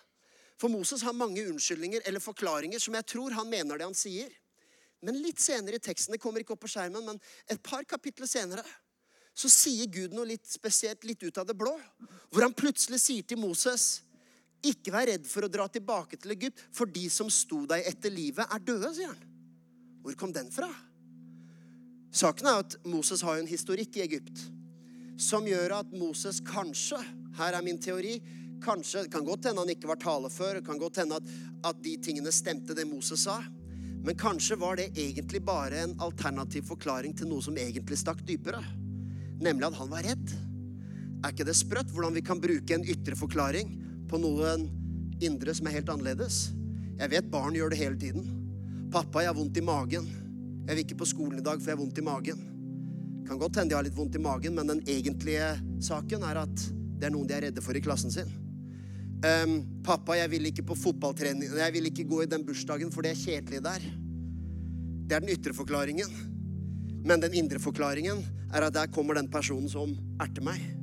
For 0.57 0.69
Moses 0.69 1.01
har 1.01 1.13
mange 1.13 1.45
unnskyldninger 1.47 2.01
eller 2.05 2.19
forklaringer 2.19 2.79
som 2.79 2.93
jeg 2.93 3.05
tror 3.05 3.31
han 3.31 3.49
mener 3.49 3.77
det 3.77 3.87
han 3.87 3.93
sier. 3.93 4.29
Men 5.01 5.21
litt 5.21 5.39
senere 5.39 5.75
i 5.75 5.79
teksten, 5.79 6.11
det 6.11 6.19
kommer 6.19 6.39
ikke 6.39 6.53
opp 6.53 6.65
på 6.65 6.71
skjermen, 6.71 7.05
men 7.05 7.21
et 7.47 7.61
par 7.63 7.83
kapitler 7.83 8.27
senere, 8.27 8.65
så 9.33 9.47
sier 9.47 9.87
Gud 9.87 10.11
noe 10.11 10.27
litt 10.27 10.47
spesielt, 10.49 11.05
litt 11.07 11.23
ut 11.23 11.37
av 11.37 11.47
det 11.47 11.55
blå. 11.55 11.77
Hvor 12.29 12.41
han 12.41 12.53
plutselig 12.53 12.99
sier 12.99 13.23
til 13.23 13.39
Moses 13.39 14.01
ikke 14.65 14.91
vær 14.91 15.07
redd 15.07 15.27
for 15.29 15.45
å 15.45 15.51
dra 15.51 15.67
tilbake 15.71 16.19
til 16.19 16.35
Egypt, 16.35 16.61
for 16.75 16.89
de 16.91 17.05
som 17.11 17.29
sto 17.31 17.63
deg 17.69 17.85
etter 17.87 18.11
livet, 18.11 18.43
er 18.43 18.63
døde, 18.63 18.91
sier 18.95 19.11
han. 19.11 19.25
Hvor 20.03 20.15
kom 20.19 20.33
den 20.35 20.49
fra? 20.51 20.69
Saken 22.15 22.49
er 22.49 22.63
at 22.63 22.75
Moses 22.89 23.21
har 23.23 23.39
en 23.39 23.49
historikk 23.49 23.99
i 23.99 24.05
Egypt 24.07 24.47
som 25.19 25.45
gjør 25.47 25.81
at 25.81 25.91
Moses 25.91 26.39
kanskje 26.47 26.97
Her 27.37 27.55
er 27.55 27.63
min 27.63 27.77
teori. 27.79 28.17
Kanskje, 28.63 29.03
Det 29.03 29.11
kan 29.11 29.23
godt 29.23 29.45
hende 29.45 29.61
han 29.61 29.69
ikke 29.69 29.87
var 29.87 29.99
talefør. 30.01 30.55
Det 30.55 30.65
kan 30.65 30.79
godt 30.79 30.97
hende 30.97 31.15
at, 31.15 31.27
at 31.63 31.81
de 31.83 31.97
tingene 32.03 32.31
stemte, 32.31 32.73
det 32.75 32.87
Moses 32.87 33.23
sa. 33.23 33.37
Men 34.03 34.17
kanskje 34.17 34.57
var 34.59 34.75
det 34.75 34.89
egentlig 34.95 35.39
bare 35.45 35.83
en 35.83 35.95
alternativ 36.03 36.65
forklaring 36.67 37.13
til 37.15 37.29
noe 37.29 37.43
som 37.43 37.55
egentlig 37.55 37.99
stakk 37.99 38.23
dypere. 38.27 38.59
Nemlig 39.39 39.69
at 39.69 39.77
han 39.79 39.91
var 39.91 40.03
redd. 40.03 40.33
Er 41.23 41.31
ikke 41.31 41.47
det 41.47 41.55
sprøtt 41.55 41.91
hvordan 41.93 42.15
vi 42.15 42.25
kan 42.25 42.41
bruke 42.41 42.75
en 42.75 42.87
ytre 42.87 43.15
forklaring 43.19 43.71
på 44.09 44.19
noen 44.21 44.67
indre 45.23 45.53
som 45.55 45.69
er 45.69 45.77
helt 45.77 45.91
annerledes? 45.93 46.49
Jeg 46.99 47.13
vet 47.13 47.31
barn 47.31 47.55
gjør 47.55 47.71
det 47.71 47.79
hele 47.79 47.99
tiden. 47.99 48.25
'Pappa, 48.89 49.21
jeg 49.21 49.29
har 49.29 49.37
vondt 49.37 49.57
i 49.57 49.61
magen.' 49.61 50.09
'Jeg 50.65 50.75
vil 50.75 50.83
ikke 50.83 50.97
på 51.01 51.05
skolen 51.05 51.39
i 51.39 51.45
dag, 51.45 51.61
for 51.61 51.69
jeg 51.69 51.77
har 51.77 51.83
vondt 51.83 52.01
i 52.01 52.05
magen.' 52.05 52.45
Kan 53.27 53.37
godt 53.37 53.59
hende 53.59 53.69
de 53.69 53.77
har 53.77 53.85
litt 53.85 53.97
vondt 53.97 54.15
i 54.17 54.21
magen, 54.21 54.55
men 54.55 54.67
den 54.67 54.81
egentlige 54.89 55.51
saken 55.85 56.23
er 56.25 56.41
at 56.41 56.63
det 56.99 57.05
er 57.05 57.13
noen 57.13 57.27
de 57.29 57.35
er 57.35 57.45
redde 57.45 57.61
for 57.61 57.77
i 57.77 57.83
klassen 57.85 58.11
sin. 58.11 58.31
Um, 59.21 59.61
'Pappa, 59.85 60.17
jeg 60.17 60.31
vil 60.31 60.49
ikke 60.49 60.63
på 60.63 60.77
fotballtrening 60.79 61.51
Jeg 61.57 61.73
vil 61.73 61.85
ikke 61.91 62.07
gå 62.09 62.23
i 62.23 62.31
den 62.31 62.45
bursdagen, 62.45 62.91
for 62.91 63.01
det 63.05 63.11
er 63.11 63.23
kjedelig 63.23 63.63
der.' 63.63 63.89
Det 65.09 65.15
er 65.15 65.19
den 65.25 65.33
ytre 65.33 65.53
forklaringen. 65.53 66.09
Men 67.05 67.21
den 67.21 67.33
indre 67.33 67.59
forklaringen 67.59 68.25
er 68.53 68.67
at 68.67 68.73
der 68.73 68.91
kommer 68.93 69.13
den 69.13 69.27
personen 69.27 69.69
som 69.69 69.95
erter 70.21 70.43
meg. 70.45 70.78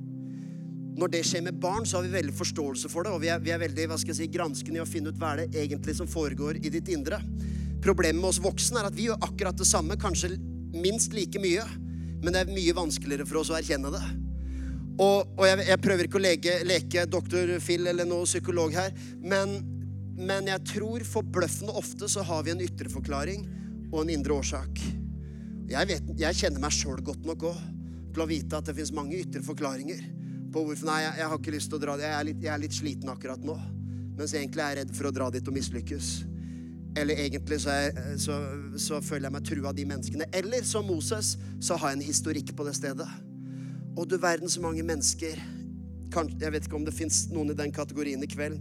Når 0.97 1.13
det 1.13 1.23
skjer 1.29 1.43
med 1.45 1.59
barn, 1.61 1.85
så 1.85 1.99
har 1.99 2.07
vi 2.07 2.15
veldig 2.15 2.33
forståelse 2.37 2.89
for 2.89 3.05
det, 3.05 3.13
og 3.13 3.21
vi 3.21 3.29
er, 3.29 3.41
vi 3.45 3.53
er 3.53 3.61
veldig 3.61 3.91
hva 3.91 3.99
skal 4.01 4.15
jeg 4.15 4.21
si, 4.23 4.29
granskende 4.33 4.81
i 4.81 4.85
å 4.85 4.89
finne 4.89 5.13
ut 5.13 5.19
hva 5.21 5.35
er 5.35 5.45
det 5.45 5.65
egentlig 5.67 5.97
som 5.99 6.09
foregår 6.09 6.57
i 6.63 6.73
ditt 6.73 6.89
indre. 6.93 7.19
Problemet 7.85 8.23
med 8.23 8.31
oss 8.31 8.41
voksne 8.41 8.81
er 8.81 8.89
at 8.89 8.97
vi 8.97 9.11
gjør 9.11 9.21
akkurat 9.27 9.59
det 9.61 9.69
samme, 9.69 9.99
kanskje 10.01 10.39
minst 10.73 11.13
like 11.17 11.41
mye, 11.43 11.67
men 12.23 12.33
det 12.33 12.43
er 12.43 12.55
mye 12.55 12.77
vanskeligere 12.77 13.29
for 13.29 13.43
oss 13.43 13.53
å 13.53 13.59
erkjenne 13.59 13.93
det. 13.93 14.03
Og, 14.97 15.37
og 15.37 15.45
jeg, 15.45 15.67
jeg, 15.69 15.83
prøver 15.85 16.09
ikke 16.09 16.19
å 16.19 16.25
leke, 16.25 16.59
leke 16.65 17.07
doktor 17.13 17.53
Phil 17.61 17.85
eller 17.93 18.09
noen 18.09 18.25
psykolog 18.25 18.73
her, 18.73 18.97
men, 19.21 19.59
men 20.17 20.49
jeg 20.49 20.65
tror 20.73 21.05
forbløffende 21.05 21.77
ofte 21.77 22.09
så 22.09 22.25
har 22.25 22.47
vi 22.47 22.57
en 22.57 22.65
ytre 22.65 22.89
forklaring 22.89 23.45
og 23.93 24.01
en 24.03 24.17
indre 24.17 24.41
årsak. 24.41 24.81
Jeg, 25.69 25.91
vet, 25.93 26.13
jeg 26.17 26.41
kjenner 26.41 26.63
meg 26.63 26.73
sjøl 26.73 27.05
godt 27.05 27.29
nok 27.29 27.51
òg 27.51 27.65
til 28.17 28.25
å 28.25 28.31
vite 28.31 28.57
at 28.57 28.71
det 28.71 28.79
fins 28.79 28.97
mange 28.97 29.19
ytre 29.21 29.45
forklaringer 29.45 30.01
på 30.57 30.65
hvorfor 30.65 30.89
Nei, 30.89 31.03
jeg, 31.05 31.19
jeg, 31.21 31.29
har 31.31 31.43
ikke 31.43 31.53
lyst 31.53 31.69
til 31.69 31.77
å 31.77 31.83
dra 31.83 31.99
dit. 31.99 32.07
Jeg 32.07 32.17
er, 32.17 32.27
litt, 32.31 32.41
jeg 32.47 32.53
er 32.55 32.63
litt 32.63 32.77
sliten 32.77 33.13
akkurat 33.13 33.43
nå. 33.45 33.57
Mens 34.17 34.33
egentlig 34.33 34.65
er 34.65 34.73
jeg 34.73 34.79
redd 34.81 34.97
for 34.97 35.11
å 35.11 35.13
dra 35.13 35.29
dit 35.35 35.51
og 35.51 35.57
mislykkes. 35.57 36.13
Eller 36.97 37.21
egentlig 37.27 37.59
så, 37.61 37.75
jeg, 37.77 38.15
så, 38.23 38.39
så 38.81 39.03
føler 39.05 39.29
jeg 39.29 39.35
meg 39.35 39.49
trua 39.51 39.69
av 39.69 39.77
de 39.77 39.85
menneskene. 39.91 40.29
Eller 40.39 40.65
som 40.65 40.89
Moses, 40.89 41.35
så 41.61 41.77
har 41.77 41.93
jeg 41.93 42.01
en 42.01 42.07
historikk 42.07 42.55
på 42.57 42.65
det 42.69 42.73
stedet. 42.79 43.09
Og 43.97 44.09
du 44.09 44.17
verden 44.21 44.51
så 44.53 44.61
mange 44.61 44.85
mennesker 44.85 45.39
Jeg 46.17 46.53
vet 46.53 46.67
ikke 46.67 46.77
om 46.77 46.85
det 46.87 46.95
fins 46.95 47.27
noen 47.33 47.51
i 47.53 47.57
den 47.59 47.73
kategorien 47.75 48.23
i 48.25 48.29
kveld. 48.31 48.57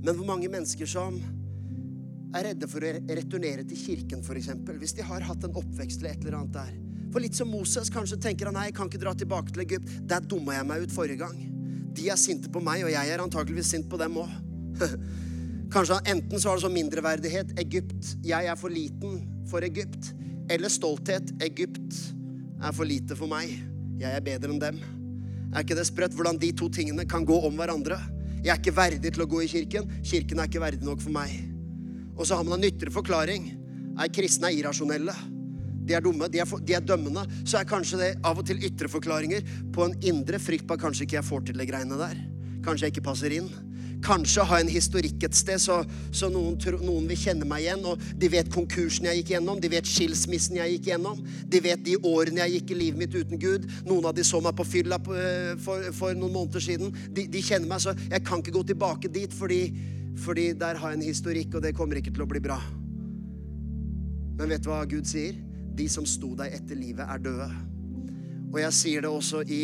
Men 0.00 0.14
hvor 0.16 0.24
mange 0.28 0.48
mennesker 0.48 0.88
som 0.88 1.18
er 2.38 2.46
redde 2.46 2.68
for 2.70 2.84
å 2.84 2.92
returnere 3.08 3.66
til 3.68 3.80
kirken, 3.80 4.22
f.eks. 4.24 4.52
Hvis 4.80 4.96
de 4.96 5.04
har 5.04 5.26
hatt 5.26 5.44
en 5.44 5.56
oppvekst 5.58 6.00
eller 6.00 6.14
et 6.14 6.24
eller 6.24 6.38
annet 6.38 6.56
der. 6.56 6.87
For 7.12 7.24
litt 7.24 7.36
som 7.38 7.48
Moses, 7.48 7.88
kanskje 7.92 8.18
tenker 8.20 8.50
han 8.50 8.58
nei, 8.58 8.68
jeg 8.68 8.76
kan 8.76 8.90
ikke 8.90 9.00
dra 9.00 9.14
tilbake 9.16 9.54
til 9.54 9.64
Egypt. 9.64 9.94
Der 10.08 10.24
dumma 10.24 10.58
jeg 10.58 10.68
meg 10.68 10.84
ut 10.84 10.92
forrige 10.92 11.22
gang. 11.22 11.38
De 11.96 12.10
er 12.12 12.20
sinte 12.20 12.50
på 12.52 12.60
meg, 12.62 12.84
og 12.84 12.92
jeg 12.92 13.14
er 13.14 13.22
antakeligvis 13.24 13.72
sint 13.72 13.88
på 13.90 14.00
dem 14.00 14.18
òg. 14.20 14.34
Kanskje 15.74 15.98
enten 16.12 16.40
så 16.40 16.50
har 16.50 16.58
det 16.58 16.64
sånn 16.66 16.76
mindreverdighet. 16.76 17.54
Egypt. 17.60 18.12
Jeg 18.24 18.48
er 18.48 18.60
for 18.60 18.72
liten 18.72 19.22
for 19.48 19.64
Egypt. 19.64 20.12
Eller 20.52 20.72
stolthet. 20.72 21.32
Egypt 21.44 21.96
er 22.60 22.76
for 22.76 22.88
lite 22.88 23.16
for 23.18 23.30
meg. 23.30 23.56
Jeg 24.00 24.12
er 24.12 24.24
bedre 24.24 24.52
enn 24.52 24.62
dem. 24.62 24.78
Er 25.54 25.64
ikke 25.64 25.78
det 25.78 25.88
sprøtt 25.88 26.16
hvordan 26.16 26.40
de 26.40 26.52
to 26.56 26.68
tingene 26.72 27.08
kan 27.08 27.24
gå 27.28 27.36
om 27.48 27.56
hverandre? 27.56 27.98
Jeg 28.44 28.52
er 28.52 28.60
ikke 28.60 28.76
verdig 28.76 29.14
til 29.14 29.24
å 29.24 29.28
gå 29.28 29.42
i 29.44 29.50
kirken. 29.50 29.88
Kirken 30.04 30.40
er 30.40 30.50
ikke 30.50 30.62
verdig 30.62 30.84
nok 30.86 31.00
for 31.02 31.14
meg. 31.14 31.32
Og 32.18 32.28
så 32.28 32.36
har 32.36 32.46
man 32.46 32.60
en 32.60 32.68
ytre 32.68 32.92
forklaring. 32.92 33.50
Er 33.98 34.12
kristne 34.12 34.52
er 34.52 34.60
irrasjonelle 34.60 35.16
de 35.88 35.96
er 35.96 36.04
dumme, 36.04 36.28
de 36.28 36.42
er, 36.42 36.48
for, 36.48 36.60
de 36.60 36.76
er, 36.76 36.84
dømmende, 36.84 37.24
så 37.48 37.60
er 37.60 37.68
kanskje 37.68 38.00
det 38.02 38.10
av 38.26 38.40
og 38.40 38.46
til 38.48 38.60
ytre 38.68 38.90
forklaringer 38.92 39.46
på 39.74 39.88
en 39.88 39.96
indre 40.04 40.40
frykt 40.42 40.68
på 40.68 40.76
at 40.76 40.84
kanskje 40.84 41.06
ikke 41.06 41.18
jeg 41.20 41.28
får 41.30 41.48
til 41.48 41.60
de 41.60 41.68
greiene 41.68 41.98
der. 42.00 42.20
Kanskje 42.64 42.88
jeg 42.88 42.96
ikke 42.96 43.08
passer 43.08 43.34
inn. 43.34 43.48
Kanskje 44.04 44.44
ha 44.46 44.60
en 44.62 44.70
historikk 44.70 45.24
et 45.26 45.34
sted, 45.34 45.58
så, 45.58 45.80
så 46.14 46.28
noen, 46.30 46.54
noen, 46.84 47.06
vil 47.10 47.18
kjenne 47.18 47.46
meg 47.48 47.64
igjen. 47.64 47.82
Og 47.88 48.02
de 48.20 48.30
vet 48.30 48.50
konkursen 48.52 49.08
jeg 49.08 49.20
gikk 49.20 49.32
gjennom, 49.34 49.58
de 49.62 49.70
vet 49.72 49.90
skilsmissen 49.90 50.58
jeg 50.60 50.76
gikk 50.76 50.90
gjennom. 50.92 51.18
De 51.50 51.62
vet 51.64 51.82
de 51.86 51.96
årene 52.06 52.44
jeg 52.44 52.58
gikk 52.58 52.74
i 52.74 52.78
livet 52.84 53.02
mitt 53.02 53.16
uten 53.16 53.42
Gud. 53.42 53.66
Noen 53.88 54.06
av 54.10 54.14
de 54.14 54.26
så 54.26 54.40
meg 54.44 54.54
på 54.58 54.66
fylla 54.68 55.00
eh, 55.02 55.54
for, 55.64 55.90
for 55.96 56.14
noen 56.18 56.36
måneder 56.36 56.62
siden. 56.68 56.94
De, 57.10 57.26
de, 57.26 57.42
kjenner 57.42 57.70
meg, 57.70 57.82
så 57.82 57.96
jeg 58.04 58.22
kan 58.26 58.44
ikke 58.44 58.54
gå 58.60 58.64
tilbake 58.70 59.10
dit, 59.10 59.34
fordi, 59.34 59.62
fordi 60.22 60.52
der 60.58 60.78
har 60.78 60.94
jeg 60.94 61.00
en 61.00 61.08
historikk, 61.08 61.58
og 61.58 61.66
det 61.66 61.74
kommer 61.78 61.98
ikke 61.98 62.14
til 62.14 62.26
å 62.26 62.30
bli 62.30 62.44
bra. 62.44 62.60
Men 64.38 64.54
vet 64.54 64.62
du 64.62 64.70
hva 64.70 64.84
Gud 64.86 65.08
sier? 65.10 65.47
De 65.78 65.86
som 65.90 66.06
sto 66.08 66.34
deg 66.38 66.56
etter 66.58 66.78
livet, 66.78 67.06
er 67.06 67.22
døde. 67.22 67.48
Og 68.48 68.60
jeg 68.62 68.74
sier 68.74 69.04
det 69.04 69.12
også 69.12 69.44
i 69.46 69.62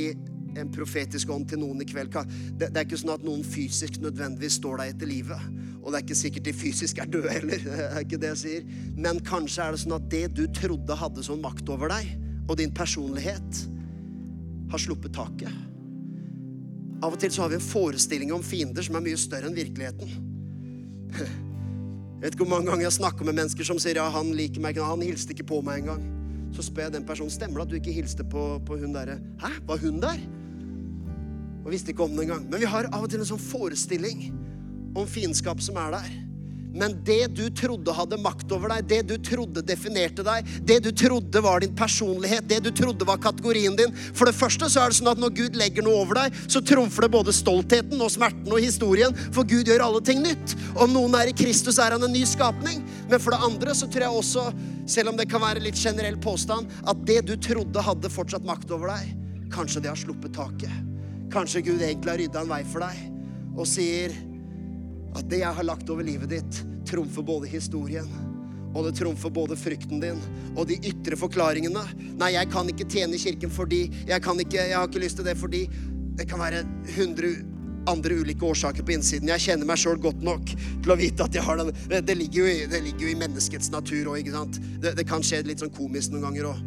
en 0.61 0.71
profetisk 0.71 1.31
ånd 1.35 1.49
til 1.51 1.61
noen 1.63 1.83
i 1.83 1.89
kveld. 1.89 2.15
Det, 2.59 2.71
er 2.71 2.85
ikke 2.85 3.01
sånn 3.01 3.15
at 3.17 3.25
noen 3.27 3.43
fysisk 3.47 3.99
nødvendigvis 4.03 4.61
står 4.61 4.81
deg 4.81 4.95
etter 4.95 5.11
livet. 5.11 5.47
Og 5.83 5.91
det 5.91 5.99
er 5.99 6.05
ikke 6.07 6.19
sikkert 6.19 6.49
de 6.49 6.55
fysisk 6.57 7.01
er 7.03 7.11
døde 7.11 7.33
heller. 7.33 7.65
Det 7.69 7.89
er 7.91 8.05
ikke 8.05 8.21
det 8.23 8.31
jeg 8.35 8.43
sier. 8.45 8.69
Men 8.97 9.21
kanskje 9.27 9.67
er 9.67 9.75
det 9.75 9.83
sånn 9.83 9.97
at 9.99 10.11
det 10.13 10.27
du 10.37 10.45
trodde 10.55 10.99
hadde 11.01 11.25
sånn 11.27 11.43
makt 11.45 11.73
over 11.75 11.93
deg, 11.93 12.15
og 12.49 12.59
din 12.61 12.73
personlighet, 12.75 13.65
har 14.73 14.81
sluppet 14.81 15.13
taket. 15.15 15.53
Av 17.05 17.13
og 17.13 17.19
til 17.21 17.33
så 17.35 17.45
har 17.45 17.53
vi 17.53 17.59
en 17.59 17.67
forestilling 17.67 18.33
om 18.35 18.43
fiender 18.43 18.85
som 18.85 18.97
er 18.97 19.05
mye 19.05 19.19
større 19.21 19.51
enn 19.51 19.59
virkeligheten. 19.59 20.15
Jeg 22.25 22.31
vet 22.31 22.37
ikke 22.39 22.45
hvor 22.47 22.55
mange 22.55 22.71
ganger 22.71 22.87
jeg 22.87 22.97
snakker 22.97 23.27
med 23.29 23.35
mennesker 23.37 23.67
som 23.69 23.77
sier 23.77 23.99
ja, 24.01 24.05
han 24.09 24.31
liker 24.33 24.63
meg 24.65 24.73
ikke, 24.73 24.85
han 24.89 25.03
hilste 25.05 25.35
ikke 25.35 25.45
på 25.51 25.59
meg 25.61 25.83
engang. 25.83 26.07
Så 26.57 26.63
spør 26.65 26.87
jeg 26.87 26.95
den 26.95 27.05
personen 27.05 27.29
stemmer 27.29 27.61
det 27.61 27.67
at 27.67 27.75
du 27.75 27.77
ikke 27.77 27.93
hilste 27.93 28.25
på, 28.25 28.45
på 28.65 28.79
hun 28.81 28.95
derre. 28.97 29.19
Hæ, 29.43 29.51
var 29.69 29.83
hun 29.83 29.99
der? 30.01 30.23
Og 31.67 31.69
visste 31.75 31.93
ikke 31.93 32.07
om 32.07 32.17
det 32.17 32.25
engang. 32.25 32.47
Men 32.49 32.65
vi 32.65 32.71
har 32.73 32.89
av 32.89 33.05
og 33.05 33.13
til 33.13 33.21
en 33.21 33.29
sånn 33.29 33.45
forestilling 33.45 34.31
om 34.97 35.05
fiendskap 35.05 35.61
som 35.61 35.77
er 35.83 35.99
der. 35.99 36.09
Men 36.75 36.97
det 37.07 37.29
du 37.37 37.45
trodde 37.55 37.95
hadde 37.95 38.19
makt 38.19 38.51
over 38.55 38.73
deg, 38.75 38.87
det 38.91 39.01
du 39.07 39.15
trodde 39.23 39.63
definerte 39.63 40.25
deg, 40.27 40.49
det 40.67 40.81
du 40.83 40.91
trodde 40.91 41.43
var 41.45 41.63
din 41.63 41.75
personlighet, 41.77 42.49
det 42.51 42.61
du 42.65 42.71
trodde 42.75 43.07
var 43.07 43.21
kategorien 43.23 43.77
din 43.79 43.95
For 43.95 44.27
det 44.27 44.35
første 44.35 44.67
så 44.71 44.83
er 44.83 44.91
det 44.91 44.99
sånn 44.99 45.13
at 45.13 45.23
når 45.23 45.37
Gud 45.39 45.59
legger 45.59 45.87
noe 45.87 46.03
over 46.03 46.19
deg, 46.25 46.41
så 46.51 46.63
trumfer 46.65 47.07
det 47.07 47.13
både 47.15 47.35
stoltheten 47.35 48.03
og 48.03 48.11
smerten 48.13 48.51
og 48.51 48.63
historien, 48.63 49.15
for 49.31 49.47
Gud 49.47 49.71
gjør 49.71 49.87
alle 49.87 50.03
ting 50.05 50.23
nytt. 50.25 50.57
Om 50.75 50.93
noen 50.97 51.15
er 51.21 51.31
i 51.31 51.37
Kristus, 51.37 51.79
er 51.79 51.95
han 51.95 52.03
en 52.03 52.15
ny 52.15 52.25
skapning. 52.27 52.83
Men 53.11 53.23
for 53.23 53.35
det 53.35 53.47
andre 53.47 53.77
så 53.79 53.87
tror 53.87 54.09
jeg 54.09 54.23
også, 54.25 54.49
selv 54.91 55.13
om 55.13 55.19
det 55.21 55.29
kan 55.31 55.43
være 55.45 55.63
litt 55.63 55.79
generell 55.79 56.19
påstand, 56.21 56.71
at 56.83 57.07
det 57.07 57.23
du 57.29 57.37
trodde 57.39 57.87
hadde 57.87 58.13
fortsatt 58.13 58.47
makt 58.47 58.75
over 58.75 58.97
deg, 58.97 59.15
kanskje 59.55 59.85
det 59.85 59.93
har 59.93 60.01
sluppet 60.01 60.35
taket. 60.35 60.75
Kanskje 61.33 61.65
Gud 61.67 61.83
egentlig 61.83 62.11
har 62.11 62.21
rydda 62.21 62.43
en 62.45 62.51
vei 62.51 62.63
for 62.67 62.83
deg 62.85 63.11
og 63.55 63.67
sier 63.71 64.15
at 65.15 65.27
det 65.31 65.43
jeg 65.45 65.57
har 65.57 65.67
lagt 65.67 65.91
over 65.91 66.07
livet 66.07 66.33
ditt, 66.35 66.63
trumfer 66.89 67.25
både 67.27 67.51
historien 67.51 68.09
og 68.75 68.89
det 68.89 68.97
trumfer 68.99 69.31
både 69.31 69.57
frykten 69.59 70.03
din 70.03 70.21
og 70.55 70.67
de 70.69 70.77
ytre 70.91 71.17
forklaringene. 71.19 71.83
Nei, 72.19 72.35
jeg 72.35 72.51
kan 72.53 72.69
ikke 72.71 72.89
tjene 72.91 73.19
kirken 73.21 73.53
fordi 73.53 73.85
Jeg, 74.09 74.21
kan 74.23 74.39
ikke, 74.41 74.59
jeg 74.59 74.77
har 74.77 74.89
ikke 74.89 75.03
lyst 75.03 75.21
til 75.21 75.27
det 75.29 75.37
fordi 75.39 75.69
Det 76.19 76.27
kan 76.31 76.43
være 76.43 76.65
100 76.97 77.53
andre 77.87 78.17
ulike 78.17 78.47
årsaker 78.47 78.83
på 78.83 78.95
innsiden. 78.95 79.29
Jeg 79.29 79.43
kjenner 79.45 79.69
meg 79.69 79.77
sjøl 79.77 79.99
godt 80.01 80.23
nok 80.25 80.55
til 80.57 80.93
å 80.93 80.97
vite 80.97 81.27
at 81.27 81.35
jeg 81.37 81.45
har 81.45 81.61
den 81.61 81.73
Det 82.07 82.17
ligger 82.17 82.45
jo 82.45 82.47
i, 82.49 82.81
ligger 82.81 83.07
jo 83.07 83.13
i 83.13 83.19
menneskets 83.21 83.71
natur 83.75 84.15
òg, 84.15 84.23
ikke 84.23 84.33
sant. 84.33 84.61
Det, 84.81 84.95
det, 84.97 85.05
kan 85.09 85.23
skje 85.23 85.43
litt 85.45 85.61
sånn 85.61 85.75
komisk 85.75 86.15
noen 86.15 86.25
ganger 86.31 86.49
òg. 86.55 86.63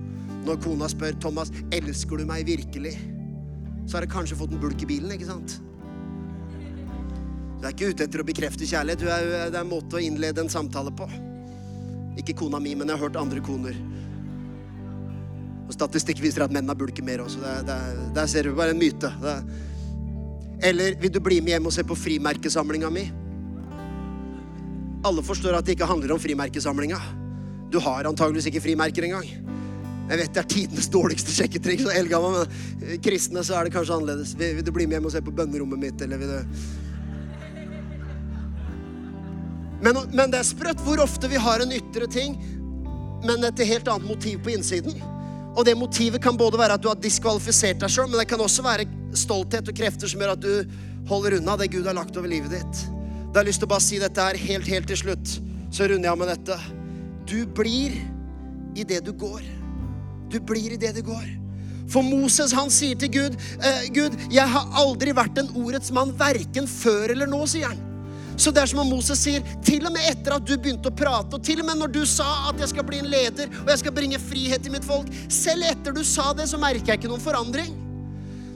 Når 0.48 0.60
kona 0.64 0.88
spør 0.88 1.18
Thomas, 1.20 1.50
'Elsker 1.74 2.22
du 2.22 2.28
meg 2.30 2.46
virkelig?' 2.48 2.96
så 3.88 3.98
har 3.98 4.04
jeg 4.04 4.12
kanskje 4.12 4.36
fått 4.36 4.52
en 4.52 4.60
bulk 4.60 4.82
i 4.84 4.88
bilen, 4.88 5.12
ikke 5.16 5.30
sant? 5.30 5.58
Du 7.58 7.66
er 7.66 7.74
ikke 7.74 7.90
ute 7.90 8.06
etter 8.06 8.22
å 8.22 8.26
bekrefte 8.28 8.68
kjærlighet. 8.70 9.06
Er, 9.10 9.30
det 9.50 9.58
er 9.58 9.64
en 9.64 9.72
måte 9.72 9.98
å 9.98 10.02
innlede 10.04 10.44
en 10.44 10.52
samtale 10.52 10.94
på. 10.94 11.08
Ikke 12.22 12.36
kona 12.38 12.62
mi, 12.62 12.76
men 12.78 12.90
jeg 12.90 12.98
har 12.98 13.08
hørt 13.08 13.18
andre 13.20 13.42
koner. 13.46 13.78
Og 15.68 15.74
Statistikk 15.76 16.22
viser 16.24 16.46
at 16.46 16.54
menn 16.54 16.70
har 16.70 16.78
bulker 16.80 17.06
mer 17.06 17.26
også. 17.26 17.42
Det, 17.44 17.56
det, 17.68 17.80
der 18.16 18.30
ser 18.32 18.48
du 18.48 18.56
bare 18.58 18.76
en 18.76 18.82
myte. 18.82 19.10
Det. 19.24 19.36
Eller 20.70 20.96
vil 21.02 21.14
du 21.14 21.20
bli 21.22 21.42
med 21.42 21.56
hjem 21.56 21.70
og 21.70 21.76
se 21.76 21.86
på 21.86 21.98
frimerkesamlinga 21.98 22.94
mi? 22.94 23.08
Alle 25.06 25.26
forstår 25.26 25.58
at 25.58 25.68
det 25.68 25.76
ikke 25.78 25.90
handler 25.90 26.16
om 26.16 26.22
frimerkesamlinga. 26.22 27.02
Du 27.74 27.82
har 27.84 28.08
antageligvis 28.10 28.48
ikke 28.50 28.64
frimerker 28.64 29.06
engang. 29.06 29.28
Jeg 30.08 30.22
vet 30.22 30.34
det 30.34 30.40
er 30.40 30.50
tidenes 30.50 30.88
dårligste 30.88 31.34
sjekketriks, 31.36 31.84
men 31.84 33.00
kristne 33.04 33.44
så 33.44 33.58
er 33.58 33.68
det 33.68 33.74
kanskje 33.76 33.98
annerledes. 33.98 34.38
Vil, 34.40 34.56
vil, 34.56 34.66
du 34.66 34.72
bli 34.72 34.88
med 34.88 34.98
hjem 34.98 35.10
og 35.10 35.14
se 35.18 35.22
på 35.26 35.34
bønnerommet 35.36 35.82
mitt, 35.82 36.04
eller 36.06 36.22
vil 36.22 36.32
du 36.32 36.86
men, 39.82 40.00
men 40.14 40.34
det 40.34 40.42
er 40.42 40.48
sprøtt 40.48 40.82
hvor 40.86 41.02
ofte 41.04 41.30
vi 41.32 41.40
har 41.42 41.62
en 41.62 41.74
ytre 41.76 42.08
ting, 42.12 42.38
men 43.26 43.46
et 43.46 43.64
helt 43.68 43.88
annet 43.90 44.10
motiv 44.10 44.42
på 44.46 44.54
innsiden. 44.56 44.98
Og 45.58 45.66
det 45.66 45.78
motivet 45.78 46.22
kan 46.22 46.38
både 46.38 46.60
være 46.60 46.78
at 46.78 46.84
du 46.84 46.90
har 46.92 47.00
diskvalifisert 47.02 47.82
deg 47.82 47.90
sjøl, 47.92 48.10
men 48.12 48.22
det 48.22 48.28
kan 48.30 48.42
også 48.42 48.66
være 48.66 48.86
stolthet 49.18 49.70
og 49.70 49.78
krefter 49.78 50.10
som 50.10 50.22
gjør 50.22 50.36
at 50.36 50.44
du 50.44 51.08
holder 51.10 51.40
unna 51.40 51.56
det 51.58 51.72
Gud 51.74 51.88
har 51.90 51.98
lagt 51.98 52.18
over 52.20 52.30
livet 52.30 52.54
ditt. 52.54 52.84
Da 53.32 53.40
har 53.40 53.46
jeg 53.46 53.52
lyst 53.52 53.64
til 53.64 53.70
å 53.70 53.74
bare 53.74 53.86
si 53.86 54.02
dette 54.02 54.28
her 54.28 54.38
helt, 54.48 54.70
helt 54.70 54.90
til 54.92 55.02
slutt. 55.02 55.34
Så 55.74 55.90
runder 55.90 56.08
jeg 56.08 56.14
av 56.14 56.22
med 56.22 56.32
dette. 56.32 56.60
Du 57.28 57.40
blir 57.58 57.98
i 58.78 58.86
det 58.88 59.02
du 59.08 59.12
går. 59.18 59.42
Du 60.30 60.40
blir 60.44 60.76
i 60.76 60.80
det 60.80 60.94
du 60.98 61.02
går. 61.08 61.26
For 61.88 62.04
Moses 62.04 62.54
han 62.56 62.70
sier 62.74 63.00
til 63.00 63.12
Gud, 63.14 63.36
eh, 63.64 63.88
Gud, 63.96 64.16
jeg 64.32 64.44
har 64.52 64.72
aldri 64.80 65.14
vært 65.16 65.40
en 65.40 65.52
ordets 65.56 65.92
mann, 65.96 66.12
verken 66.20 66.68
før 66.68 67.14
eller 67.16 67.30
nå, 67.32 67.46
sier 67.48 67.72
han. 67.72 67.87
Så 68.38 68.54
det 68.54 68.62
er 68.62 68.70
som 68.70 68.84
om 68.84 68.92
Moses 68.94 69.20
sier, 69.26 69.42
til 69.66 69.88
og 69.90 69.96
med 69.96 70.06
etter 70.12 70.36
at 70.36 70.46
du 70.46 70.54
begynte 70.54 70.92
å 70.92 70.96
prate, 70.96 71.40
og 71.40 71.44
til 71.44 71.64
og 71.64 71.68
med 71.68 71.82
når 71.82 71.94
du 71.96 72.04
sa 72.06 72.28
at 72.52 72.62
jeg 72.62 72.70
skal 72.70 72.86
bli 72.86 73.02
en 73.02 73.10
leder 73.10 73.50
og 73.64 73.72
jeg 73.74 73.82
skal 73.82 73.96
bringe 73.98 74.20
frihet 74.22 74.62
til 74.62 74.76
mitt 74.76 74.86
folk, 74.86 75.10
selv 75.34 75.66
etter 75.66 75.96
du 75.96 76.04
sa 76.06 76.30
det, 76.38 76.46
så 76.52 76.62
merker 76.62 76.94
jeg 76.94 77.02
ikke 77.02 77.10
noen 77.10 77.24
forandring. 77.24 77.74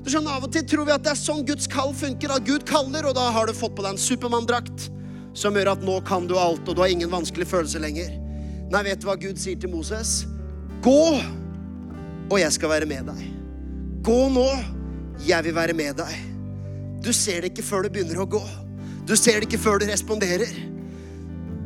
Du 0.02 0.10
skjønner, 0.10 0.38
Av 0.38 0.46
og 0.46 0.54
til 0.54 0.66
tror 0.66 0.88
vi 0.88 0.94
at 0.96 1.04
det 1.06 1.12
er 1.14 1.20
sånn 1.20 1.44
Guds 1.46 1.68
kall 1.70 1.92
funker. 1.94 2.32
At 2.34 2.46
Gud 2.48 2.66
kaller, 2.70 3.06
og 3.06 3.14
da 3.18 3.28
har 3.34 3.46
du 3.46 3.54
fått 3.54 3.76
på 3.78 3.86
deg 3.86 3.94
en 3.94 4.02
Supermann-drakt 4.02 4.88
som 5.38 5.56
gjør 5.56 5.76
at 5.76 5.84
nå 5.86 6.00
kan 6.08 6.26
du 6.28 6.34
alt, 6.42 6.66
og 6.66 6.76
du 6.76 6.82
har 6.82 6.92
ingen 6.92 7.12
vanskelig 7.12 7.46
følelse 7.48 7.80
lenger. 7.82 8.10
Nei, 8.72 8.82
vet 8.88 9.02
du 9.02 9.08
hva 9.08 9.18
Gud 9.20 9.40
sier 9.40 9.60
til 9.62 9.72
Moses? 9.72 10.24
Gå, 10.84 11.22
og 12.32 12.38
jeg 12.40 12.58
skal 12.58 12.74
være 12.74 12.90
med 12.90 13.12
deg. 13.12 13.22
Gå 14.06 14.18
nå, 14.34 14.48
jeg 15.28 15.46
vil 15.46 15.56
være 15.56 15.78
med 15.78 16.02
deg. 16.02 16.18
Du 17.06 17.12
ser 17.16 17.44
det 17.44 17.54
ikke 17.54 17.66
før 17.66 17.86
du 17.86 17.94
begynner 17.94 18.24
å 18.24 18.30
gå. 18.30 18.42
Du 19.12 19.18
ser 19.20 19.42
det 19.42 19.50
ikke 19.50 19.60
før 19.60 19.82
du 19.82 19.90
responderer. 19.90 20.54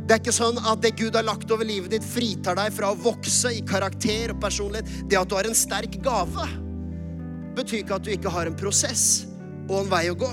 Det 0.06 0.16
er 0.16 0.22
ikke 0.22 0.34
sånn 0.34 0.58
at 0.66 0.82
det 0.82 0.96
Gud 0.98 1.14
har 1.14 1.26
lagt 1.28 1.52
over 1.54 1.66
livet 1.66 1.91
ditt, 1.93 2.06
fritar 2.06 2.58
deg 2.58 2.74
fra 2.74 2.89
å 2.89 2.98
vokse 2.98 3.52
i 3.54 3.62
karakter 3.66 4.34
og 4.34 4.39
personlighet. 4.41 4.89
Det 5.10 5.20
at 5.20 5.30
du 5.30 5.36
har 5.38 5.46
en 5.46 5.58
sterk 5.58 6.00
gave, 6.06 6.48
betyr 7.54 7.84
ikke 7.84 8.00
at 8.00 8.08
du 8.08 8.12
ikke 8.16 8.34
har 8.34 8.50
en 8.50 8.58
prosess 8.58 9.28
og 9.68 9.84
en 9.84 9.93
vei 9.93 10.08
å 10.10 10.18
gå. 10.26 10.32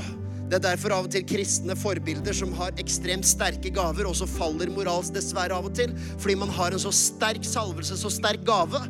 Det 0.52 0.58
er 0.58 0.66
derfor 0.66 0.92
av 0.92 1.06
og 1.06 1.12
til 1.14 1.22
kristne 1.24 1.72
forbilder 1.80 2.34
som 2.36 2.50
har 2.58 2.74
ekstremt 2.76 3.24
sterke 3.24 3.70
gaver, 3.72 4.04
også 4.04 4.26
faller 4.28 4.68
moralsk 4.68 5.14
dessverre 5.14 5.56
av 5.56 5.64
og 5.64 5.72
til. 5.78 5.94
Fordi 6.20 6.34
man 6.42 6.52
har 6.52 6.76
en 6.76 6.82
så 6.82 6.90
sterk 6.92 7.46
salvelse, 7.48 7.96
så 7.96 8.10
sterk 8.12 8.44
gave, 8.44 8.82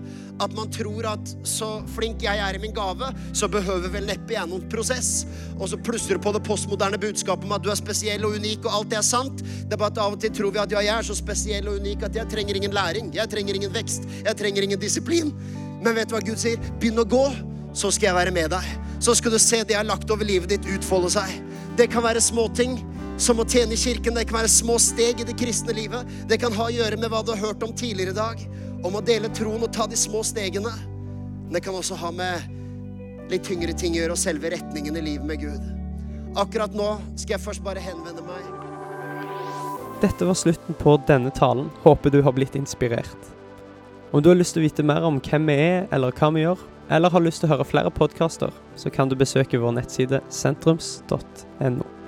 at 0.43 0.57
man 0.59 0.73
tror 0.75 1.07
at 1.13 1.35
så 1.47 1.69
flink 1.95 2.25
jeg 2.27 2.43
er 2.43 2.59
i 2.59 2.63
min 2.65 2.75
gave, 2.75 3.13
så 3.31 3.47
behøver 3.47 3.95
vel 3.95 4.09
neppe 4.11 4.35
jeg 4.35 4.51
noen 4.51 4.65
prosess. 4.73 5.23
Og 5.55 5.71
så 5.71 5.79
plusser 5.79 6.19
du 6.19 6.25
på 6.25 6.33
det 6.35 6.43
postmoderne 6.49 6.99
budskapet 6.99 7.47
om 7.47 7.55
at 7.55 7.63
du 7.63 7.71
er 7.71 7.79
spesiell 7.79 8.27
og 8.27 8.35
unik, 8.43 8.67
og 8.67 8.81
alt 8.81 8.91
det 8.91 8.99
er 8.99 9.07
sant. 9.07 9.47
Det 9.47 9.79
er 9.79 9.85
bare 9.85 9.95
at 9.95 10.03
av 10.03 10.19
og 10.19 10.27
til 10.27 10.35
tror 10.35 10.51
vi 10.51 10.65
at 10.65 10.75
ja, 10.75 10.83
jeg 10.83 10.97
er 10.97 11.09
så 11.13 11.15
spesiell 11.15 11.71
og 11.71 11.79
unik 11.79 12.09
at 12.09 12.19
jeg 12.19 12.33
trenger 12.35 12.59
ingen 12.59 12.75
læring. 12.75 13.15
Jeg 13.15 13.31
trenger 13.31 13.61
ingen 13.61 13.79
vekst. 13.79 14.11
Jeg 14.27 14.41
trenger 14.43 14.67
ingen 14.67 14.83
disiplin. 14.83 15.31
Men 15.79 15.95
vet 15.95 16.11
du 16.11 16.19
hva 16.19 16.27
Gud 16.27 16.43
sier? 16.43 16.59
Begynn 16.83 16.99
å 16.99 17.07
gå, 17.07 17.23
så 17.71 17.95
skal 17.95 18.11
jeg 18.11 18.19
være 18.19 18.35
med 18.35 18.51
deg. 18.59 18.75
Så 18.99 19.15
skal 19.15 19.31
du 19.31 19.39
se 19.39 19.63
det 19.63 19.77
jeg 19.77 19.83
har 19.85 19.87
lagt 19.87 20.11
over 20.11 20.27
livet 20.27 20.51
ditt, 20.51 20.67
utfolde 20.75 21.15
seg. 21.15 21.52
Det 21.77 21.87
kan 21.87 22.05
være 22.05 22.21
små 22.21 22.49
ting 22.53 22.75
som 23.21 23.41
å 23.41 23.47
tjene 23.49 23.73
i 23.73 23.81
kirken. 23.81 24.17
Det 24.17 24.27
kan 24.29 24.43
være 24.43 24.51
små 24.53 24.77
steg 24.83 25.23
i 25.23 25.27
det 25.29 25.37
kristne 25.41 25.73
livet. 25.77 26.09
Det 26.29 26.37
kan 26.43 26.53
ha 26.53 26.67
å 26.69 26.73
gjøre 26.73 26.99
med 27.01 27.09
hva 27.13 27.23
du 27.25 27.33
har 27.33 27.41
hørt 27.41 27.63
om 27.65 27.73
tidligere 27.73 28.13
i 28.13 28.19
dag. 28.19 28.43
Om 28.85 28.99
å 28.99 29.05
dele 29.05 29.31
troen 29.33 29.63
og 29.65 29.73
ta 29.73 29.87
de 29.89 29.97
små 29.97 30.21
stegene. 30.27 30.73
Men 31.47 31.57
det 31.57 31.63
kan 31.65 31.77
også 31.79 31.97
ha 32.03 32.11
med 32.13 33.31
litt 33.33 33.47
tyngre 33.49 33.73
ting 33.79 33.97
å 33.97 34.03
gjøre, 34.03 34.17
og 34.17 34.21
selve 34.21 34.51
retningen 34.53 34.99
i 35.01 35.05
livet 35.05 35.25
med 35.29 35.41
Gud. 35.41 35.71
Akkurat 36.37 36.75
nå 36.77 36.91
skal 37.15 37.39
jeg 37.39 37.45
først 37.47 37.65
bare 37.65 37.81
henvende 37.81 38.25
meg. 38.27 38.45
Dette 40.03 40.27
var 40.29 40.37
slutten 40.37 40.77
på 40.77 40.99
denne 41.09 41.33
talen. 41.33 41.71
Håper 41.87 42.13
du 42.13 42.21
har 42.27 42.35
blitt 42.37 42.59
inspirert. 42.59 43.31
Om 44.13 44.21
du 44.21 44.29
har 44.29 44.37
lyst 44.37 44.57
til 44.57 44.61
å 44.61 44.67
vite 44.67 44.85
mer 44.85 45.07
om 45.09 45.23
hvem 45.25 45.49
vi 45.49 45.57
er, 45.57 45.87
eller 45.95 46.13
hva 46.13 46.29
vi 46.35 46.45
gjør, 46.45 46.61
eller 46.93 47.15
har 47.15 47.25
lyst 47.25 47.41
til 47.41 47.49
å 47.49 47.55
høre 47.55 47.69
flere 47.69 47.93
podkaster, 47.95 48.53
så 48.77 48.91
kan 48.91 49.11
du 49.11 49.17
besøke 49.19 49.61
vår 49.61 49.77
nettside 49.79 50.23
sentrums.no. 50.33 52.02